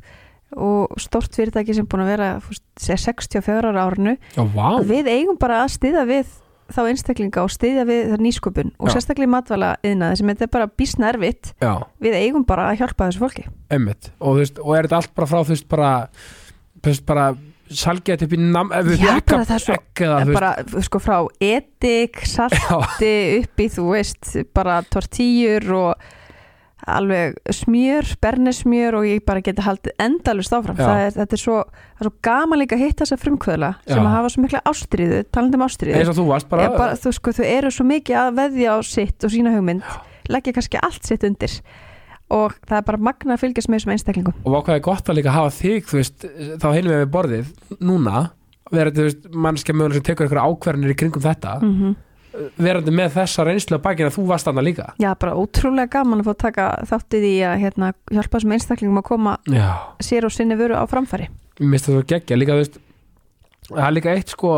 og 0.57 0.97
stort 1.03 1.37
fyrirtæki 1.37 1.77
sem 1.77 1.89
búin 1.89 2.05
að 2.05 2.13
vera 2.15 2.33
sé 2.81 2.97
64 3.01 3.73
ára 3.73 3.87
árinu. 3.89 4.17
Já, 4.37 4.45
að 4.45 4.93
við 4.93 5.13
eigum 5.13 5.41
bara 5.41 5.65
að 5.65 5.73
styðja 5.77 6.05
við 6.09 6.37
þá 6.73 6.81
einstaklinga 6.91 7.43
og 7.47 7.53
styðja 7.55 7.85
við 7.89 8.01
þar 8.13 8.23
nýsköpun 8.27 8.73
og 8.79 8.89
Já. 8.89 8.95
sérstaklega 8.97 9.29
í 9.29 9.33
matvæla 9.35 9.71
yðnaði 9.87 10.19
sem 10.21 10.31
þetta 10.33 10.47
er 10.49 10.53
bara 10.57 10.69
já, 11.63 11.73
við 12.03 12.17
eigum 12.21 12.47
bara 12.49 12.71
að 12.73 12.81
hjálpa 12.83 13.09
þessu 13.11 13.23
fólki. 13.23 13.45
Emmitt 13.71 14.11
og, 14.19 14.41
veist, 14.41 14.59
og 14.63 14.75
er 14.79 14.89
þetta 14.89 15.01
allt 15.03 15.15
bara 15.15 15.31
frá, 15.31 15.41
þú 15.47 15.55
veist, 15.55 15.69
bara 15.71 15.93
bara 17.07 17.27
salgið 17.67 18.13
upp 18.29 18.35
í 18.37 18.39
nam, 18.43 18.69
Já, 19.03 19.15
bara 19.27 19.47
það 19.49 19.63
svo- 19.65 19.77
veist, 19.77 20.35
bara 20.37 20.83
sko 20.87 21.01
frá 21.03 21.17
edik, 21.43 22.21
salti 22.31 23.15
upp 23.41 23.63
í 23.65 23.69
þú 23.75 23.87
veist 23.91 24.37
bara 24.55 24.81
tortíjur 24.87 25.67
og 25.75 26.13
alveg 26.87 27.35
smjör, 27.51 28.13
bernesmjör 28.23 28.97
og 29.01 29.07
ég 29.09 29.23
bara 29.27 29.43
geti 29.45 29.65
haldið 29.65 29.97
endalust 30.03 30.55
áfram. 30.55 30.79
Er, 30.79 31.11
þetta 31.17 31.35
er 31.37 31.43
svo, 31.43 31.57
er 31.99 32.07
svo 32.07 32.13
gaman 32.25 32.63
líka 32.63 32.77
að 32.79 32.85
hitta 32.85 33.03
þessa 33.03 33.19
frumkvöðla 33.25 33.73
sem 33.89 34.03
að 34.03 34.15
hafa 34.15 34.31
svo 34.33 34.45
mikla 34.45 34.63
ástriðu, 34.71 35.25
talandi 35.35 35.59
um 35.59 35.67
ástriðu 35.67 36.15
þú 36.21 36.29
bara, 36.53 36.69
bara, 36.77 36.95
þú 37.03 37.15
sko, 37.19 37.35
þau 37.41 37.45
eru 37.49 37.75
svo 37.75 37.89
mikið 37.91 38.21
að 38.23 38.39
veðja 38.39 38.79
á 38.79 38.79
sitt 38.87 39.27
og 39.27 39.35
sína 39.35 39.57
hugmynd, 39.57 39.99
leggja 40.31 40.57
kannski 40.57 40.81
allt 40.87 41.11
sitt 41.11 41.27
undir. 41.27 41.59
Og 42.37 42.57
það 42.67 42.81
er 42.81 42.87
bara 42.89 43.05
magna 43.07 43.37
að 43.37 43.45
fylgjast 43.45 43.71
með 43.71 43.81
þessum 43.81 43.93
einstaklingum. 43.95 44.41
Og 44.43 44.57
hvað 44.57 44.79
er 44.79 44.87
gott 44.87 45.11
að 45.11 45.21
líka 45.21 45.35
hafa 45.35 45.53
þig 45.55 45.85
þú 45.87 46.01
veist, 46.01 46.25
þá 46.59 46.67
heilum 46.73 46.91
við 46.91 47.05
við 47.05 47.13
borðið 47.15 47.53
núna, 47.87 48.25
þú 48.71 49.05
veist, 49.05 49.29
mannskja 49.31 49.77
mögulega 49.77 50.01
sem 50.01 50.07
tekur 50.09 50.27
eitthvað 50.27 50.51
ákverðinir 50.51 50.95
í 50.95 50.99
kringum 50.99 51.23
þetta. 51.23 51.61
Mm 51.63 51.95
verandi 52.61 52.93
með 52.95 53.15
þessa 53.17 53.45
reynslu 53.49 53.77
að 53.79 53.83
bakina 53.87 54.11
þú 54.15 54.25
varst 54.31 54.49
annað 54.51 54.67
líka. 54.69 54.87
Já, 55.03 55.11
bara 55.21 55.35
ótrúlega 55.39 55.91
gaman 55.97 56.21
að 56.23 56.29
fá 56.29 56.33
að 56.35 56.41
taka 56.45 56.67
þáttið 56.91 57.27
í 57.29 57.35
að 57.49 57.55
hérna, 57.63 57.93
hjálpa 58.13 58.39
þessum 58.39 58.57
einstaklingum 58.57 59.01
að 59.03 59.07
koma 59.11 59.37
já, 59.53 59.69
sér 60.05 60.27
og 60.29 60.35
sinni 60.35 60.59
vöru 60.59 60.77
á 60.77 60.85
framfæri. 60.91 61.29
Mér 61.61 61.71
finnst 61.79 61.89
það 61.89 61.97
svo 61.97 62.03
geggja 62.13 62.37
líka, 62.41 62.53
þú 62.57 62.65
veist, 62.65 62.77
það 63.71 63.87
er 63.89 63.97
líka 63.97 64.13
eitt 64.17 64.35
sko 64.35 64.53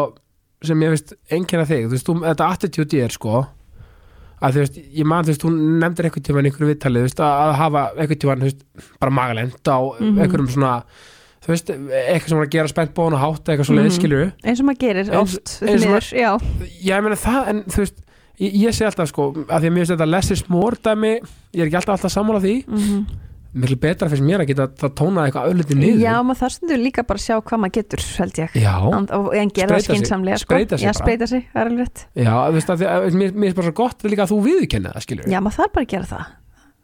sem 0.69 0.83
ég 0.83 0.91
veist 0.97 1.15
enginn 1.31 1.67
þig, 1.71 1.85
þú 1.87 1.95
veist, 1.95 2.09
þú, 2.09 2.17
þetta 2.27 2.49
attitude 2.55 3.03
er 3.05 3.15
sko 3.15 3.37
að 4.39 4.55
þú 4.55 4.63
veist, 4.65 4.77
ég 4.99 5.07
man 5.07 5.25
þú 5.27 5.33
veist, 5.33 5.45
hún 5.47 5.61
nefndir 5.83 6.09
einhvern 6.09 6.27
tímann 6.27 6.47
í 6.47 6.51
einhverju 6.51 6.69
viðtalið, 6.73 7.05
þú 7.05 7.09
veist, 7.09 7.23
að, 7.23 7.39
að 7.45 7.55
hafa 7.59 7.85
einhvern 7.95 8.21
tímann, 8.23 8.43
þú 8.43 8.51
veist, 8.51 8.67
bara 9.03 9.15
magalend 9.19 9.71
á 9.71 9.79
Mhm. 9.99 10.19
einhverjum 10.23 10.51
svona, 10.55 10.73
þú 11.49 11.55
veist 11.55 11.71
eitthvað 11.73 12.29
sem 12.29 12.39
var 12.39 12.47
að 12.47 12.53
gera 12.59 12.69
spennt 12.75 12.93
bón 12.99 13.17
og 13.17 13.23
hátt 13.25 13.49
eitthvað 13.49 13.69
svo 13.71 13.75
Mhm. 13.79 13.87
leið, 13.89 13.97
skilju 13.97 14.33
eins 14.45 14.61
og 14.61 14.67
maður 14.69 14.83
gerir 14.85 15.09
Eins- 15.09 15.23
oft 15.23 15.55
eins 15.65 16.13
já, 16.13 16.33
Já, 16.85 16.99
ég 16.99 17.03
meina 17.07 17.17
það, 17.17 17.49
en 17.55 17.63
þú 17.65 17.79
veist 17.87 18.03
ég, 18.39 18.53
ég 18.69 18.77
sé 18.77 18.85
alltaf 18.87 19.09
sko, 19.09 19.31
að 19.49 19.63
því 19.65 19.67
að 19.67 19.73
mér 19.73 19.81
finnst 19.87 19.95
þetta 19.97 20.11
less 20.13 20.31
is 20.31 20.45
more 20.53 20.77
dæmi, 20.77 21.15
ég 21.57 21.63
er 21.65 21.67
ekki 21.71 21.81
alltaf 21.81 21.97
alltaf 21.99 22.13
sammála 22.13 22.41
því. 22.45 22.61
Mm 22.69 23.07
miklu 23.59 23.79
betra 23.81 24.07
finnst 24.13 24.23
mér 24.23 24.43
að 24.45 24.51
geta 24.53 24.67
það 24.77 24.91
tónað 24.95 25.25
eitthvað 25.33 25.47
ölliti 25.55 25.75
niður. 25.75 26.01
Já 26.05 26.13
maður 26.23 26.39
þarf 26.43 26.53
stundur 26.53 26.79
líka 26.85 27.03
bara 27.09 27.19
að 27.19 27.25
sjá 27.25 27.37
hvað 27.43 27.59
maður 27.63 27.73
getur 27.79 28.03
held 28.19 28.37
ég, 28.39 28.51
Já, 28.61 28.75
en, 28.93 29.07
og, 29.17 29.29
en 29.35 29.49
gera 29.57 29.79
það 29.79 29.87
skinsamlega 29.89 30.39
sko. 30.39 30.53
Spreyta 30.53 30.79
sig 30.79 30.87
já, 30.87 30.93
spreita 30.95 31.27
sig, 31.27 31.47
það 31.55 31.61
er 31.63 31.71
alveg 31.73 31.81
rétt. 31.89 32.03
Já, 32.15 32.35
þú 32.45 32.53
veist 32.59 32.69
að, 32.75 32.85
að 32.93 33.17
mér, 33.19 33.33
mér 33.33 33.49
finnst 33.49 33.57
bara 33.57 33.67
svo 33.71 33.75
gott 33.81 34.03
líka 34.05 34.23
að 34.27 34.31
þú 34.35 34.39
viðurkenni 34.45 34.93
það, 34.93 35.03
skilur 35.09 35.25
já, 35.33 35.41
maður 35.41 35.57
þarf 35.59 35.73
bara 35.79 35.87
að 35.89 35.93
gera 35.97 36.05
það. 36.13 36.27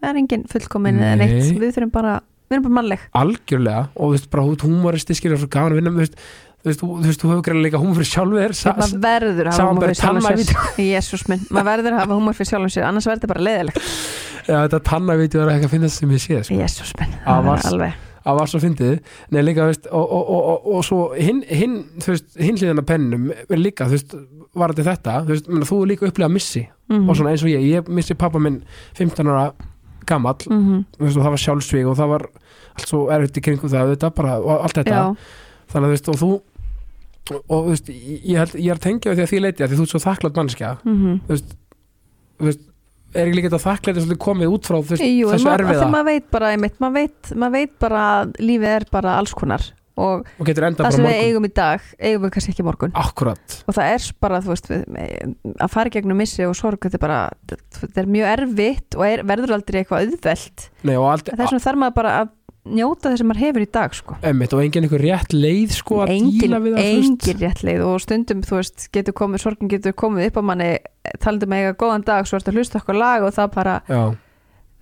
Það 0.01 0.09
er 0.11 0.21
engin 0.25 0.45
fullkomin 0.55 0.99
Nei. 0.99 1.15
neitt. 1.21 1.53
Við 1.61 1.77
þurfum 1.77 1.93
bara, 1.93 2.15
við 2.49 2.57
erum 2.59 2.66
bara 2.68 2.78
mannleg. 2.80 3.05
Algjörlega 3.20 3.84
og 3.95 4.09
þú 4.09 4.16
veist, 4.16 4.30
bara 4.32 4.49
út 4.51 4.64
humoristi 4.66 5.16
skilur 5.18 5.40
svo 5.40 5.51
gaman 5.53 5.74
að 5.74 5.80
vinna, 5.80 5.95
veist 5.99 6.18
þú 6.64 6.70
veist, 6.70 6.80
þú, 6.80 6.88
veist, 7.05 7.20
þú 7.20 7.30
hefur 7.32 7.42
greinlega 7.45 7.66
líka 7.68 7.80
humor 7.82 7.99
fyrir 7.99 8.09
sjálfur 8.09 8.40
þér 8.40 8.55
maður 8.80 9.03
verður 9.05 9.49
að 9.51 9.59
hafa 9.59 9.66
húmor 9.68 9.84
fyrir 9.84 10.01
tannavídeó. 10.01 10.62
sér. 10.76 10.86
Jésús 10.95 11.24
minn, 11.28 11.42
maður 11.53 11.66
verður 11.68 11.92
að 11.97 12.01
hafa 12.01 12.16
húmor 12.18 12.38
fyrir 12.38 12.51
sjálfum 12.51 12.72
sér 12.72 12.86
annars 12.88 13.09
verður 13.09 13.20
þetta 13.20 13.32
bara 13.34 13.45
leiðilegt. 13.49 13.90
Já, 14.45 14.57
þetta 14.62 14.80
tannavídeó 14.88 15.42
er 15.42 15.53
eitthvað 15.53 15.68
að 15.68 15.74
finna 15.74 15.90
sem 15.92 16.14
ég 16.14 16.22
sé 16.24 16.40
sko. 16.49 16.57
Jésús 16.62 16.95
minn, 17.01 17.12
Að 17.24 17.51
það 17.51 17.59
er 17.59 17.68
alveg. 17.72 17.99
að 18.24 18.38
var 18.40 18.49
svo 18.55 18.61
fyndið. 18.64 18.95
Nei, 19.36 19.40
líka, 19.45 19.66
veist, 19.68 19.90
og, 19.92 20.07
og, 20.16 20.32
og, 20.32 20.49
og, 20.55 20.70
og 20.78 20.86
svo 20.88 21.01
hinn, 21.18 21.42
hinn 22.40 22.57
hliðan 22.57 22.80
að 22.80 22.88
pennum 22.88 23.28
líka, 23.61 23.90
veist, 23.92 24.16
var 24.57 24.72
þetta 24.72 24.88
þetta 24.95 25.18
þú 25.26 25.34
veist, 25.34 25.53
menna, 25.53 25.68
þú 25.68 25.82
líka 25.90 26.09
upplega 26.09 26.30
að 26.32 26.36
missi. 26.38 26.64
Mm 26.88 27.09
og 27.09 27.16
svona 27.16 27.30
eins 27.32 27.45
og 27.45 27.49
ég, 27.53 27.62
ég 27.74 27.92
missi 27.92 28.16
pappa 28.16 28.40
minn 28.40 28.62
15 28.97 29.28
ára 29.28 29.47
-hmm. 30.05 30.84
þú 30.98 31.07
veist, 31.07 31.16
og 31.16 31.24
það 31.24 31.34
var 31.34 31.42
sjálfsvíg 31.44 31.88
og 31.90 31.96
það 32.00 32.12
var 32.14 32.26
allt 32.74 32.88
svo 32.90 33.00
erfitt 33.14 33.38
í 33.38 33.44
kringum 33.44 33.70
það, 33.70 33.94
þetta 33.94 34.11
bara, 34.14 34.36
og 34.40 34.66
allt 34.66 34.80
þetta. 34.80 34.90
Já, 34.90 35.05
þannig 35.72 35.84
að 35.84 35.90
þú 35.90 35.94
veist, 35.94 36.09
og 36.09 36.20
þú 36.22 36.30
og, 37.32 37.40
þú 37.48 37.64
veist, 37.70 37.88
ég, 37.88 38.36
held, 38.38 38.55
ég 38.61 38.70
er 38.70 38.78
að 38.78 38.84
tengja 38.84 39.11
við 39.11 39.16
því 39.16 39.24
að 39.24 39.32
því 39.32 39.42
leiti 39.44 39.64
að 39.64 39.70
því 39.72 39.78
þú 39.78 39.84
ert 39.86 39.94
svo 39.94 40.02
þakklátt 40.05 40.40
mannskja 40.40 40.72
mm 40.84 41.20
þú 41.24 41.34
veist, 41.34 41.55
þú 42.38 42.48
veist 42.50 42.64
er 43.14 43.28
ekki 43.28 43.38
líka 43.38 43.50
þetta 43.52 43.62
þakklæti 43.62 44.02
svolítið 44.02 44.20
komið 44.24 44.52
út 44.55 44.68
frá 44.68 44.76
Jú, 44.80 45.30
þessu 45.30 45.50
erfiða? 45.52 45.74
þegar 45.78 45.92
maður 45.94 46.09
veit 46.11 46.28
bara 46.34 46.50
einmitt, 46.55 46.76
maður 46.82 46.96
veit, 46.98 47.32
maður 47.38 47.55
veit 47.55 47.74
bara 47.84 48.05
að 48.11 48.32
lífið 48.42 48.70
er 48.74 48.86
bara 48.90 49.16
alls 49.20 49.34
konar 49.38 49.66
og 49.95 50.26
og 50.42 50.49
það 50.51 50.97
sem 50.97 51.07
við 51.07 51.18
eigum 51.22 51.47
í 51.47 51.51
dag 51.55 51.82
eigum 51.99 52.24
við 52.26 52.32
kannski 52.34 52.55
ekki 52.55 52.66
morgun. 52.66 52.95
Akkurat, 52.99 53.59
og 53.64 53.76
það 53.76 53.90
er 53.95 54.07
bara, 54.24 54.40
veist, 54.45 54.70
við, 54.70 54.86
að 55.55 55.74
fara 55.74 55.92
gegnum 55.95 56.18
missi 56.18 56.47
og 56.49 56.57
sorg, 56.59 56.80
þetta 56.82 56.99
er 56.99 57.05
bara 57.05 57.20
þetta 57.78 58.03
er 58.03 58.14
mjög 58.16 58.30
erfitt 58.32 58.99
og 58.99 59.05
er, 59.07 59.26
verður 59.26 59.59
aldrei 59.59 59.82
eitthvað 59.82 60.09
auðvelt, 60.09 60.70
nei 60.82 60.97
og 60.97 61.11
allt 61.12 61.30
en 61.30 61.38
þess 61.38 61.55
vegna 61.55 61.66
þarf 61.68 61.82
maður 61.84 62.01
bara 62.01 62.16
að 62.22 62.32
njóta 62.64 63.12
þess 63.12 63.20
að 63.20 63.28
maður 63.28 63.42
hefur 63.45 63.62
í 63.62 63.68
dag 63.76 63.95
sko. 63.95 64.16
Einmitt, 64.24 64.55
og 64.57 64.64
engin 64.64 64.86
einhver 64.86 65.03
rétt 65.05 65.34
leið 65.36 65.74
sko 65.76 66.01
að 66.01 66.14
engin, 66.14 66.55
það 66.57 66.78
engin 66.80 67.40
réttleið 67.42 67.84
og 67.84 67.99
stundum, 68.01 68.42
veist, 68.49 68.86
getur 68.95 69.16
komið 69.20 69.45
sorgin 69.45 69.70
getur 69.70 69.97
komið 70.01 70.30
upp 70.30 70.40
á 70.40 70.42
manni, 70.49 70.70
talandi 71.20 71.51
með 71.51 71.66
eiga 71.66 71.78
góðan 71.84 72.07
dag, 72.09 72.28
svo 72.28 72.40
ertu 72.40 72.55
að 72.55 72.61
hlusta 72.62 72.80
okkur 72.80 72.97
lag 72.97 73.26
og 73.26 73.34
það 73.36 73.51
bara 73.59 73.74
Já, 73.84 74.03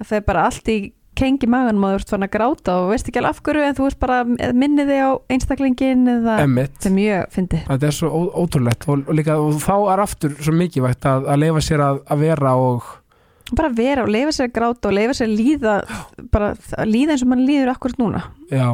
það 0.04 0.18
er 0.20 0.26
bara 0.30 0.44
allt 0.46 0.70
í 0.70 0.78
kengi 1.22 1.48
magan 1.50 1.78
maður 1.80 2.04
að 2.16 2.30
gráta 2.32 2.78
og 2.82 2.88
veist 2.92 3.08
ekki 3.08 3.20
alveg 3.20 3.36
af 3.36 3.42
hverju 3.46 3.66
en 3.66 3.76
þú 3.78 3.86
veist 3.86 4.00
bara 4.02 4.22
minnið 4.26 4.90
þig 4.90 5.02
á 5.06 5.10
einstaklingin 5.34 6.02
eða 6.16 6.38
er 6.42 6.94
mjög 6.96 7.36
fyndið. 7.36 7.66
Þetta 7.68 7.88
er 7.88 7.96
svo 7.96 8.22
ótrúlegt 8.42 8.86
og, 8.88 9.04
og, 9.06 9.14
líka, 9.18 9.38
og 9.38 9.60
þá 9.62 9.74
er 9.94 10.02
aftur 10.02 10.34
svo 10.40 10.54
mikilvægt 10.56 11.06
að, 11.08 11.28
að 11.30 11.42
leifa 11.44 11.64
sér 11.68 11.84
að, 11.86 12.02
að 12.10 12.24
vera 12.26 12.54
og 12.58 12.88
bara 13.52 13.68
vera 13.76 14.06
og 14.06 14.12
leifa 14.12 14.32
sér 14.34 14.48
að 14.48 14.56
gráta 14.56 14.90
og 14.90 14.96
leifa 14.96 15.18
sér 15.18 15.28
að 15.28 15.36
líða 15.40 15.74
bara 16.32 16.54
að 16.54 16.88
líða 16.90 17.14
eins 17.14 17.26
og 17.26 17.30
mann 17.32 17.44
líður 17.46 17.74
akkurat 17.74 18.00
núna. 18.00 18.24
Já, 18.50 18.66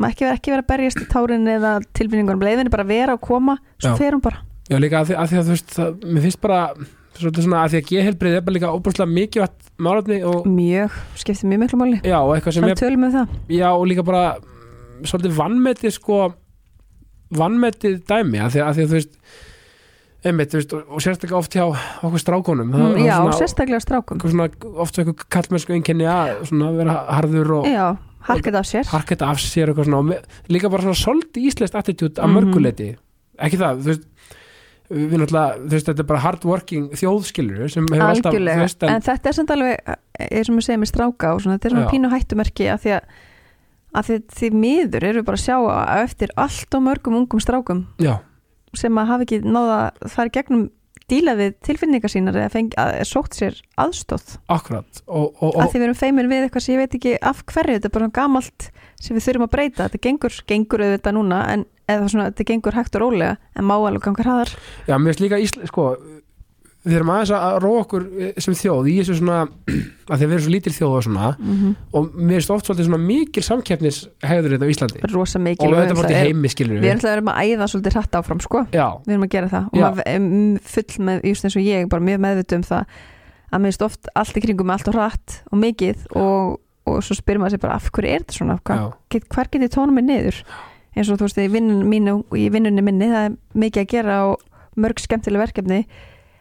maður 0.00 0.14
ekki 0.14 0.26
vera, 0.26 0.38
ekki 0.38 0.54
vera 0.54 0.64
að 0.64 0.70
berjast 0.70 1.02
í 1.02 1.08
tárin 1.10 1.50
eða 1.50 1.74
tilfinningunum 1.98 2.46
leiðinni 2.46 2.72
bara 2.72 2.88
vera 2.88 3.18
og 3.18 3.24
koma 3.26 3.58
svo 3.76 3.96
fer 3.98 4.16
hún 4.16 4.24
bara. 4.24 4.44
Já 4.70 4.78
líka 4.78 5.02
að, 5.02 5.12
því 5.12 5.40
að 5.40 5.48
þú 5.48 5.54
veist 5.56 5.74
það, 5.74 5.94
mér 6.06 6.26
finnst 6.28 6.42
bara 6.44 6.60
svolítið 7.18 7.44
svona 7.46 7.62
að 7.64 7.72
því 7.74 7.78
að 7.80 7.88
geðhelbrið 7.90 8.36
er 8.38 8.44
bara 8.46 8.54
líka 8.56 8.70
óbúrslega 8.76 9.10
mikilvægt 9.16 9.70
málefni 9.80 10.18
og 10.24 10.46
mjög, 10.46 10.90
skiptir 11.16 11.48
mjög 11.50 11.60
miklu 11.64 11.78
máli. 11.80 12.00
Já, 12.06 12.18
og 12.22 12.34
eitthvað 12.36 12.54
sem 12.56 12.64
er 12.68 12.74
það. 13.16 13.34
Já, 13.50 13.68
og 13.74 13.86
líka 13.90 14.04
bara 14.06 14.22
mm, 14.38 15.04
svolítið 15.10 15.36
vannmetið 15.40 15.94
sko 15.96 16.20
vannmetið 17.40 18.00
dæmi 18.10 18.40
að 18.42 18.54
því 18.56 18.62
að, 18.64 18.74
því 18.76 18.84
að 18.84 18.90
þú 18.90 18.96
veist 18.98 19.16
einmitt, 20.20 20.52
veist, 20.52 20.72
og, 20.76 20.98
sérstaklega 21.00 21.38
oft 21.40 21.54
hjá 21.56 21.64
okkur 22.04 22.20
strákonum 22.20 22.72
Mm, 22.74 22.98
já, 23.06 23.14
svona, 23.16 23.36
sérstaklega 23.38 23.80
strákum. 23.80 24.18
eitthvað 24.18 24.34
svona, 24.34 24.48
oft 24.84 24.98
eitthvað 25.00 25.22
kallmennsku 25.32 25.72
einkenni 25.76 26.04
að 26.10 26.42
svona 26.50 26.72
vera 26.76 26.96
harður 27.16 27.52
og 27.60 27.64
já, 27.70 27.86
harkið 28.28 28.58
af 28.60 28.66
sér. 28.68 28.84
harka 28.90 29.14
þetta 29.16 29.30
af 29.30 29.38
sér 29.40 29.70
og 29.72 30.12
líka 30.48 30.68
bara 30.70 30.82
svona 30.82 31.00
svolítið 31.00 31.46
íslenskt 31.48 31.74
attitude 31.78 32.20
að 32.20 32.28
Mhm. 32.28 32.36
mörguleiti 32.36 32.96
ekki 33.40 33.56
það, 33.56 33.80
þú 33.80 33.88
veist 33.94 34.04
við 34.90 35.20
náttúrulega, 35.22 35.58
þú 35.60 35.74
veist, 35.76 35.88
þetta 35.88 36.02
er 36.02 36.08
bara 36.08 36.22
hardworking 36.24 36.86
þjóðskilur 36.98 37.70
sem 37.70 37.86
hefur 37.86 38.06
alltaf 38.08 38.36
veist, 38.36 38.82
en, 38.82 38.94
en, 38.96 39.04
þetta 39.06 39.30
er 39.30 39.36
samt 39.36 39.52
alveg 39.54 39.92
eins 40.26 40.50
og 40.50 40.56
maður 40.56 40.66
segir 40.66 40.80
með 40.82 40.90
stráka 40.90 41.34
og 41.34 41.44
svona, 41.44 41.58
þetta 41.58 41.68
er 41.68 41.74
svona 41.76 41.84
Já. 41.84 41.90
pínu 41.92 42.10
hættumerki 42.10 42.66
að 42.72 42.82
því 42.84 42.94
að, 42.96 43.20
að 44.00 44.08
því, 44.08 44.18
því 44.40 44.50
miður 44.64 45.06
eru 45.12 45.24
bara 45.28 45.40
að 45.40 45.44
sjá 45.44 45.56
að 45.60 46.02
eftir 46.08 46.34
allt 46.46 46.78
og 46.78 46.84
mörgum 46.88 47.20
ungum 47.20 47.44
strákum 47.44 47.84
já, 48.02 48.16
sem 48.82 49.00
að 49.02 49.12
hafa 49.12 49.26
ekki 49.28 49.40
náða 49.46 49.78
að 50.10 50.30
í 50.30 50.34
gegnum 50.38 50.66
díla 51.10 51.34
við 51.38 51.56
tilfinningar 51.66 52.12
sínar 52.12 52.38
eða 52.38 52.52
fengi, 52.52 52.76
að, 52.80 52.92
að 53.02 53.08
sótt 53.10 53.36
sér 53.38 53.58
aðstóð 53.80 54.36
akkurat. 54.52 55.02
Og, 55.06 55.26
og, 55.40 55.50
að 55.50 55.64
og, 55.64 55.72
því 55.72 55.80
við 55.80 55.86
erum 55.88 55.98
feimir 55.98 56.30
við 56.30 56.46
eitthvað 56.46 56.66
sem 56.66 56.76
ég 56.76 56.84
veit 56.84 56.96
ekki 57.00 57.16
af 57.30 57.42
hverju, 57.50 57.76
þetta 57.76 57.90
er 57.90 57.96
bara 57.96 58.10
gamalt 58.20 58.70
sem 59.00 59.16
við 59.16 59.26
þurfum 59.26 59.46
að 59.46 59.52
breyta, 59.56 59.88
þetta 59.88 60.02
gengur, 60.06 60.40
gengur 60.50 60.84
auðvitað 60.86 61.16
núna, 61.16 61.42
en 61.54 61.66
eða 61.90 62.10
svona, 62.12 62.30
þetta 62.30 62.48
gengur 62.52 62.78
hægt 62.78 62.96
og 62.98 63.04
rólega, 63.04 63.36
en 63.56 63.66
má 63.66 63.74
alveg 63.76 64.04
ganga 64.06 64.26
hraðar. 64.26 64.54
Já, 64.86 64.94
mér 64.96 65.10
finnst 65.10 65.24
líka 65.24 65.40
ísl, 65.42 65.62
sko 65.70 65.86
við 66.86 66.96
erum 66.96 67.10
aðeins 67.12 67.32
að 67.36 67.56
róa 67.60 67.80
okkur 67.82 68.04
eh, 68.08 68.30
sem 68.40 68.54
þjóð 68.56 68.88
í 68.88 68.94
þessu 69.00 69.16
svona, 69.18 69.40
að 70.10 70.22
við 70.22 70.24
erum 70.26 70.42
svo 70.46 70.52
lítil 70.54 70.72
þjóð 70.76 70.94
og 70.96 71.04
svona, 71.06 71.30
mm 71.36 71.50
-hmm. 71.58 71.74
og 71.92 72.14
mér 72.16 72.38
finnst 72.38 72.52
oft 72.54 72.66
svolítið 72.68 72.88
svona 72.88 73.02
mikil 73.04 73.44
samkeppnis 73.44 73.98
hegður 74.24 74.54
þetta 74.54 74.64
á 74.64 74.72
Íslandi. 74.72 75.02
Rosa 75.12 75.38
og 75.38 75.44
mikil 75.44 75.74
þetta 75.74 75.98
bara 75.98 76.08
til 76.08 76.22
heimi 76.24 76.48
skilur 76.48 76.80
við 76.80 76.88
erum 76.88 76.96
alltaf 76.96 77.10
að 77.10 77.16
vera 77.20 77.34
að 77.36 77.44
æða 77.50 77.70
svolítið 77.74 77.92
hratt 77.98 78.18
áfram 78.20 78.40
sko. 78.40 78.64
Já, 78.72 78.88
við 79.04 79.12
erum 79.12 79.26
að 79.28 79.34
gera 79.36 79.48
það. 79.48 79.64
Og 79.72 79.76
Já. 79.76 79.84
maður 79.84 80.02
er 80.06 80.20
m- 80.20 80.58
full 80.64 81.04
með, 81.04 81.20
just 81.24 81.44
eins 81.44 81.56
og 81.56 81.62
ég, 81.62 81.88
bara 81.88 82.02
mjög 82.02 82.18
meðvitu 82.24 82.56
um 82.56 82.62
það 82.62 82.84
að 83.50 83.60
minnst 83.60 83.82
oft 83.82 84.08
allt 84.14 84.36
í 84.36 84.40
kringum 84.40 84.70
allt 84.70 84.88
og 84.88 84.94
hratt 84.94 85.42
og 85.52 85.58
mikið 85.58 85.96
og, 86.16 86.60
og 86.86 87.02
svo 87.02 87.14
spyrir 87.18 87.40
maður 87.42 87.58
sér 87.58 87.64
bara 87.66 87.76
af 87.76 87.90
hverju 87.90 88.08
er 88.08 88.22
þetta 88.22 88.32
svona? 88.32 88.58
Get, 89.10 89.28
hvar 89.28 89.48
get 89.50 89.62
ég 89.62 89.74
tónum 89.74 89.98
mig 89.98 90.04
niður 90.06 90.44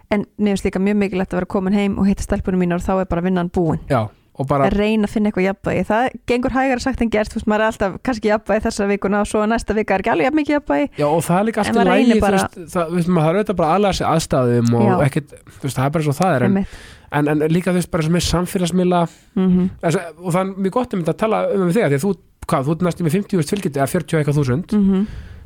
í 0.09 0.15
í 0.15 0.17
það 0.17 0.17
er 0.17 0.17
að 0.17 0.17
en 0.17 0.25
mér 0.39 0.55
finnst 0.55 0.65
líka 0.65 0.79
mjög 0.79 0.95
mikilvægt 1.03 1.33
að 1.33 1.37
vera 1.39 1.45
komin 1.45 1.73
heim 1.73 1.99
og 1.99 2.07
hitta 2.07 2.23
stelpunum 2.23 2.59
mínar 2.59 2.75
og 2.81 2.81
þá 2.81 3.01
er 3.01 3.05
bara 3.05 3.21
vinnan 3.21 3.49
búin. 3.49 3.79
Já, 3.89 4.09
bara 4.47 4.65
að 4.69 4.77
reyna 4.79 5.03
að 5.05 5.11
finna 5.13 5.29
eitthvað 5.29 5.45
jafnvægi. 5.49 5.83
Það 5.85 6.09
gengur 6.27 6.51
hægara 6.55 6.79
sagt 6.79 7.01
en 7.01 7.09
gert, 7.09 7.29
þú 7.29 7.35
veist, 7.35 7.47
maður 7.47 7.59
er 7.59 7.65
alltaf 7.69 7.97
kannski 8.03 8.27
jafnvægi 8.31 8.63
þessa 8.65 8.87
vikuna 8.89 9.19
og 9.21 9.27
svo 9.27 9.45
næsta 9.45 9.75
vika 9.75 9.93
er 9.93 9.99
ekki 9.99 10.09
alveg 10.13 10.25
jafn 10.29 10.37
mikið 10.39 10.55
jafnvægi. 10.55 10.87
Já, 10.97 11.05
og 11.07 11.21
það 11.27 11.39
er 11.39 11.43
líka 11.49 11.59
En 11.59 11.65
allt 11.65 11.69
í 11.69 11.79
maður 11.79 11.91
lægi, 11.91 12.19
bara- 12.21 12.37
það, 12.55 12.85
maður 13.07 13.27
þarf 13.27 13.35
auðvitað 13.35 13.55
bara 13.55 13.73
aðlega 13.75 13.93
sig 13.93 14.07
aðstæðum 14.07 14.73
og 14.73 14.81
þú 14.81 15.63
veist, 15.63 15.77
það 15.77 15.85
er 15.85 15.89
bara 15.89 16.03
svo 16.03 16.13
það 16.13 16.35
er, 16.35 16.43
en, 16.43 16.65
en, 17.11 17.27
en 17.29 17.39
líka 17.51 17.69
þú 17.71 17.77
veist, 17.81 17.91
bara 17.91 18.03
sem 18.03 18.15
er 18.15 18.19
samfélagsmiðla, 18.29 19.01
Mhm. 19.35 19.69
þessi, 19.83 19.99
og 20.23 20.33
það 20.33 20.39
er 20.41 20.45
mjög 20.57 20.71
gott 20.71 20.93
um 20.93 21.03
þetta 21.03 21.13
að 21.13 21.17
tala 21.17 21.37
um 21.53 21.69
þig, 21.71 21.83
af 21.83 21.91
því 21.91 21.95
að 21.99 22.05
þú, 22.07 22.15
hvað, 22.47 22.63
þú 22.65 22.69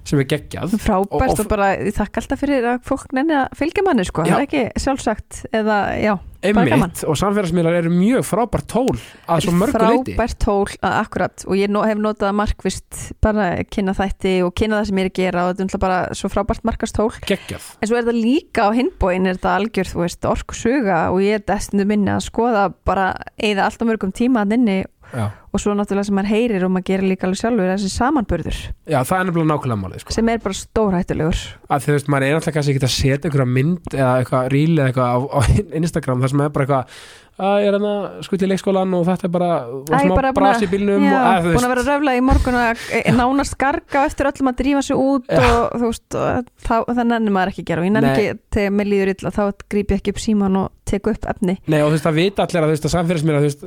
ert 0.04 0.12
næstu 0.12 0.20
með 0.20 0.28
50 0.28 0.43
fylgjandi, 0.43 0.58
eða 0.58 0.70
40 0.70 0.74
og 0.74 0.74
eitthvað 0.74 0.74
þúsund, 0.74 0.74
sem 0.74 0.74
er 0.74 0.74
geggjað, 0.74 0.76
frábært 0.84 1.34
Og- 1.34 1.39
og, 1.39 1.47
bara 1.49 1.72
ég 1.78 1.95
þakka 1.95 2.22
alltaf 2.22 2.39
fyrir 2.43 2.64
að 2.74 2.84
fólk 2.84 3.14
nenni 3.14 3.34
að 3.34 3.47
fylgja 3.56 3.84
manni 3.88 4.04
sko, 4.06 4.24
Já. 4.26 4.34
það 4.34 4.39
er 4.39 4.47
ekki 4.47 4.64
sjálfsagt 4.84 5.45
eða 5.54 5.78
já, 6.04 6.14
bara 6.54 6.66
gaman. 6.68 6.91
og 7.08 7.16
samfélagsmiðlar 7.16 7.78
eru 7.80 7.89
mjög 7.89 8.26
frábært 8.28 8.68
tól 8.68 8.97
að 9.32 9.45
svo 9.45 9.54
mörgu 9.56 9.80
leiti. 9.80 10.16
frábært 10.18 10.38
tól 10.43 10.68
að 10.84 10.97
akkurat 10.99 11.45
og 11.47 11.56
ég 11.56 11.70
no, 11.72 11.82
hef 11.88 11.97
notað 11.97 12.36
markvist 12.36 13.14
bara 13.22 13.64
kynna 13.64 13.93
þætti 13.95 14.43
og 14.43 14.54
kynna 14.54 14.82
það 14.82 14.88
sem 14.89 14.97
ég 14.97 15.06
er 15.06 15.10
að 15.10 15.20
gera 15.22 15.45
og 15.47 15.54
þetta 15.54 15.64
er 15.64 15.68
náttúrulega 15.70 15.80
bara 15.80 16.14
svo 16.20 16.30
frábært 16.34 16.64
markastól 16.68 17.12
Geggjað. 17.24 17.64
en 17.82 17.88
svo 17.88 17.95
er 17.97 18.04
þetta 18.04 18.18
líka 18.20 18.68
á 18.68 18.70
hinbóin 18.76 19.28
er 19.28 19.38
þetta 19.39 19.56
algjör, 19.56 19.88
þú 19.93 20.04
veist, 20.04 20.26
orkusuga 20.28 21.12
og 21.14 21.22
ég 21.24 21.39
er 21.39 21.45
destinu 21.47 21.86
minni 21.88 22.12
að 22.12 22.28
skoða 22.28 22.74
bara 22.84 23.16
eða 23.39 23.70
alltaf 23.70 23.88
mörgum 23.88 24.12
tíma 24.12 24.43
að 24.43 24.54
inni 24.60 24.84
Já. 25.14 25.26
og 25.53 25.61
svo 25.61 25.76
náttúrulega 25.78 26.07
sem 26.09 26.16
maður 26.18 26.32
heyrir 26.34 26.64
og 26.66 26.72
maður 26.74 26.88
gerir 26.89 27.09
líka 27.11 27.28
alveg 27.28 27.41
sjálfur 27.43 27.72
þessi 27.74 27.91
samanburður 27.93 28.59
Já, 28.89 28.99
það 29.05 29.18
er 29.20 29.28
nefnilega 29.30 29.49
nákvæmlega 29.53 29.82
málið, 29.84 29.99
sko. 30.03 30.16
sem 30.18 30.30
er 30.34 30.39
bara 30.43 30.59
stórhættulegur 30.61 31.41
að 31.70 31.84
þú 31.88 31.97
veist, 31.97 32.07
maður 32.14 32.28
er 32.30 32.38
náttúrulega 32.39 32.55
kannski 32.59 32.74
ekki 32.78 32.88
að 32.89 32.95
setja 32.97 33.30
einhverja 33.30 33.51
mynd 33.57 33.93
eða 33.97 34.14
eitthvað 34.24 34.47
ríl 34.55 34.72
eða 34.80 34.88
eitthvað 34.89 35.14
á, 35.14 35.18
á 35.30 35.39
Instagram 35.84 36.24
þar 36.26 36.34
sem 36.34 36.41
er 36.47 36.55
bara 36.57 36.66
eitthvað 36.66 36.97
að 37.43 37.55
ég 37.64 37.66
er 37.66 37.74
hérna 37.74 37.91
skutt 38.22 38.43
í 38.45 38.47
leikskólan 38.51 38.91
og 38.93 39.07
þetta 39.07 39.26
er 39.26 39.32
bara 39.34 39.47
og 39.66 39.88
Æ, 39.89 39.95
smá 40.03 40.11
bara 40.14 40.30
búin 40.36 40.43
bras 40.43 40.59
að- 40.59 40.66
í 40.68 40.70
bílnum 40.70 41.05
Já, 41.07 41.22
og 41.39 41.47
búin 41.47 41.66
að 41.66 41.72
vera 41.74 41.86
röfla 41.88 42.14
í 42.14 42.22
morgun 42.22 42.57
að 42.59 42.84
e, 42.93 42.99
nánast 43.18 43.55
garga 43.57 44.03
eftir 44.05 44.30
öllum 44.30 44.51
að 44.51 44.59
drífa 44.61 44.84
sig 44.86 45.01
út 45.01 45.26
Já. 45.34 45.41
og 45.41 45.82
þú 45.82 45.89
veist, 45.89 46.20
það 46.68 47.01
nennir 47.09 47.34
maður 47.34 47.53
ekki 47.55 47.64
að 47.66 47.70
gera 47.72 47.82
og 47.82 47.88
ég 47.89 47.95
nenni 47.95 48.11
Nei. 48.11 48.14
ekki, 48.28 48.39
þegar 48.53 48.76
mér 48.78 48.91
líður 48.93 49.14
illa 49.16 49.34
þá 49.34 49.41
gríp 49.74 49.95
ég 49.95 50.03
ekki 50.03 50.14
upp 50.14 50.22
síman 50.22 50.59
og 50.61 50.70
teku 50.94 51.14
upp 51.14 51.28
efni. 51.34 51.58
Nei, 51.68 51.80
og 51.82 51.91
þú 51.91 51.96
veist, 51.98 52.06
það 52.08 52.20
vita 52.20 52.46
allir 52.46 52.62
að 52.62 52.70
þú 52.70 52.74
veist, 52.74 52.88
að 52.88 52.94
samfélagsmiðla 52.94 53.41
þú 53.41 53.48
veist, 53.48 53.62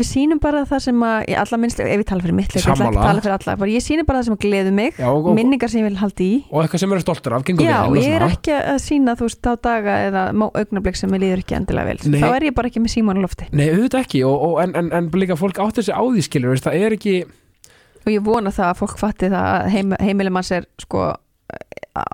við 0.00 0.08
sýnum 0.10 0.40
bara 0.42 0.62
það 0.68 0.82
sem 0.86 1.04
að 1.06 1.16
ég 1.30 1.40
alla 1.42 1.60
minnst, 1.62 1.82
ef 1.82 1.90
ég 1.90 2.06
tala 2.08 2.24
fyrir 2.24 2.36
mitt 2.36 2.54
ég 2.54 3.80
ég 3.80 3.84
sýnum 3.84 4.08
bara 4.08 4.20
það 4.20 4.28
sem 4.28 4.36
að 4.36 4.44
gleðu 4.44 4.72
mig 4.74 4.98
já, 4.98 5.08
og, 5.10 5.30
minningar 5.36 5.70
sem 5.70 5.80
ég 5.80 5.88
vil 5.88 6.00
halda 6.00 6.24
í. 6.24 6.30
Og 6.50 6.64
eitthvað 6.64 6.82
sem 6.84 6.94
eru 6.94 7.04
stoltur 7.04 7.36
af, 7.36 7.44
Já, 7.60 7.76
vel 7.90 8.02
ég 8.02 8.16
er 8.18 8.26
ekki 8.26 8.54
að 8.56 8.78
sína 8.84 9.16
þú 9.18 9.28
veist 9.28 9.48
á 9.48 9.54
daga 9.62 9.96
eða 10.08 10.24
augnablik 10.48 10.98
sem 10.98 11.14
ég 11.16 11.22
líður 11.24 11.44
ekki 11.44 11.58
endilega 11.58 11.90
vel. 11.90 11.98
Nei. 12.10 12.20
þá 12.22 12.28
er 12.30 12.48
ég 12.50 12.56
bara 12.56 12.70
ekki 12.70 12.82
með 12.84 12.94
síman 12.94 13.20
á 13.20 13.24
lofti. 13.24 13.48
Nei, 13.52 13.66
auðvitað 13.70 14.04
ekki, 14.04 14.22
og, 14.28 14.46
og, 14.46 14.56
en, 14.64 14.74
en, 14.80 14.90
en 14.96 15.10
líka 15.20 15.38
fólk 15.38 15.60
áttur 15.62 15.86
sig 15.86 15.96
á 15.96 16.02
því 16.02 16.26
skilur, 16.26 16.54
veist, 16.54 16.66
það 16.66 16.86
er 16.86 16.96
ekki 16.98 17.16
og 18.00 18.12
ég 18.12 18.22
vona 18.24 18.52
það 18.54 18.70
að 18.70 18.78
fólk 18.80 19.00
fatti 19.00 19.28
það 19.32 19.48
að 19.50 19.66
heim, 19.74 19.96
heimili 20.00 20.32
manns 20.32 20.52
er 20.56 20.66
sko 20.80 21.10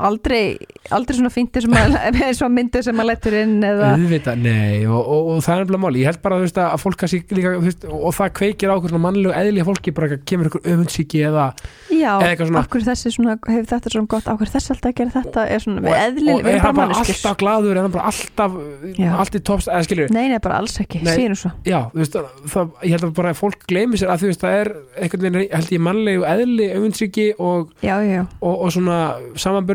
aldrei, 0.09 0.57
aldrei 0.95 1.17
svona 1.19 1.31
og 1.31 1.71
maður- 1.73 1.99
eins 2.27 2.43
og 2.45 2.53
myndu 2.53 2.83
sem 2.85 2.97
maður 2.97 3.11
lettur 3.13 3.37
inn 3.41 3.57
eða 3.67 3.93
auðvitað, 3.97 4.43
nei, 4.45 4.87
og, 4.87 5.01
og, 5.01 5.31
og 5.35 5.43
það 5.45 5.55
er 5.55 5.63
nefnilega 5.65 5.83
máli 5.85 6.03
ég 6.03 6.11
held 6.11 6.21
bara, 6.25 6.39
veist, 6.43 6.61
að 6.63 6.83
fólk 6.83 6.99
kannski 7.03 7.21
líka, 7.37 7.53
þú 7.57 7.65
veist, 7.67 7.87
og, 7.89 7.99
og 8.09 8.17
það 8.17 8.33
kveikir 8.41 8.73
á 8.73 8.75
okkur 8.77 8.93
svona 8.95 9.05
mannlegu 9.07 9.35
eðli 9.37 9.63
að 9.63 9.71
fólki 9.71 9.95
bara 9.97 10.19
kemur 10.31 10.51
ykkur 10.51 10.65
öfundsíki 10.73 11.23
eða, 11.29 11.47
já, 11.93 12.11
eða 12.21 12.49
svona. 12.51 12.63
okkur 12.65 12.87
þessi 12.87 13.13
svona 13.17 13.37
hefur 13.47 13.69
þetta 13.73 13.95
svona 13.95 14.11
gott, 14.15 14.31
okkur 14.35 14.53
þessi 14.55 14.73
alltaf 14.75 14.91
að 14.93 14.97
gera 15.01 15.15
þetta? 15.17 15.47
Er 15.57 15.65
svona, 15.65 15.85
við 15.87 15.99
eðli, 16.03 16.33
og 16.35 16.43
við 16.47 16.53
er 16.57 16.65
bara 16.67 16.77
bara 16.81 17.01
alltaf 17.03 17.39
glaður 17.43 17.81
eða 17.83 17.93
bara 17.97 18.11
alltaf, 18.13 18.59
Já. 18.97 19.11
allt 19.21 19.39
í 19.39 19.43
tops 19.47 19.71
eða 19.71 19.87
skilur, 19.87 20.15
nei, 20.15 20.27
nei, 20.33 20.39
bara 20.43 20.61
alls 20.63 20.77
ekki, 20.83 21.03
síðan 21.07 21.39
svo. 21.39 21.53
Já, 21.67 21.79
veist 21.97 22.17
það, 22.17 22.73
ég 22.83 22.97
held 22.97 23.09
að 23.09 23.15
bara 23.21 23.33
að 23.35 23.41
fólk 23.41 23.67
gleymi 23.71 24.01
sér 24.01 24.13
að 24.13 24.25
þú 24.25 24.31
veist 24.33 24.45
það 24.45 24.59
er 24.61 24.73
einhvern 25.03 25.27
veginn, 25.27 25.51
held 25.57 25.73
ég 25.77 25.85
mannlegu 25.87 26.27
eðli 26.29 26.69
öfundsíki 26.77 27.27
og, 27.43 27.73
og, 27.87 28.55
og 28.55 28.73
svona 28.75 28.99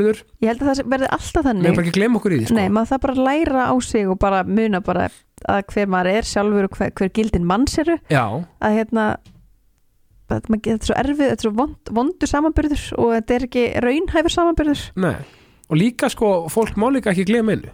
samanbörður, 0.02 0.22
ég 0.42 0.48
held 0.52 0.62
að 0.62 0.70
það 0.72 0.90
verði 0.94 1.10
alltaf 1.18 1.46
þannig. 1.48 1.76
Bara 1.76 1.86
ekki 1.86 1.96
gleyma 1.98 2.20
okkur 2.20 2.32
í 2.36 2.40
því 2.42 2.46
sko. 2.50 2.56
nei, 2.58 2.70
maður 2.70 2.90
það 2.92 3.02
bara 3.06 3.26
læra 3.30 3.66
á 3.72 3.76
sig 3.82 4.08
og 4.10 4.20
bara 4.20 4.44
muna 4.44 4.82
bara 4.82 5.10
að 5.50 5.62
hver 5.74 5.88
maður 5.88 6.12
er 6.18 6.24
sjálfur 6.30 6.68
og 6.70 6.78
hver, 6.78 6.92
hver 6.98 7.10
gildin 7.14 7.46
manns 7.50 7.78
eru. 7.82 7.98
Já, 8.10 8.26
að 8.62 8.76
hérna 8.78 9.06
að 10.32 10.48
maður- 10.48 10.64
þetta 10.64 10.72
er 10.74 10.86
svo 10.88 10.96
erfið, 10.96 11.28
þetta 11.32 11.40
er 11.40 11.46
svo 11.48 11.52
vond, 11.58 11.76
vondur 11.92 12.28
samanbyrður 12.32 12.84
og 12.98 13.10
þetta 13.18 13.36
er 13.36 13.46
ekki 13.48 13.64
raunhæfur 13.84 14.32
samanbyrður 14.36 14.84
nei. 14.96 15.16
Og 15.72 15.78
líka 15.80 16.10
sko, 16.12 16.48
fólk 16.52 16.76
má 16.80 16.88
líka 16.92 17.12
ekki 17.12 17.26
gleyma 17.28 17.52
einu. 17.56 17.72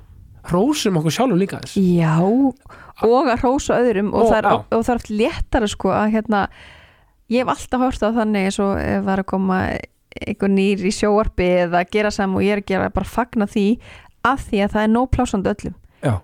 Hrósum 0.47 0.97
okkur 0.97 1.11
sjálfum 1.11 1.37
líka 1.41 1.59
þess 1.61 1.75
Já, 1.81 2.21
og 2.23 3.27
að 3.27 3.41
hrósa 3.41 3.77
öðrum 3.81 4.13
og, 4.13 4.23
Og- 4.23 4.31
það 4.31 4.37
er, 4.37 4.43
já. 4.47 4.63
og 4.77 4.85
það 4.85 4.95
er 4.95 5.17
léttara 5.19 5.67
sko 5.67 5.89
að 5.89 6.11
hérna 6.15 6.47
ég 7.29 7.43
hef 7.43 7.47
alltaf 7.51 7.79
hort 7.83 8.01
á 8.01 8.09
þannig 8.15 8.45
eins 8.47 8.59
og 8.63 8.77
er 8.79 9.01
að 9.21 9.25
koma 9.27 9.57
einhver 10.21 10.53
nýr 10.53 10.85
í 10.87 10.93
sjóarpi 10.93 11.47
eða 11.65 11.83
gera 11.91 12.11
saman 12.13 12.39
og 12.39 12.45
ég 12.45 12.57
er 12.57 12.63
að 12.63 12.69
gera 12.71 12.93
bara 12.93 13.09
fagna 13.09 13.47
því 13.49 13.67
af 14.27 14.47
því 14.49 14.63
að 14.63 14.73
það 14.75 14.83
er 14.83 14.93
nóg 14.93 15.11
plásandi 15.13 15.53
öllum. 15.53 15.75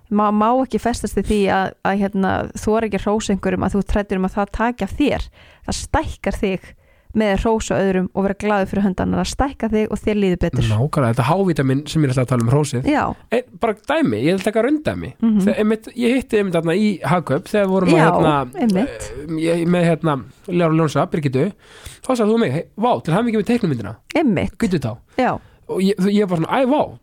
Maður 0.08 0.36
má 0.38 0.48
ekki 0.62 0.80
festast 0.80 1.18
því 1.18 1.40
að, 1.50 1.74
að 1.84 2.00
hérna, 2.04 2.32
þú 2.60 2.76
er 2.76 2.86
ekki 2.86 3.00
að 3.00 3.06
hrósa 3.08 3.34
einhverjum 3.34 3.66
að 3.66 3.74
þú 3.74 3.82
trættir 3.90 4.20
um 4.20 4.28
að 4.28 4.36
það 4.36 4.52
taki 4.58 4.86
af 4.86 4.94
þér. 5.00 5.26
Það 5.66 5.78
stækkar 5.80 6.38
þig 6.40 6.68
með 7.14 7.32
að 7.34 7.40
hrósa 7.44 7.78
öðrum 7.80 8.08
og 8.14 8.22
vera 8.26 8.36
glaður 8.44 8.70
fyrir 8.70 8.84
höndan 8.88 9.14
að 9.14 9.28
stækka 9.30 9.68
þig 9.72 9.92
og 9.94 9.98
þér 10.04 10.18
líður 10.22 10.40
betur. 10.44 10.68
Nákvæmlega, 10.70 11.14
þetta 11.14 11.26
hávitamin 11.30 11.82
sem 11.88 12.02
ég 12.04 12.08
alltaf 12.12 12.24
að 12.24 12.30
tala 12.34 12.42
um 12.46 12.50
hrósið. 12.52 12.88
Já, 12.90 13.04
Ein, 13.30 13.42
bara 13.60 13.74
dæmi, 13.74 14.20
ég 14.24 14.38
ætla 14.40 14.52
að 14.52 14.64
raundæmi. 14.68 15.12
Mm 15.20 15.30
Mhm. 15.34 15.48
einmitt, 15.54 15.88
ég 15.96 16.14
hitti 16.18 16.38
einmitt 16.38 16.54
þarna 16.54 16.74
í 16.74 17.00
Hagkaup 17.02 17.44
þegar 17.48 17.68
vorum 17.68 17.88
Já, 17.88 18.10
að 18.10 18.52
hérna, 18.54 18.82
eh, 18.84 19.26
ég, 19.40 19.66
með 19.68 19.84
hérna 19.88 20.16
Ljára 20.48 20.74
Ljónsa, 20.74 21.06
Birgitu 21.10 21.52
þá 22.04 22.10
sagði 22.14 22.30
þú 22.34 22.38
mig, 22.38 22.52
hey, 22.52 22.64
vá, 22.76 23.02
til 23.02 23.14
hann 23.14 23.26
ekki 23.26 23.40
með 23.42 23.48
teiknumyndina 23.50 23.96
Guttu 24.58 24.78
þá, 24.78 24.96
Já, 25.18 25.32
og 25.68 25.80
ég, 25.80 25.94
ég 25.98 26.28
var 26.28 26.38
svona, 26.38 26.52
æ, 26.52 26.66
vá 26.66 26.98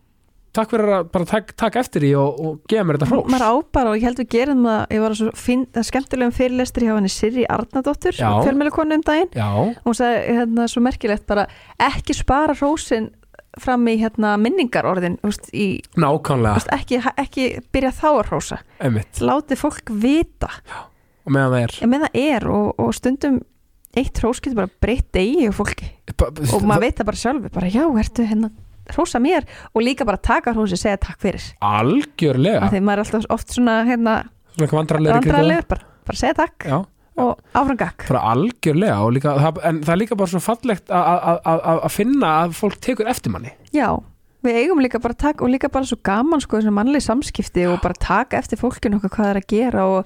takk 0.56 0.74
fyrir 0.74 0.92
að 0.98 1.06
bara 1.14 1.28
taka 1.30 1.56
tak 1.64 1.78
eftir 1.80 2.04
því 2.06 2.12
og, 2.20 2.42
og 2.44 2.58
gefa 2.72 2.84
mér 2.88 3.00
þetta 3.00 3.10
hrós. 3.12 3.30
Maður 3.32 3.46
á 3.48 3.54
bara 3.78 3.94
og 3.94 3.98
ég 4.00 4.08
held 4.10 4.20
við 4.22 4.30
gerum 4.36 4.66
það 4.68 4.96
ég 4.96 5.04
var 5.06 5.16
að 5.16 5.32
finn, 5.40 5.64
skemmtilegum 5.88 6.36
fyrirlestur 6.36 6.86
hjá 6.88 6.92
henni 6.98 7.12
Sirri 7.12 7.46
Arnadóttur, 7.48 8.18
Já. 8.20 8.30
fjölmjölu 8.44 8.74
um 8.84 9.06
daginn. 9.08 9.32
Já, 9.38 9.48
og 9.56 9.88
hún 9.88 9.98
sagði 9.98 10.38
hérna 10.42 10.68
svo 10.72 10.84
merkilegt 10.84 11.28
bara 11.30 11.48
ekki 11.80 12.16
spara 12.18 12.56
hrósin 12.58 13.12
fram 13.60 13.88
í 13.92 13.98
hérna 14.00 14.34
minningarorðin 14.40 15.18
úst, 15.28 15.50
í, 15.52 15.82
nákvæmlega. 16.00 16.56
úst, 16.60 16.72
ekki, 16.72 17.02
ekki 17.20 17.48
byrja 17.72 17.92
þá 18.00 18.08
að 18.12 18.26
hrósa. 18.32 18.60
Láti 19.20 19.58
fólk 19.60 19.92
vita. 19.92 20.52
Og 21.28 21.36
meðan 21.36 21.52
það 21.56 21.64
er. 21.66 21.78
Ég 21.82 21.92
með 21.92 22.06
það 22.06 22.20
er 22.22 22.48
og, 22.50 22.68
og 22.82 22.94
stundum 22.98 23.40
eitt 24.00 24.20
hrós 24.22 24.40
getur 24.40 24.62
bara 24.62 24.72
breytt 24.82 25.10
degi 25.16 25.50
og 25.50 25.56
fólki. 25.58 25.90
Ba- 26.16 26.32
og 26.32 26.64
maður 26.68 26.86
veit 26.86 27.00
það 27.00 27.10
bara 27.12 27.22
sjálfur 27.22 27.54
bara 27.56 27.72
já, 27.72 27.84
ertu 28.00 28.26
hérna 28.28 28.52
hrósa 28.96 29.20
mér 29.24 29.46
og 29.74 29.82
líka 29.86 30.06
bara 30.06 30.18
taka 30.18 30.54
hrósi 30.54 30.78
segja 30.80 30.98
takk 31.02 31.20
fyrir. 31.22 31.44
Algjörlega. 31.62 32.70
Því 32.72 32.82
maður 32.82 33.02
er 33.02 33.06
alltaf 33.06 33.30
oft 33.30 33.54
svona 33.56 33.82
hérna 33.88 34.16
vandrarlegur 34.58 35.68
bara, 35.70 35.86
bara 36.06 36.18
segja 36.18 36.36
takk 36.42 36.66
já, 36.68 36.78
og 37.22 37.40
áframgak 37.56 38.06
bara 38.10 38.22
algjörlega 38.34 38.98
og 39.06 39.14
líka, 39.16 39.36
það, 39.40 39.60
en 39.70 39.82
það 39.86 39.94
er 39.96 40.02
líka 40.04 40.18
bara 40.20 40.32
svo 40.34 40.42
fallegt 40.44 40.90
að- 40.90 41.92
finna 41.92 42.32
að 42.46 42.56
fólk 42.60 42.80
tekur 42.82 43.08
eftir 43.12 43.32
manni. 43.32 43.52
Já, 43.74 43.98
við 44.44 44.60
eigum 44.64 44.82
líka 44.84 45.02
bara 45.02 45.14
takk 45.14 45.42
og 45.42 45.50
líka 45.50 45.70
bara 45.72 45.86
svo 45.86 45.98
gaman 46.04 46.42
sko 46.42 46.62
mannlega 46.72 47.02
samskipti 47.08 47.66
og 47.72 47.82
bara 47.82 47.94
taka 47.94 48.38
eftir 48.38 48.58
fólkinu 48.58 49.00
okkar 49.00 49.10
hvað 49.10 49.26
það 49.26 49.36
er 49.36 49.42
að 49.42 49.48
gera 49.48 49.86
og 49.88 50.06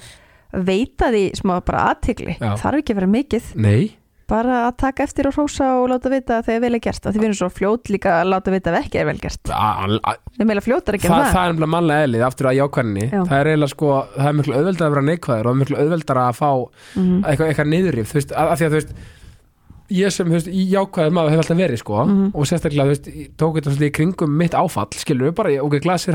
veita 0.55 1.11
því 1.11 1.23
smá 1.35 1.59
bara 1.65 1.93
aðtigli 1.93 2.37
Já. 2.39 2.55
þarf 2.55 2.79
ekki 2.79 2.93
að 2.93 2.99
vera 3.01 3.07
mikið. 3.07 3.55
Nei, 3.55 3.95
bara 4.27 4.55
að 4.67 4.75
taka 4.81 5.03
eftir 5.05 5.27
og 5.29 5.35
hrósa 5.35 5.65
og 5.79 5.89
láta 5.91 6.09
vita 6.09 6.39
þegar 6.45 6.61
vel 6.63 6.73
er 6.77 6.81
gert 6.81 7.05
af 7.05 7.13
því 7.13 7.19
við 7.21 7.27
erum 7.29 7.37
svo 7.39 7.49
fljót 7.53 7.89
líka 7.93 8.13
að 8.21 8.29
láta 8.33 8.51
vita 8.55 8.71
ef 8.73 8.77
ekki 8.85 8.99
er 9.01 9.05
vel 9.05 9.19
al, 9.21 10.15
við 10.25 10.39
erum 10.41 10.49
eiginlega 10.49 10.65
fljótar 10.65 10.95
að 10.97 11.01
það, 11.01 11.09
gera 11.09 11.19
það, 11.25 11.33
það, 11.35 11.43
er 11.45 11.51
nefnilega 11.53 11.73
mannlega 11.75 12.05
eðlið 12.07 12.25
aftur 12.29 12.49
að 12.49 12.57
jákvæðinni 12.59 13.05
Já. 13.11 13.19
það 13.29 13.37
er 13.39 13.49
eiginlega 13.51 13.73
sko, 13.75 13.91
það 14.15 14.29
er 14.31 14.37
miklu 14.39 14.55
auðveldar 14.59 14.87
að 14.89 14.95
vera 14.95 15.05
neikvæður 15.09 15.45
og 15.45 15.45
það 15.45 15.55
er 15.55 15.61
miklu 15.61 15.77
auðveldar 15.83 16.21
að 16.25 16.39
fá 16.39 16.49
Mhm. 16.95 17.23
eitthvað, 17.25 17.47
eitthvað 17.51 17.69
niðurrif, 17.75 18.09
þú 18.11 18.17
veist, 18.19 18.31
að, 18.35 18.49
að 18.49 18.57
því 18.61 18.65
að 18.65 18.73
þú 18.73 18.79
veist 18.79 18.93
ég 19.95 20.11
sem, 20.15 20.25
þú 20.27 20.33
veist, 20.39 20.47
í 20.49 20.63
jákvæður 20.73 21.13
maður 21.13 21.29
hef 21.35 21.41
alltaf 21.43 21.57
verið 21.61 21.77
sko, 21.83 22.05
Mhm. 22.05 22.31
og 22.33 22.47
sérstaklega, 22.49 22.85
þú 22.85 22.93
veist 22.95 23.37
tók 23.37 23.55
þetta 23.59 23.69
svolítið 23.75 23.89
í 23.91 23.95
kringum 23.99 24.37
mitt 24.41 24.53
áfall, 24.57 24.89
skilur 24.97 25.35
bara, 25.35 25.49
ok, 25.61 25.79
glas 25.83 26.05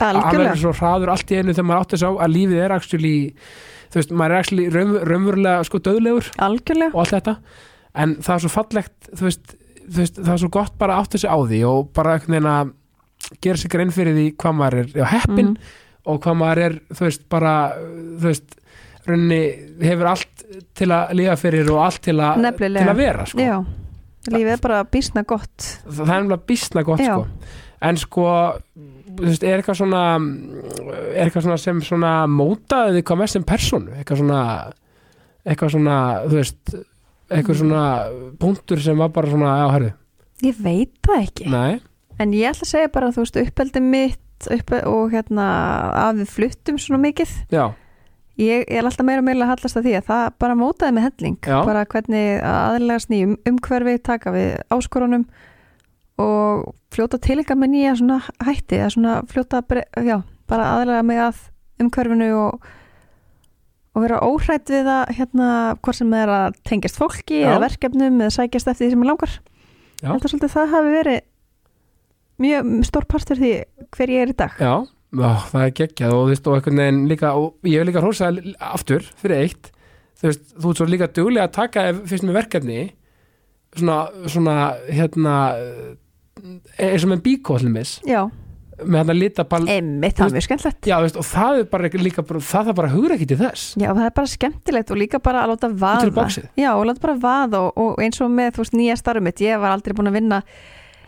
að 0.00 0.20
að 0.20 0.38
verður 0.40 0.60
svo 0.62 0.72
hraður 0.80 1.12
allt 1.14 1.30
í 1.30 1.38
einu 1.40 1.52
þegar 1.54 1.68
maður 1.70 1.82
átti 1.84 1.96
þess 1.96 2.08
á 2.08 2.12
að 2.24 2.34
lífið 2.36 2.62
er 2.64 2.74
actually, 2.76 3.14
þú 3.90 4.00
veist, 4.00 4.10
maður 4.20 4.34
er 4.36 4.42
actually 4.44 4.68
raun, 4.74 4.94
raunverulega 5.10 5.64
sko 5.68 5.80
döðlegur 5.86 6.30
algjörlega, 6.46 6.94
og 6.94 7.00
allt 7.04 7.14
þetta. 7.18 7.36
En 8.00 8.16
það 8.22 8.34
er 8.36 8.44
svo 8.44 8.52
fallegt 8.54 9.10
þú 9.14 9.26
veist, 9.28 9.54
þú 9.90 9.98
veist, 10.00 10.20
það 10.22 10.32
er 10.36 10.42
svo 10.44 10.50
gott 10.54 10.78
bara 10.78 10.96
að 10.96 11.04
átta 11.04 11.18
sig 11.18 11.30
á 11.30 11.38
því 11.42 11.60
og 11.70 11.92
bara 11.96 12.18
að 12.20 12.72
gera 13.44 13.56
sig 13.60 13.70
grein 13.70 13.90
fyrir 13.94 14.14
því 14.16 14.26
hvað 14.40 14.54
maður 14.56 14.78
er 14.80 14.86
já, 14.96 15.04
heppin 15.12 15.50
Mhm. 15.50 15.56
og 16.06 16.20
hvað 16.24 16.36
maður 16.40 16.58
er 16.64 16.78
þú 16.94 17.04
veist, 17.04 17.28
bara 17.28 17.54
þú 17.76 18.24
veist, 18.24 18.56
rauninni 19.06 19.42
hefur 19.82 20.06
allt 20.06 20.44
til 20.74 20.88
að 20.88 21.12
lifa 21.14 21.36
fyrir 21.36 21.70
og 21.70 21.82
allt 21.84 22.00
til, 22.02 22.20
a, 22.20 22.34
til 22.36 22.70
að 22.88 22.96
vera 22.96 23.26
sko. 23.26 23.38
já. 23.38 23.64
Lífið 24.30 24.52
er 24.52 24.60
bara 24.60 24.84
bísna 24.84 25.22
gott. 25.24 25.80
Það, 25.88 26.04
það 26.04 26.10
er 26.14 26.22
nefnilega 26.22 26.46
bísna 26.46 26.82
gott 26.84 27.00
Já. 27.00 27.14
sko. 27.14 27.26
En 27.80 27.96
sko 27.96 28.24
veist, 29.18 29.42
er 29.42 29.58
eitthvað 29.58 29.80
svona 29.82 30.04
er 30.16 31.26
eitthvað 31.26 31.46
svona 31.48 31.58
sem 31.60 31.82
svona 31.84 32.12
mótaði 32.30 32.98
þig 32.98 33.08
hvað 33.10 33.20
mest 33.22 33.38
sem 33.38 33.46
persónu? 33.48 33.96
Eitthvað 33.98 34.22
svona 34.22 34.44
eitthvað 35.44 35.74
svona, 35.74 35.98
þú 36.26 36.38
veist 36.38 36.74
eitthvað 37.30 37.60
svona 37.60 37.84
punktur 38.40 38.82
sem 38.82 38.98
var 38.98 39.12
bara 39.14 39.30
svona, 39.30 39.52
já, 39.60 39.66
herðu, 39.74 39.92
ég 40.46 40.64
veit 40.64 40.96
það 41.06 41.22
ekki. 41.24 41.46
Nei. 41.52 41.80
En 42.20 42.34
ég 42.36 42.50
ætla 42.50 42.66
að 42.66 42.72
segja 42.74 42.92
bara 42.92 43.12
þú 43.14 43.24
veist 43.24 43.38
uppeldi 43.40 43.84
mitt 43.84 44.50
uppe, 44.50 44.80
og 44.88 45.14
hérna 45.14 45.46
að 46.08 46.22
við 46.22 46.34
fluttum 46.34 46.80
svona 46.80 47.00
mikið. 47.04 47.32
Já, 47.52 47.64
ég, 48.40 48.64
ég 48.64 48.80
er 48.80 48.88
alltaf 48.88 49.06
meira 49.06 49.24
meira 49.24 49.44
að 49.46 49.52
hallast 49.54 49.78
að 49.80 49.88
því 49.88 49.94
að 49.98 50.08
það 50.10 50.24
bara 50.44 50.58
mótaði 50.58 50.96
með 50.96 51.06
helling. 51.08 51.38
Já. 51.44 51.58
bara 51.68 51.86
hvernig 51.92 52.42
aðlegast 52.50 53.12
nýjum 53.12 53.36
umhverfi 53.48 53.96
taka 54.10 54.34
við 54.36 54.50
áskorunum 54.72 55.28
og 56.20 56.74
fljóta 56.94 57.20
tilinga 57.22 57.56
með 57.58 57.72
nýja 57.74 57.94
svona 58.00 58.18
hætti 58.44 58.78
eða 58.80 58.92
svona 58.96 59.14
fljóta 59.30 59.62
já, 60.04 60.20
bara 60.50 60.68
aðlega 60.76 61.06
mig 61.06 61.22
að 61.22 61.40
umhverfinu 61.80 62.30
og, 62.36 62.68
og 63.94 64.04
vera 64.04 64.20
óhrætt 64.26 64.72
við 64.72 64.90
að 64.90 65.14
hérna, 65.16 65.50
hvort 65.80 65.98
sem 65.98 66.12
er 66.18 66.32
að 66.34 66.60
tengjast 66.68 67.00
fólki 67.00 67.40
Já. 67.40 67.52
eða 67.54 67.64
verkefnum 67.66 68.20
eða 68.20 68.36
sækjast 68.36 68.72
eftir 68.72 68.86
því 68.86 68.92
sem 68.94 69.04
er 69.04 69.10
langar 69.12 69.36
Já. 70.00 70.14
Þetta 70.14 70.30
svolítið 70.32 70.54
það 70.54 70.70
hafi 70.74 70.92
verið 70.94 71.20
mjög 72.40 72.70
stór 72.88 73.06
partur 73.08 73.40
því 73.40 73.52
hver 73.96 74.14
ég 74.14 74.24
er 74.24 74.32
í 74.32 74.36
dag 74.38 74.60
já, 74.60 74.72
já 75.20 75.30
það 75.50 75.66
er 75.66 75.74
geggjað 75.80 76.14
og 76.14 76.22
þú 76.22 76.30
veist, 76.32 76.46
og 76.46 76.56
einhvern 76.56 76.80
veginn 76.80 77.02
líka 77.10 77.32
og 77.36 77.68
ég 77.68 77.82
vil 77.82 77.90
líka 77.90 78.04
hrósa 78.04 78.30
aftur 78.70 79.04
fyrir 79.20 79.44
eitt 79.44 79.70
þú 80.20 80.30
veist, 80.30 80.46
þú 80.56 80.72
ert 80.72 80.80
svo 80.80 80.88
líka 80.88 81.10
duglega 81.12 81.48
að 81.48 81.56
taka 81.58 81.84
fyrst 82.00 82.26
með 82.26 82.38
verkefni 82.40 82.78
svona, 83.76 83.98
svona 84.26 84.56
hérna 84.88 85.34
eins 86.80 87.04
og 87.06 87.12
með 87.12 87.24
bíkóðlumis 87.26 87.98
Já, 88.08 88.24
með 88.80 89.02
hann 89.02 89.12
að 89.12 89.20
lita 89.20 89.44
pal 89.48 89.62
einmitt, 89.68 90.16
það 90.18 90.26
er 90.26 90.36
mjög 90.36 90.46
skemmtilegt. 90.46 90.88
Já, 90.88 90.96
veist, 91.04 91.16
og 91.20 91.26
það 91.28 91.60
er 91.60 91.70
bara 91.72 91.90
líka 92.00 92.24
það 92.24 92.42
þarf 92.48 92.76
bara 92.78 92.90
að 92.90 92.96
hugra 92.96 93.16
ekki 93.16 93.28
til 93.30 93.40
þess. 93.40 93.64
Já, 93.76 93.88
það 93.90 94.04
er 94.06 94.14
bara 94.16 94.32
skemmtilegt 94.34 94.92
og 94.94 95.00
líka 95.00 95.20
bara 95.22 95.44
að 95.44 95.54
láta 95.54 95.70
vaða. 95.82 96.28
Já, 96.56 96.70
og 96.72 96.84
láta 96.88 97.04
bara 97.04 97.16
vaða 97.20 97.64
og, 97.66 97.80
og 97.84 98.04
eins 98.04 98.20
og 98.24 98.30
með, 98.32 98.54
þú 98.56 98.64
veist, 98.64 98.76
nýja 98.78 98.96
starfum 99.00 99.28
mitt 99.28 99.42
ég 99.44 99.60
var 99.60 99.74
aldrei 99.74 99.96
búin 99.96 100.10
að 100.10 100.16
vinna 100.20 100.40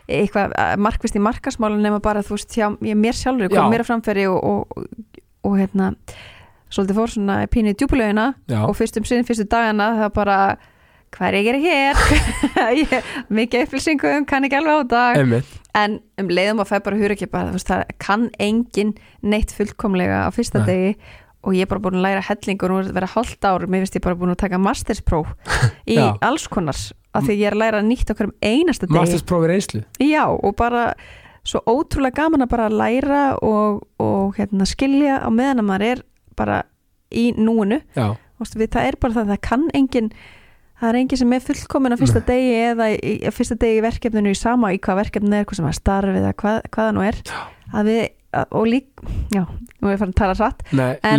eitthvað 0.07 0.53
eh, 0.59 0.75
markvist 0.81 1.17
í 1.17 1.23
markasmálun 1.23 1.83
nema 1.83 2.01
bara, 2.03 2.23
þú 2.25 2.37
veist, 2.37 2.53
hjá 2.57 2.67
ég, 2.83 2.97
mér 2.99 3.17
sjálfur, 3.17 3.49
Já. 3.49 3.59
kom 3.59 3.71
mér 3.71 3.85
á 3.85 3.87
framfæri 3.87 4.27
og, 4.29 4.39
og, 4.43 4.87
og, 5.43 5.55
hérna 5.59 5.93
svolítið 6.73 6.99
fór 6.99 7.13
svona 7.13 7.37
pínu 7.51 7.71
í 7.71 7.77
djúpulegina 7.79 8.33
Já, 8.49 8.63
og 8.67 8.75
fyrstum 8.77 9.07
sinn, 9.07 9.23
fyrstu 9.27 9.47
dagana 9.49 9.93
það 10.01 10.13
bara, 10.17 10.37
hvað 11.13 11.27
er 11.27 11.37
ég 11.37 11.41
að 11.41 11.47
gera 11.47 11.63
hér? 11.63 11.99
Ég, 12.83 13.11
mikið 13.33 13.65
upplýsingum 13.67 14.25
kann 14.29 14.47
ekki 14.47 14.59
alveg 14.59 14.81
á 14.81 14.83
dag. 14.93 15.19
Einmitt. 15.21 15.51
En 15.77 15.99
um 16.21 16.29
leiðum 16.29 16.61
að 16.63 16.71
fæ 16.71 16.77
bara 16.85 16.97
veist, 17.53 17.69
það 17.69 17.83
kann 18.01 18.29
engin 18.41 18.93
neitt 19.21 19.53
fullkomlega 19.55 20.25
á 20.25 20.29
fyrsta 20.33 20.63
Nei. 20.63 20.67
degi 20.69 20.91
og 21.43 21.57
ég 21.57 21.65
er 21.65 21.71
bara 21.71 21.83
búin 21.83 21.99
að 21.99 22.05
læra 22.05 22.23
hellingur 22.23 22.71
og 22.71 22.83
er 22.83 22.91
að 22.91 22.97
vera 22.97 23.09
hálft 23.13 23.45
ár, 23.45 23.65
mér 23.67 23.83
finnst 23.83 23.97
ég 23.97 24.05
bara 24.05 24.15
búin 24.15 24.31
að 24.31 24.39
taka 24.45 24.59
masterspróf 24.63 25.33
í 25.93 25.97
alls 25.99 26.45
konar 26.47 26.77
af 27.13 27.25
því 27.25 27.35
ég 27.35 27.49
er 27.49 27.57
að 27.57 27.63
læra 27.65 27.81
nýtt 27.83 28.13
okkur 28.13 28.29
um 28.29 28.37
einasta 28.39 28.87
degi. 28.87 28.95
Mastersprófi 28.95 29.49
reynslu? 29.51 29.83
Já 30.01 30.23
og 30.31 30.55
bara 30.59 30.93
svo 31.43 31.59
ótrúlega 31.67 32.23
gaman 32.23 32.45
að 32.45 32.53
bara 32.53 32.69
læra 32.71 33.23
og, 33.43 33.83
og 33.99 34.37
hérna, 34.37 34.67
skilja 34.69 35.19
á 35.19 35.29
meðan 35.33 35.63
að 35.63 35.67
maður 35.67 35.89
er 35.89 36.05
bara 36.39 36.61
í 37.13 37.27
núinu. 37.35 37.81
Veist, 38.39 38.55
við, 38.57 38.71
það 38.73 38.87
er 38.87 38.97
bara 39.01 39.17
það, 39.17 39.33
það 39.33 39.43
kann 39.49 39.67
engin 39.77 40.07
það 40.81 40.89
er 40.89 40.99
engin 40.99 41.19
sem 41.21 41.33
er 41.37 41.43
fullkomin 41.47 41.95
á 41.95 41.97
fyrsta 42.01 42.21
degi 42.27 42.53
eða 42.71 42.87
í, 42.95 43.13
á 43.23 43.31
fyrsta 43.33 43.55
degi 43.61 43.79
í 43.79 43.83
verkefninu 43.85 44.33
í 44.33 44.37
sama 44.39 44.73
í 44.75 44.79
hvað 44.83 44.99
verkefninu 45.03 45.39
er, 45.39 45.45
hvað 45.49 45.59
sem 45.61 45.69
er 45.69 45.77
starfið 45.79 46.19
eða 46.23 46.33
hvað, 46.41 46.59
hvað 46.73 46.89
það 46.89 46.95
nú 46.97 47.05
er. 47.07 47.19
Að 47.73 47.89
við, 47.91 48.01
að, 48.33 48.47
og 48.59 48.67
lík 48.69 49.03
já, 49.33 49.43
nú 49.45 49.87
er 49.89 49.93
ég 49.95 50.01
farin 50.03 50.13
að 50.15 50.19
tala 50.23 50.35
satt 50.39 50.65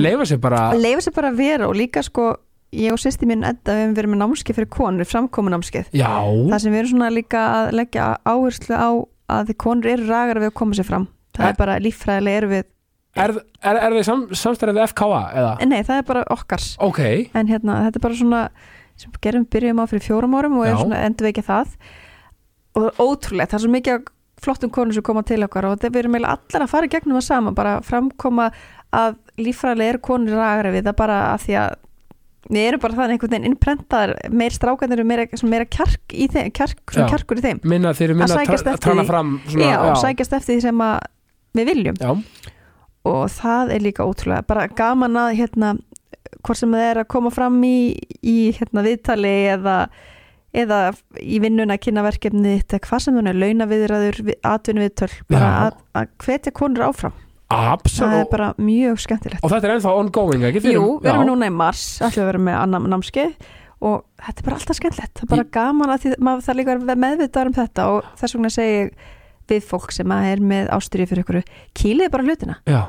leifa 0.05 0.27
sér 0.29 0.41
bara 0.43 0.61
leifa 0.79 1.05
sér 1.07 1.15
bara 1.17 1.31
að 1.33 1.41
vera 1.41 1.69
og 1.71 1.79
líka 1.79 2.03
sko 2.05 2.27
ég 2.75 2.91
og 2.95 2.99
sýsti 2.99 3.27
mín 3.31 3.45
Edda 3.47 3.75
við 3.77 3.85
hefum 3.85 3.97
verið 4.01 4.13
með 4.15 4.23
námskeið 4.25 4.57
fyrir 4.59 4.71
konur, 4.75 5.07
framkomin 5.07 5.55
námskeið. 5.55 5.93
Það 5.95 6.57
sem 6.65 6.73
við 6.75 6.81
erum 6.81 6.91
svona 6.97 7.11
líka 7.15 7.43
að 7.55 7.69
leggja 7.79 8.07
áherslu 8.27 8.75
á 8.75 8.89
að 9.35 9.51
þið 9.53 9.59
konur 9.63 9.91
eru 9.95 10.09
ragar 10.11 10.41
við 10.43 10.51
að 10.51 10.57
koma 10.59 10.75
sér 10.79 10.89
fram. 10.89 11.05
Það 11.35 11.45
Eh. 11.45 11.51
er 11.53 11.59
bara 11.59 11.77
líffræðilega 11.83 12.41
eru 12.43 12.49
við 12.51 12.65
er, 13.15 13.31
er, 13.63 13.77
er 13.79 13.95
þið 13.95 14.05
sam, 14.07 14.21
samstæðið 14.35 14.77
við 14.81 14.89
FKA 14.91 15.21
eða? 15.39 15.53
nei, 15.71 15.81
það 15.87 15.97
er 16.01 16.07
bara 16.11 16.25
okkars 16.35 16.67
Ok, 16.83 17.01
en 17.35 17.47
hérna, 17.51 17.77
þetta 17.87 18.01
er 18.01 18.05
bara 18.09 18.19
svona 18.19 18.43
sem 19.01 19.15
gerum, 19.25 19.47
byrjum 19.51 19.83
á 19.83 19.85
fyrir 19.91 20.05
fjórum 20.05 20.37
árum 20.39 20.59
og 20.61 20.67
er 20.69 20.77
Já. 20.79 20.99
endur 21.05 21.27
við 21.27 21.33
ekki 21.35 21.47
það. 21.49 21.77
Og 22.75 22.83
það 22.83 22.91
er 22.91 23.01
ótrúlegt, 23.05 23.51
það 23.51 23.59
er 23.59 23.65
svo 23.65 23.73
mikið 23.75 24.11
flottum 24.45 24.73
konur 24.75 24.97
sem 24.97 25.07
koma 25.07 25.23
til 25.27 25.43
okkar 25.47 25.71
og 25.71 25.81
við 25.85 26.03
erum 26.03 26.19
allar 26.21 26.65
að 26.65 26.71
fara 26.73 26.91
gegnum 26.91 27.19
það 27.19 27.27
sama, 27.29 27.55
bara 27.57 27.79
framkoma 27.87 28.51
að 28.95 29.17
líffræðilega 29.41 29.95
eru 29.95 30.03
konur 30.05 30.39
ragari 30.39 30.75
við 30.75 30.89
það 30.89 30.99
bara 31.01 31.19
að 31.33 31.47
því 31.47 31.57
að 31.63 31.77
við 32.53 32.67
erum 32.69 32.83
bara 32.83 32.99
þannig 32.99 33.17
einhvern 33.17 33.33
veginn 33.33 33.49
innprentaðar 33.49 34.13
meir 34.37 34.55
strákanir 34.55 35.01
eru 35.01 35.07
meira, 35.09 35.25
meira 35.49 35.65
kjark 35.65 36.13
í 36.13 36.27
þeim 36.33 36.51
kjark, 36.55 36.83
Já. 36.93 37.07
kjarkur 37.09 37.41
í 37.41 37.45
þeim. 37.47 37.63
Minna 37.65 37.95
þeir 37.97 38.11
eru 38.11 38.19
minna 38.21 38.43
Að 38.45 38.83
trana 38.85 39.07
fram 39.09 39.39
svona, 39.49 39.71
já, 39.71 39.79
og 39.81 39.97
sækjast 40.03 40.37
eftir 40.39 40.59
því 40.59 40.67
sem 40.67 40.85
að 40.85 41.07
við 41.57 41.71
viljum. 41.71 42.01
Já, 42.03 42.53
og 43.09 43.25
það 43.33 43.75
er 43.77 43.87
líka 43.87 44.05
ótrúlega 44.05 44.47
bara 44.49 44.69
gaman 44.69 45.17
að 45.25 45.39
hérna 45.41 45.73
hvort 46.45 46.61
sem 46.61 46.75
það 46.75 46.89
er 46.91 47.01
að 47.03 47.11
koma 47.15 47.33
fram 47.35 47.57
í, 47.67 47.77
í 48.23 48.37
hérna 48.57 48.85
viðtali 48.87 49.35
eða 49.55 49.79
eða 50.55 50.79
í 51.19 51.41
vinnuna 51.43 51.75
að 51.75 51.83
kynna 51.89 52.05
verkefni 52.07 52.59
þetta 52.61 52.81
hvað 52.85 53.03
sem 53.03 53.19
það 53.19 53.31
er, 53.31 53.41
launaviðræður 53.43 54.21
atvinnu 54.47 54.85
viðtöl, 54.85 55.11
bara 55.33 55.51
að, 55.65 55.81
að 55.99 56.13
hvetja 56.23 56.55
konur 56.55 56.87
áfram, 56.87 57.17
það 57.51 58.15
er 58.21 58.31
bara 58.31 58.53
mjög 58.63 59.03
skemmtilegt. 59.03 59.43
Og 59.43 59.51
þetta 59.51 59.69
er 59.69 59.75
ennþá 59.75 59.97
ongoing, 59.99 60.47
ekki? 60.51 60.63
Jú, 60.77 60.87
við 61.03 61.11
erum 61.11 61.27
já. 61.27 61.31
núna 61.33 61.51
í 61.51 61.55
mars 61.55 61.85
ætlum 61.99 62.15
við 62.15 62.25
að 62.25 62.31
vera 62.31 62.45
með 62.47 62.61
annan 62.61 62.89
námskeið 62.95 63.51
og 63.85 63.99
þetta 64.23 64.37
er 64.39 64.47
bara 64.47 64.61
alltaf 64.61 64.79
skemmtilegt, 64.79 65.15
það 65.19 65.27
er 65.27 65.33
bara 65.35 65.49
gaman 65.59 65.95
að 65.95 66.05
því 66.05 66.15
maður 66.29 66.47
það 66.47 66.59
líka 66.61 66.75
að 66.75 66.87
vera 66.87 67.03
meðvitað 67.05 67.51
um 67.51 67.57
þetta 67.59 67.89
og 67.91 68.11
þess 68.21 68.37
vegna 68.39 68.55
segi 68.55 68.79
ég 68.79 68.95
við 69.51 69.67
fólk 69.69 69.93
sem 69.93 70.15
er 70.17 70.41
með 70.41 70.71
ástyrju 70.73 71.11
fyrir 71.11 71.25
ykkur 71.25 71.41
kýlið 71.77 72.13
bara 72.15 72.25
hlutina, 72.25 72.61
Já, 72.71 72.81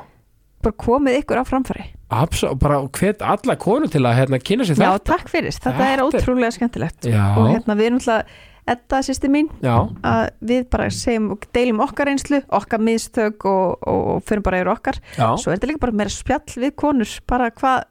bara 0.64 0.78
komið 0.86 1.20
ykkur 1.20 1.40
á 1.40 1.44
framfæri. 1.46 1.86
Absolutt, 2.16 2.60
bara 2.62 2.80
hvet 2.94 3.22
alla 3.26 3.56
konur 3.58 3.90
til 3.90 4.04
að 4.06 4.20
hérna, 4.20 4.38
kynna 4.42 4.66
sér 4.66 4.78
Já, 4.78 4.92
þetta. 4.94 5.06
takk 5.10 5.32
fyrir, 5.32 5.56
þetta 5.56 5.88
er 5.92 6.04
ótrúlega 6.04 6.52
skemmtilegt. 6.54 7.08
Já, 7.10 7.24
og 7.34 7.48
hérna 7.50 7.76
við 7.78 7.90
erum 7.90 8.02
alltaf 8.02 8.36
Edda 8.66 8.98
sýsti 9.06 9.28
mín 9.30 9.46
já, 9.62 9.76
að 10.02 10.24
við 10.42 10.64
bara 10.72 10.88
segjum 10.90 11.28
og 11.36 11.44
deilum 11.54 11.82
okkar 11.84 12.08
einslu, 12.10 12.40
okkar 12.58 12.82
miðstök 12.82 13.44
og, 13.46 13.76
og, 13.78 14.00
og 14.16 14.24
fyrir 14.26 14.42
bara 14.42 14.58
yfir 14.58 14.70
okkar. 14.72 14.98
Já. 15.14 15.28
Svo 15.38 15.52
er 15.52 15.60
þetta 15.60 15.68
líka 15.70 15.82
bara 15.84 15.94
meira 16.00 16.10
spjall 16.10 16.56
við 16.64 16.72
konur 16.82 17.12
bara 17.30 17.52
hvað, 17.54 17.86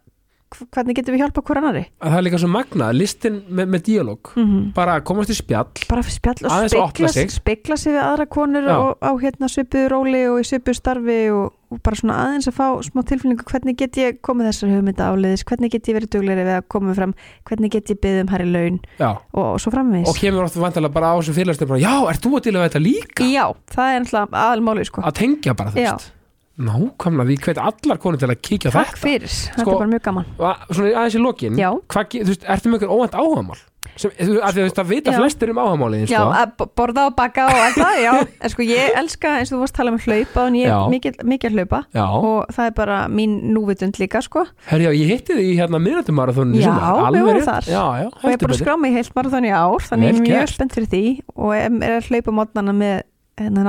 hvernig 0.53 0.95
getum 0.95 1.15
við 1.15 1.23
hjálpa 1.23 1.43
hver 1.45 1.59
annari 1.61 1.83
að 1.99 2.13
það 2.13 2.19
er 2.19 2.25
líka 2.27 2.39
svo 2.41 2.49
magnað, 2.53 2.95
listin 2.99 3.41
með, 3.49 3.67
með 3.73 3.83
díalóg 3.89 4.31
mm 4.35 4.45
-hmm. 4.45 4.63
bara 4.77 4.99
komast 5.01 5.33
í 5.33 5.37
spjall 5.37 5.67
bara 5.89 6.03
spjall 6.03 6.37
og 6.45 6.69
spegla, 6.69 7.11
sig. 7.11 7.31
spegla 7.33 7.77
sig 7.77 7.93
við 7.93 8.03
aðra 8.03 8.25
konur 8.25 8.69
og 8.69 8.97
á 9.01 9.11
hérna 9.19 9.49
svipuðu 9.51 9.89
róli 9.91 10.23
og 10.29 10.39
í 10.39 10.47
svipuðu 10.47 10.77
starfi 10.77 11.19
og, 11.33 11.53
og 11.69 11.81
bara 11.83 11.99
svona 11.99 12.17
aðeins 12.23 12.47
að 12.49 12.57
fá 12.59 12.67
smá 12.85 13.01
tilfinningu. 13.03 13.45
Hvernig 13.49 13.77
get 13.77 13.97
ég 13.97 14.19
komið 14.21 14.49
þessar 14.51 14.73
hugmynda 14.75 15.09
áleiðis 15.11 15.45
hvernig 15.49 15.71
get 15.71 15.89
ég 15.89 15.97
verið 15.97 16.11
dugleiri 16.15 16.45
við 16.45 16.57
að 16.59 16.67
koma 16.71 16.95
fram? 16.97 17.15
Hvernig 17.49 17.71
get 17.71 17.89
ég 17.89 18.01
byggð 18.01 18.21
um 18.23 18.33
herri 18.33 18.49
laun? 18.49 18.79
Og, 18.99 19.41
og 19.43 19.61
svo 19.61 19.73
framvegis. 19.73 20.09
Og 20.09 20.19
kemur 20.19 20.45
ofta 20.45 20.61
vantilega 20.61 20.93
bara 20.93 21.13
á 21.13 21.15
þessum 21.19 21.39
fyrirlæstum 21.39 21.71
bara, 21.71 21.81
já, 21.83 21.95
ert 22.11 22.21
þú 22.21 22.35
að 22.37 22.45
díla 22.45 22.61
við 22.61 22.69
þetta 22.69 22.83
líka? 22.85 23.31
Já, 23.31 23.45
það 23.75 23.95
er 23.95 23.99
alltaf 24.03 24.37
aðalmáli 24.45 24.85
sko. 24.85 25.01
Að 25.01 25.17
tengja 25.23 25.57
bara, 25.57 25.75
veist 25.75 26.11
Nákvæmlega, 26.55 27.27
því 27.27 27.37
hvet 27.43 27.57
allar 27.59 27.97
konur 27.99 28.19
til 28.21 28.29
að 28.31 28.37
kíkja 28.39 28.71
Takk 28.71 28.93
þetta 28.95 29.01
fyrir, 29.03 29.27
þetta 29.27 29.61
Sko- 29.65 29.71
er 29.73 29.79
bara 29.81 29.91
mjög 29.91 30.03
gaman 30.05 30.25
Svona 30.71 30.91
aðeins 31.01 31.15
í 31.17 31.23
lokin 31.25 31.57
Já. 31.59 31.69
hvað, 31.91 32.11
þú 32.15 32.27
veist, 32.31 32.45
ertu 32.47 32.69
með 32.71 32.77
ykkur 32.79 32.93
óvænt 32.95 33.17
áhugamál 33.19 33.57
sem, 33.95 34.11
þú, 34.17 34.37
að 34.43 34.55
veist, 34.59 34.79
að 34.81 34.87
vita 34.89 35.11
Já. 35.11 35.17
flestir 35.19 35.51
um 35.51 35.59
áhugamálið 35.61 36.05
Já, 36.07 36.15
sko. 36.15 36.31
að 36.39 36.53
b- 36.59 36.67
borða 36.79 37.03
og 37.09 37.15
baka 37.15 37.45
og 37.51 37.59
allt 37.59 37.75
það, 37.79 37.99
já 38.05 38.13
En 38.47 38.53
sko 38.55 38.65
ég 38.67 38.95
elska, 39.01 39.33
eins 39.39 39.51
og 39.51 39.57
þú 39.57 39.61
varst 39.65 39.75
að 39.75 39.79
tala 39.81 39.91
um 39.93 39.99
hlaupa 40.05 40.45
og 40.45 40.55
ég 40.55 40.67
Já. 40.71 40.77
er 40.79 40.93
mikið, 40.95 41.19
mikið 41.33 41.49
að 41.51 41.57
hlaupa 41.59 41.79
Já, 41.99 42.05
og 42.07 42.53
það 42.55 42.69
er 42.71 42.75
bara 42.79 42.97
mín 43.11 43.33
núvitund 43.55 43.99
líka 43.99 44.21
sko 44.25 44.45
herjá, 44.71 44.89
ég 44.95 45.11
hitti 45.11 45.35
þið 45.35 45.49
í 45.51 45.55
hérna 45.59 45.81
miðnættumarathónu 45.85 46.59
Já, 46.63 46.71
við 47.11 47.27
vorum 47.29 47.45
þar. 47.51 47.67
Já, 47.67 47.83
já, 47.99 48.07
og 48.07 48.23
ég 48.23 48.31
er 48.31 48.39
bara 48.39 48.39
að 48.39 48.47
betur 48.47 48.63
skrá 48.63 48.77
mig 48.79 48.91
í 48.91 48.95
heilt 48.99 49.15
marathon 49.19 49.47
í 49.47 49.51
ár 49.51 49.83
þannig 49.91 50.07
ég 50.07 50.15
Vel 50.15 50.21
er 50.23 50.25
mjög 50.25 50.39
gert. 50.39 50.55
spennt 50.55 50.75
fyrir 50.79 50.89
því 50.95 51.03
og 51.35 51.51
er, 51.55 51.67
er 51.83 51.99
að 51.99 52.09
hlaupa 52.09 52.35
mótnana 52.39 52.75
með 52.79 52.95
hérna, 53.35 53.67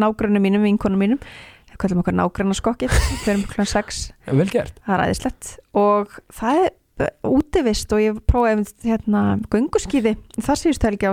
nágrannum 0.00 0.42
mínum, 0.42 0.64
vinkonum 0.64 1.00
mínum 1.04 1.20
við 1.20 1.55
kallum 1.82 2.02
okkur 2.02 2.16
nágrannaskokkið 2.16 2.96
við 2.96 3.30
erum 3.32 3.44
klukkan 3.46 3.70
6 3.70 4.00
Vel 4.40 4.48
gert. 4.50 4.80
Það 4.86 4.96
er 4.96 5.04
æðislegt. 5.06 5.52
Og 5.76 6.18
það 6.34 6.60
er 6.62 6.68
uh, 7.06 7.30
útivist 7.30 7.94
og 7.94 8.02
ég 8.02 8.20
prófaði 8.28 8.90
hérna 8.90 9.24
gönguskíði 9.52 10.16
það 10.38 10.60
síðust 10.62 10.86
helgi 10.88 11.10
á 11.10 11.12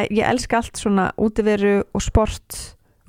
er, 0.00 0.12
ég 0.16 0.28
elska 0.32 0.60
allt 0.60 0.80
svona 0.80 1.10
útiveru 1.20 1.74
og 1.92 2.04
sport 2.04 2.60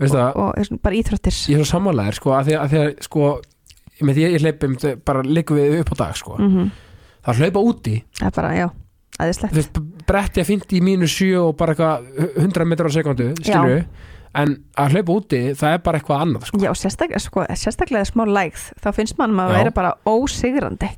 veistu 0.02 0.20
og, 0.20 0.40
og 0.44 0.58
er 0.60 0.82
bara 0.84 1.00
íþróttir. 1.00 1.36
Ég 1.52 1.60
er 1.60 1.64
svo 1.64 1.78
sammálaðir 1.78 2.20
sko, 2.20 2.34
að 2.36 2.50
því 2.50 2.58
að, 2.60 2.80
að 2.82 3.06
sko, 3.08 3.30
ég, 4.02 4.18
ég 4.26 4.42
hleypum 4.44 4.76
bara 5.08 5.24
líku 5.24 5.56
við 5.56 5.80
upp 5.84 5.94
á 5.96 6.04
dag 6.04 6.20
sko. 6.20 6.40
mm 6.42 6.74
það 7.26 7.40
hlaupa 7.42 7.62
úti. 7.66 7.94
Það 8.20 8.28
er 8.28 8.34
bara, 8.36 8.50
já, 8.54 8.66
aðeinslegt 9.18 9.80
bretti 10.06 10.44
að 10.44 10.50
fyndi 10.52 10.80
í 10.80 10.84
mínu 10.86 11.08
7 11.10 11.32
og 11.42 11.56
bara 11.60 11.74
eitthvað 11.74 12.10
100 12.44 12.68
metrar 12.70 12.92
á 12.92 12.96
sekundu 12.96 13.32
skilur 13.40 13.86
en 14.42 14.56
að 14.80 14.96
hlaupa 14.96 15.16
úti, 15.20 15.42
það 15.58 15.76
er 15.76 15.86
bara 15.86 16.02
eitthvað 16.02 16.26
annað 16.26 16.50
sko. 16.50 16.60
Já, 16.64 16.72
sérstaklega, 16.80 17.22
sko, 17.24 17.46
sérstaklega 17.62 18.10
smá 18.10 18.26
lægð 18.30 18.66
þá 18.84 18.90
finnst 18.98 19.20
mann 19.22 19.40
að 19.42 19.54
vera 19.56 19.76
bara 19.76 19.94
ósigrandi. 20.10 20.92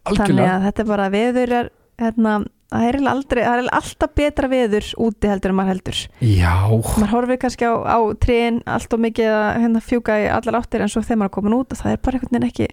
Þannig 0.00 0.22
algjörlega, 0.22 0.54
að 0.54 0.64
þetta 0.68 0.82
er 0.82 0.88
bara 0.88 1.10
veður 1.12 1.54
er, 1.58 1.70
hérna, 2.00 2.36
það 2.72 2.86
er 2.88 2.98
aldrei 3.12 3.42
það 3.42 3.62
er 3.62 3.68
alltaf 3.80 4.14
betra 4.16 4.50
veður 4.50 4.88
úti 5.06 5.30
heldur 5.30 5.52
en 5.52 5.58
maður 5.58 5.74
heldur. 5.74 6.00
Já. 6.24 6.54
Maður 6.70 7.12
horfir 7.16 7.42
kannski 7.44 7.68
á, 7.68 7.74
á 7.84 7.98
trén 8.22 8.62
allt 8.64 8.96
og 8.96 9.04
mikið 9.04 9.34
að 9.34 9.50
hérna, 9.66 9.84
fjúka 9.84 10.18
í 10.22 10.26
allar 10.32 10.60
áttir 10.62 10.86
en 10.86 10.92
svo 10.92 11.04
þegar 11.04 11.22
maður 11.24 11.32
er 11.32 11.36
komin 11.36 11.58
út 11.60 11.76
og 11.76 11.82
það 11.82 11.96
er 11.96 12.02
bara 12.06 12.22
veginn 12.24 12.48
ekki 12.48 12.70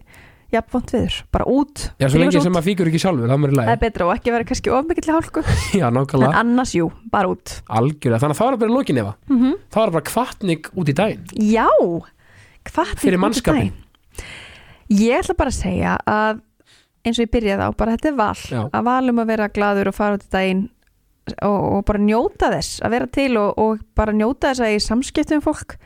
jafnvont 0.53 0.93
viður, 0.95 1.15
bara 1.35 1.47
út 1.51 1.83
já, 1.99 2.07
svo 2.07 2.21
lengi 2.21 2.37
sig 2.37 2.45
sem 2.45 2.51
út. 2.51 2.55
maður 2.55 2.67
fíkur 2.69 2.89
ekki 2.91 3.01
sjálfur, 3.03 3.27
það 3.27 3.35
er 3.35 3.41
mér 3.43 3.53
í 3.53 3.57
það 3.57 3.73
er 3.73 3.81
betra 3.81 4.07
og 4.07 4.13
ekki 4.13 4.33
vera 4.35 4.47
kannski 4.47 4.71
of 4.71 4.87
mikill 4.87 5.13
hálku. 5.15 5.43
Já, 5.79 5.87
en 5.89 5.97
nákvæmlega, 5.97 6.43
annars 6.43 6.73
jú, 6.77 6.87
bara 7.11 7.31
út. 7.33 7.57
Algjörlega 7.67 8.21
þannig 8.23 8.37
að 8.37 8.41
það 8.41 8.51
var 8.51 8.59
bara 8.63 8.75
lókin 8.77 9.01
efa, 9.03 9.13
mm 9.27 9.41
-hmm. 9.41 9.57
það 9.75 9.83
var 9.83 9.93
bara 9.97 10.07
kvartning 10.11 10.71
út 10.73 10.87
í 10.87 10.95
daginn. 10.95 11.27
Já, 11.35 11.67
hvað 12.71 12.95
Fyrir 13.03 13.19
mannskapinn. 13.19 13.73
Ég 14.87 15.19
ætla 15.19 15.35
bara 15.35 15.51
að 15.51 15.59
segja 15.59 15.97
að 16.07 16.39
eins 17.03 17.19
og 17.19 17.27
ég 17.27 17.31
byrjaði 17.31 17.67
á, 17.67 17.69
bara 17.75 17.95
þetta 17.95 18.09
er 18.09 18.17
val. 18.17 18.41
Já. 18.51 18.61
að 18.71 18.87
val 18.87 19.09
um 19.11 19.19
að 19.19 19.31
vera 19.31 19.51
gladur 19.51 19.91
og 19.91 19.95
fara 19.95 20.17
út 20.17 20.25
í 20.25 20.31
daginn 20.31 20.69
og, 21.43 21.59
og 21.77 21.81
bara 21.87 21.99
njóta 21.99 22.51
þess 22.53 22.81
að 22.83 22.95
vera 22.95 23.07
til 23.07 23.31
og, 23.39 23.57
og 23.59 23.83
bara 23.97 24.15
njóta 24.15 24.51
þess 24.51 24.63
að 24.63 24.75
í 24.75 24.83
samskiptum 24.83 25.43
fólk. 25.43 25.77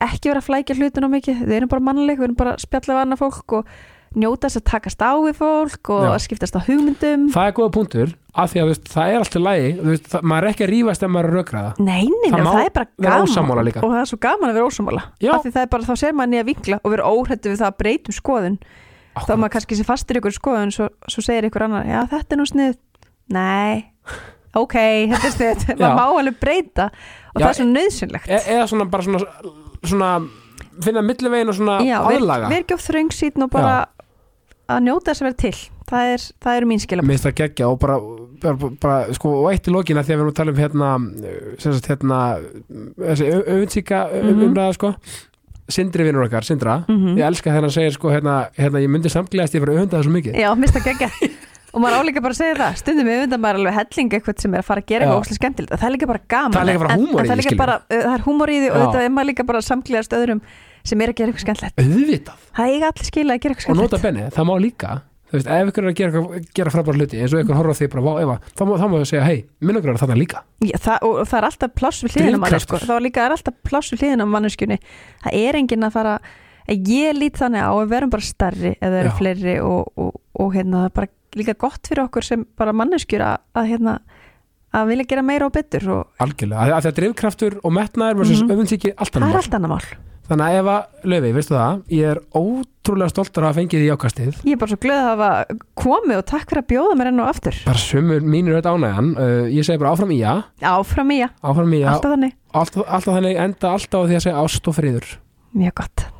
Ekki 0.00 0.30
vera 0.30 0.40
að 0.40 0.48
flækja 0.48 0.76
hlutin 0.78 1.08
á 1.08 1.10
mikið 1.12 1.42
við 1.44 1.56
erum 1.58 1.72
bara 1.72 1.86
mannleg, 1.90 2.20
við 2.20 2.30
erum 2.30 2.38
bara 2.38 2.54
að 2.56 2.64
spjalla 2.64 2.96
við 2.96 3.02
annað 3.04 3.22
fólk 3.24 3.56
og 3.58 3.72
njóta 4.18 4.48
þess 4.48 4.58
að 4.58 4.64
takast 4.72 5.02
á 5.06 5.12
við 5.22 5.36
fólk 5.38 5.90
og 5.94 6.02
Já. 6.02 6.10
að 6.16 6.22
skiptast 6.24 6.56
á 6.58 6.60
hugmyndum. 6.66 7.28
Það 7.30 7.46
er 7.46 7.54
góða 7.54 7.72
punktur, 7.76 8.12
af 8.34 8.50
því 8.50 8.60
að 8.62 8.68
veist, 8.70 8.88
það 8.90 9.10
er 9.12 9.18
alltaf 9.20 9.44
lægi, 9.44 9.68
veist, 9.86 10.08
það, 10.10 10.24
maður 10.32 10.46
er 10.46 10.50
ekki 10.50 10.64
að 10.66 10.72
rífast 10.72 11.04
ef 11.06 11.12
maður 11.14 11.28
er 11.28 11.30
að 11.30 11.38
rökraða 11.38 11.70
Nei, 11.78 12.06
nei, 12.10 12.30
Það 12.30 12.48
það 12.50 12.64
er 12.64 12.72
bara 12.74 12.88
gaman 13.06 13.70
og 13.70 13.86
það 13.86 14.00
er 14.00 14.10
svo 14.10 14.18
gaman 14.26 14.50
að 14.50 14.58
vera 14.58 14.70
ósamála 14.70 15.04
Já. 15.22 15.30
af 15.36 15.44
því 15.44 15.52
það 15.54 15.62
er 15.62 15.70
bara, 15.76 15.86
þá 15.86 15.94
ser 16.02 16.16
maður 16.18 16.32
nýja 16.34 16.46
vinkla 16.50 16.80
og 16.82 16.94
vera 16.94 17.06
óhrættu 17.10 17.52
við 17.52 17.62
það 17.62 17.70
að 17.70 17.78
breytum 17.84 18.16
skoðun. 18.18 18.58
Þá 19.20 19.32
maður 19.36 19.54
kannski 19.56 19.78
sé 19.78 19.86
fastur 19.86 20.20
ykkur 20.20 20.34
skoðun 20.34 20.74
svo, 20.74 20.88
svo 21.10 21.22
segir 21.26 21.46
ykkur 21.50 21.66
annar, 21.66 21.86
já 21.86 22.00
þetta 22.10 22.34
er 22.34 22.40
nú 22.40 22.46
snið 22.50 22.76
nei, 23.30 23.86
ok 24.58 24.76
þetta 25.14 25.26
er 25.30 25.34
snið, 25.36 25.64
Já. 25.70 25.86
maður 25.86 25.98
má 25.98 26.20
alveg 26.24 26.38
breyta 26.42 26.90
og 26.90 27.38
Já, 27.38 27.44
það 27.44 27.50
er 27.50 27.58
svo 27.60 27.66
nöðsynlegt 27.70 28.30
e 28.30 28.38
eða 28.54 28.66
svona 28.70 28.86
bara 28.90 29.06
svona, 29.06 29.20
svona 29.86 30.10
finna 30.80 31.02
millivegin 31.04 31.50
og 31.52 31.58
svona 31.58 31.78
já, 31.84 31.98
aðlaga. 32.00 32.48
ver 32.50 32.62
ekki 32.64 32.76
of 32.78 32.84
þröngsýtn 32.86 33.44
og 33.46 33.50
bara 33.52 33.74
að 34.76 34.82
njóta 34.86 35.10
þess 35.10 35.22
að 35.22 35.28
vera 35.28 35.38
til. 35.44 35.54
Það 35.90 36.10
er, 36.14 36.24
það 36.44 36.56
eru 36.60 36.66
mín 36.70 36.80
skilum 36.84 37.06
Mér 37.08 37.16
finnst 37.16 37.26
það 37.26 37.38
geggja 37.40 37.66
og 37.72 37.78
bara, 37.82 37.96
bara, 38.44 38.68
bara 38.84 39.14
sko, 39.16 39.32
og 39.42 39.48
eitt 39.50 39.66
í 39.66 39.72
lokina 39.74 40.04
þegar 40.06 40.20
við 40.20 40.22
erum 40.22 40.30
að 40.30 40.38
tala 40.38 40.52
um 40.54 40.60
hérna, 40.60 40.90
sagt, 41.58 41.88
hérna 41.90 42.18
þessi 43.00 43.30
öfundsíka 43.40 44.02
Mhm. 44.20 44.44
umræða 44.50 44.74
sko. 44.78 44.92
Sindri 45.70 46.02
vinnur 46.06 46.24
okkar, 46.26 46.42
Sindra. 46.46 46.84
Mhm. 46.88 47.16
ég 47.18 47.26
elska 47.26 47.50
þegar 47.50 47.66
hann 47.66 47.70
segir 47.70 47.92
sko 47.94 48.08
hérna, 48.10 48.36
hérna 48.58 48.80
ég 48.82 48.90
myndi 48.90 49.10
samgleðast 49.10 49.54
ég 49.54 49.62
fyrir 49.62 49.78
að 49.82 49.90
það 49.90 50.04
svo 50.06 50.14
mikið. 50.14 50.34
Já, 50.38 50.54
mist 50.58 50.74
það 50.74 50.86
geggja 50.90 51.10
og 51.72 51.80
maður 51.82 51.98
áleika 52.02 52.22
bara 52.22 52.34
að 52.34 52.40
segja 52.40 52.54
það 52.58 52.78
stundum 52.80 53.06
við 53.06 53.22
undan 53.26 53.40
maður 53.40 53.58
alveg 53.60 53.74
helling 53.78 54.10
eitthvað 54.10 54.40
sem 54.42 54.54
er 54.54 54.58
að 54.60 54.64
fara 54.66 54.80
að 54.80 54.86
gera 54.90 55.04
eitthvað 55.06 55.20
óslega 55.22 55.38
skemmtilegt. 55.38 55.70
Það 55.78 55.86
er 55.86 55.94
líka 55.94 56.06
bara 56.10 56.22
gaman 56.28 56.52
Það 56.52 56.62
er 56.62 56.70
líka 56.70 56.82
bara 56.82 56.96
húmor 56.96 57.10
í 57.10 57.26
það 57.26 57.30
er 57.30 57.42
því, 57.42 58.66
er 58.66 58.72
og 58.74 58.80
þetta 58.80 59.04
er 59.04 59.14
maður 59.14 59.30
líka 59.30 59.46
bara 59.46 59.60
samklæðast 59.62 60.16
öðrum 60.18 60.40
sem 60.84 61.00
er 61.00 61.12
að 61.12 61.16
gera 61.20 61.32
eitthvað 61.32 61.44
skemmtilegt 61.46 61.80
auðvitað 61.84 62.48
það 62.56 62.74
er 62.76 62.88
allir 62.90 63.08
skila 63.10 63.36
að 63.36 63.40
gera 63.44 63.54
eitthvað 63.54 63.70
og 63.70 63.80
nota 63.80 63.98
skemmtilegt 63.98 64.04
benni, 64.08 64.34
það 64.36 64.48
má 64.50 64.54
líka 64.64 64.90
þú 65.30 65.36
veist, 65.38 65.50
ef 65.54 65.68
ykkur 65.70 65.84
er 65.84 65.90
að 65.92 65.98
gera, 66.00 66.20
gera 66.58 66.70
frábæra 66.74 66.98
hluti 66.98 67.20
eins 67.22 67.34
og 67.36 67.42
ykkur 67.44 67.54
horfa 67.60 67.70
á 67.70 67.78
því 67.78 67.88
bara, 67.92 68.02
vá, 68.02 68.12
Eva, 68.24 68.34
þá 68.58 68.62
má, 68.66 68.72
þá 68.80 68.86
má 68.90 68.94
þau 68.98 69.06
segja, 69.12 69.24
hei, 69.28 69.38
minn 69.62 69.78
okkur 69.78 69.92
er 69.92 70.00
þarna 70.02 70.16
líka 70.18 70.40
Já, 70.66 70.76
það, 70.82 70.96
og, 71.06 71.14
og 71.22 71.28
það 71.30 71.38
er 71.38 71.46
alltaf 71.50 71.74
pláss 71.78 72.02
við 72.02 72.16
hliðina 72.16 72.40
á. 72.40 72.50
Drifkraftur. 72.50 72.88
þá 72.90 72.96
líka 73.06 73.26
er 73.28 73.34
alltaf 73.36 73.54
pláss 73.68 73.92
við 73.94 74.02
hliðina 74.02 74.26
á 74.26 74.32
manneskjunni 74.34 74.78
það 75.22 75.38
er 75.44 75.60
enginn 75.60 75.86
að 75.86 75.94
fara 76.00 76.16
ég 76.70 77.14
lít 77.20 77.38
þannig 77.38 77.62
á 77.62 77.70
að 77.70 77.80
við 77.84 77.92
verum 77.94 78.10
bara 78.16 78.26
stærri 78.26 78.72
eða 78.80 79.00
eru 79.04 79.12
Já. 79.12 79.16
fleiri 79.20 79.54
og, 79.62 79.92
og, 80.02 80.18
og 80.34 80.50
hérna, 80.58 80.82
það 80.82 80.90
er 80.90 80.96
bara 80.98 81.12
líka 81.38 81.54
gott 81.62 81.86
fyrir 81.86 82.04
okkur 82.08 82.26
sem 82.26 82.44
bara 82.58 82.74
manneskjur 82.74 83.22
að, 83.22 83.38
að 83.54 83.70
hérna 83.70 83.94
að 84.74 84.90
vilja 84.92 85.06
gera 85.14 85.22
meira 85.26 85.46
og 85.46 85.54
betur 85.54 85.86
og 85.94 86.22
algjörlega, 86.26 86.58
að, 86.62 86.74
að 86.74 86.84
það 86.84 86.90
er 86.90 86.98
drifkraftur 87.00 87.56
og 87.62 87.72
metnaður 87.74 88.20
Mhm. 88.20 88.50
allt 88.98 89.14
það 89.14 89.22
annað 89.22 89.30
er 89.30 89.34
mál. 89.34 89.42
allt 89.44 89.54
annað 89.58 89.72
mál 89.78 89.86
þannig 90.30 90.46
að 90.46 90.58
Eva 90.60 90.76
Löfi, 91.10 91.32
veistu 91.36 91.56
það? 91.56 91.80
Ég 91.96 92.12
er 92.12 92.20
ótrúlega 92.38 93.12
stoltur 93.12 93.44
að 93.44 93.50
hafa 93.50 93.58
fengið 93.60 93.86
í 93.86 93.90
ákastið. 93.94 94.38
Ég 94.46 94.54
er 94.54 94.60
bara 94.60 94.72
svo 94.72 94.78
glöð 94.84 95.00
að 95.00 95.10
hafa 95.10 95.58
komið 95.82 96.20
og 96.20 96.28
takk 96.30 96.46
fyrir 96.52 96.62
að 96.62 96.70
bjóða 96.74 97.00
mér 97.00 97.10
enn 97.10 97.24
og 97.24 97.32
aftur. 97.32 97.58
Bara 97.66 97.82
sömur 97.82 98.30
mínur 98.36 98.56
auðvitað 98.58 98.78
ánægjan. 98.78 99.10
Uh, 99.18 99.50
ég 99.56 99.66
segi 99.66 99.82
bara 99.82 99.96
áfram 99.96 100.14
í 100.14 100.20
já, 100.20 100.32
áfram 100.70 101.12
í 101.16 101.20
að, 101.26 101.34
áfram 101.50 101.74
í 101.74 101.82
já. 101.82 101.90
Alltaf 101.96 102.16
þannig. 102.16 102.38
Alltaf, 102.50 102.86
alltaf 102.86 103.18
þannig 103.18 103.42
enda 103.48 103.74
alltaf 103.74 104.00
á 104.00 104.06
því 104.06 104.18
að 104.20 104.24
segja 104.28 104.40
ást 104.46 104.72
og 104.72 104.78
friður. 104.78 105.12
Mjög 105.50 105.78
gott 105.82 106.10